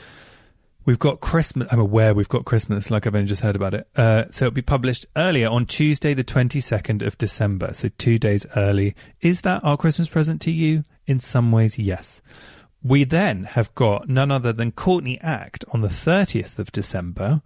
We've 0.87 0.99
got 0.99 1.21
Christmas. 1.21 1.69
I'm 1.71 1.79
aware 1.79 2.15
we've 2.15 2.29
got 2.29 2.47
Christmas, 2.47 2.91
like 2.91 3.07
I've 3.07 3.15
only 3.15 3.27
just 3.27 3.43
heard 3.43 3.55
about 3.55 3.75
it. 3.75 3.87
Uh, 3.95 4.25
so 4.31 4.47
it'll 4.47 4.55
be 4.55 4.63
published 4.63 5.05
earlier 5.15 5.49
on 5.49 5.67
Tuesday, 5.67 6.15
the 6.15 6.25
22nd 6.25 7.07
of 7.07 7.19
December. 7.19 7.75
So 7.75 7.91
two 7.99 8.19
days 8.19 8.47
early. 8.57 8.95
Is 9.21 9.43
that 9.43 9.63
our 9.63 9.77
Christmas 9.77 10.09
present 10.09 10.41
to 10.43 10.51
you? 10.51 10.85
In 11.07 11.21
some 11.21 11.53
ways, 11.53 11.79
yes. 11.79 12.21
We 12.83 13.05
then 13.05 13.45
have 13.45 13.75
got 13.75 14.09
none 14.09 14.31
other 14.31 14.53
than 14.53 14.73
Courtney 14.73 15.21
Act 15.21 15.65
on 15.73 15.83
the 15.83 15.89
30th 15.89 16.59
of 16.59 16.73
December. 16.73 17.43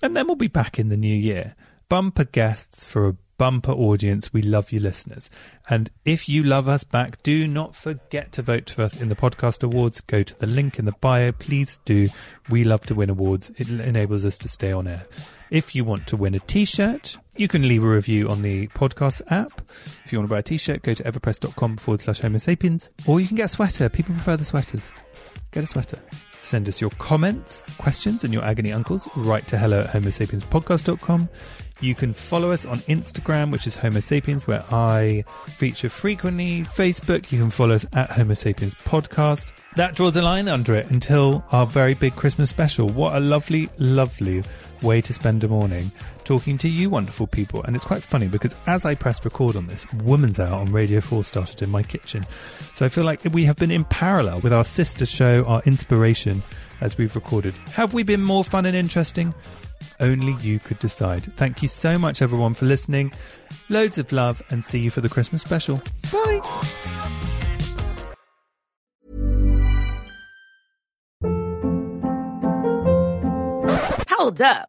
And 0.00 0.16
then 0.16 0.26
we'll 0.26 0.36
be 0.36 0.48
back 0.48 0.78
in 0.78 0.88
the 0.88 0.96
new 0.96 1.14
year. 1.14 1.56
Bumper 1.88 2.24
guests 2.24 2.84
for 2.84 3.08
a 3.08 3.16
bumper 3.38 3.72
audience. 3.72 4.32
We 4.32 4.42
love 4.42 4.72
you, 4.72 4.80
listeners. 4.80 5.30
And 5.70 5.90
if 6.04 6.28
you 6.28 6.42
love 6.42 6.68
us 6.68 6.84
back, 6.84 7.22
do 7.22 7.46
not 7.46 7.74
forget 7.74 8.32
to 8.32 8.42
vote 8.42 8.68
for 8.68 8.82
us 8.82 9.00
in 9.00 9.08
the 9.08 9.14
podcast 9.14 9.62
awards. 9.62 10.00
Go 10.02 10.22
to 10.22 10.38
the 10.38 10.46
link 10.46 10.78
in 10.78 10.84
the 10.84 10.92
bio. 11.00 11.32
Please 11.32 11.80
do. 11.84 12.08
We 12.50 12.64
love 12.64 12.84
to 12.86 12.94
win 12.94 13.08
awards. 13.08 13.50
It 13.56 13.70
enables 13.70 14.24
us 14.24 14.36
to 14.38 14.48
stay 14.48 14.72
on 14.72 14.86
air. 14.86 15.04
If 15.50 15.74
you 15.74 15.84
want 15.84 16.06
to 16.08 16.16
win 16.16 16.34
a 16.34 16.40
t 16.40 16.66
shirt, 16.66 17.16
you 17.36 17.48
can 17.48 17.66
leave 17.66 17.82
a 17.82 17.88
review 17.88 18.28
on 18.28 18.42
the 18.42 18.66
podcast 18.68 19.22
app. 19.30 19.62
If 20.04 20.12
you 20.12 20.18
want 20.18 20.28
to 20.28 20.34
buy 20.34 20.40
a 20.40 20.42
t 20.42 20.58
shirt, 20.58 20.82
go 20.82 20.92
to 20.92 21.02
everpress.com 21.04 21.78
forward 21.78 22.02
slash 22.02 22.20
homo 22.20 22.38
sapiens. 22.38 22.90
Or 23.06 23.20
you 23.20 23.26
can 23.28 23.36
get 23.36 23.46
a 23.46 23.48
sweater. 23.48 23.88
People 23.88 24.14
prefer 24.14 24.36
the 24.36 24.44
sweaters. 24.44 24.92
Get 25.52 25.64
a 25.64 25.66
sweater. 25.66 25.98
Send 26.42 26.66
us 26.66 26.80
your 26.80 26.90
comments, 26.92 27.68
questions, 27.76 28.24
and 28.24 28.32
your 28.32 28.42
agony 28.42 28.72
uncles 28.72 29.06
right 29.16 29.46
to 29.48 29.58
hello 29.58 29.80
at 29.80 29.90
homosapienspodcast.com. 29.90 31.28
You 31.80 31.94
can 31.94 32.12
follow 32.12 32.50
us 32.50 32.66
on 32.66 32.78
Instagram, 32.80 33.52
which 33.52 33.66
is 33.66 33.76
Homo 33.76 34.00
Sapiens, 34.00 34.48
where 34.48 34.64
I 34.72 35.24
feature 35.46 35.88
frequently. 35.88 36.62
Facebook, 36.62 37.30
you 37.30 37.38
can 37.38 37.50
follow 37.50 37.76
us 37.76 37.86
at 37.92 38.10
Homo 38.10 38.34
Sapiens 38.34 38.74
Podcast. 38.74 39.52
That 39.76 39.94
draws 39.94 40.16
a 40.16 40.22
line 40.22 40.48
under 40.48 40.74
it 40.74 40.90
until 40.90 41.44
our 41.52 41.66
very 41.66 41.94
big 41.94 42.16
Christmas 42.16 42.50
special. 42.50 42.88
What 42.88 43.14
a 43.14 43.20
lovely, 43.20 43.68
lovely 43.78 44.42
way 44.82 45.00
to 45.00 45.12
spend 45.12 45.44
a 45.44 45.48
morning 45.48 45.92
talking 46.24 46.58
to 46.58 46.68
you 46.68 46.90
wonderful 46.90 47.28
people. 47.28 47.62
And 47.62 47.76
it's 47.76 47.84
quite 47.84 48.02
funny 48.02 48.26
because 48.26 48.56
as 48.66 48.84
I 48.84 48.96
pressed 48.96 49.24
record 49.24 49.54
on 49.54 49.68
this, 49.68 49.86
Woman's 50.02 50.40
Hour 50.40 50.60
on 50.60 50.72
Radio 50.72 51.00
4 51.00 51.22
started 51.22 51.62
in 51.62 51.70
my 51.70 51.84
kitchen. 51.84 52.26
So 52.74 52.86
I 52.86 52.88
feel 52.88 53.04
like 53.04 53.22
we 53.32 53.44
have 53.44 53.56
been 53.56 53.70
in 53.70 53.84
parallel 53.84 54.40
with 54.40 54.52
our 54.52 54.64
sister 54.64 55.06
show, 55.06 55.44
our 55.44 55.62
inspiration, 55.64 56.42
as 56.80 56.98
we've 56.98 57.14
recorded. 57.14 57.54
Have 57.72 57.94
we 57.94 58.02
been 58.02 58.22
more 58.22 58.42
fun 58.42 58.66
and 58.66 58.76
interesting? 58.76 59.32
Only 60.00 60.34
you 60.40 60.58
could 60.58 60.78
decide. 60.78 61.24
Thank 61.34 61.62
you 61.62 61.68
so 61.68 61.98
much, 61.98 62.22
everyone, 62.22 62.54
for 62.54 62.66
listening. 62.66 63.12
Loads 63.68 63.98
of 63.98 64.12
love 64.12 64.42
and 64.50 64.64
see 64.64 64.78
you 64.78 64.90
for 64.90 65.00
the 65.00 65.08
Christmas 65.08 65.42
special. 65.42 65.82
Bye. 66.12 66.40
Hold 74.08 74.40
up. 74.40 74.68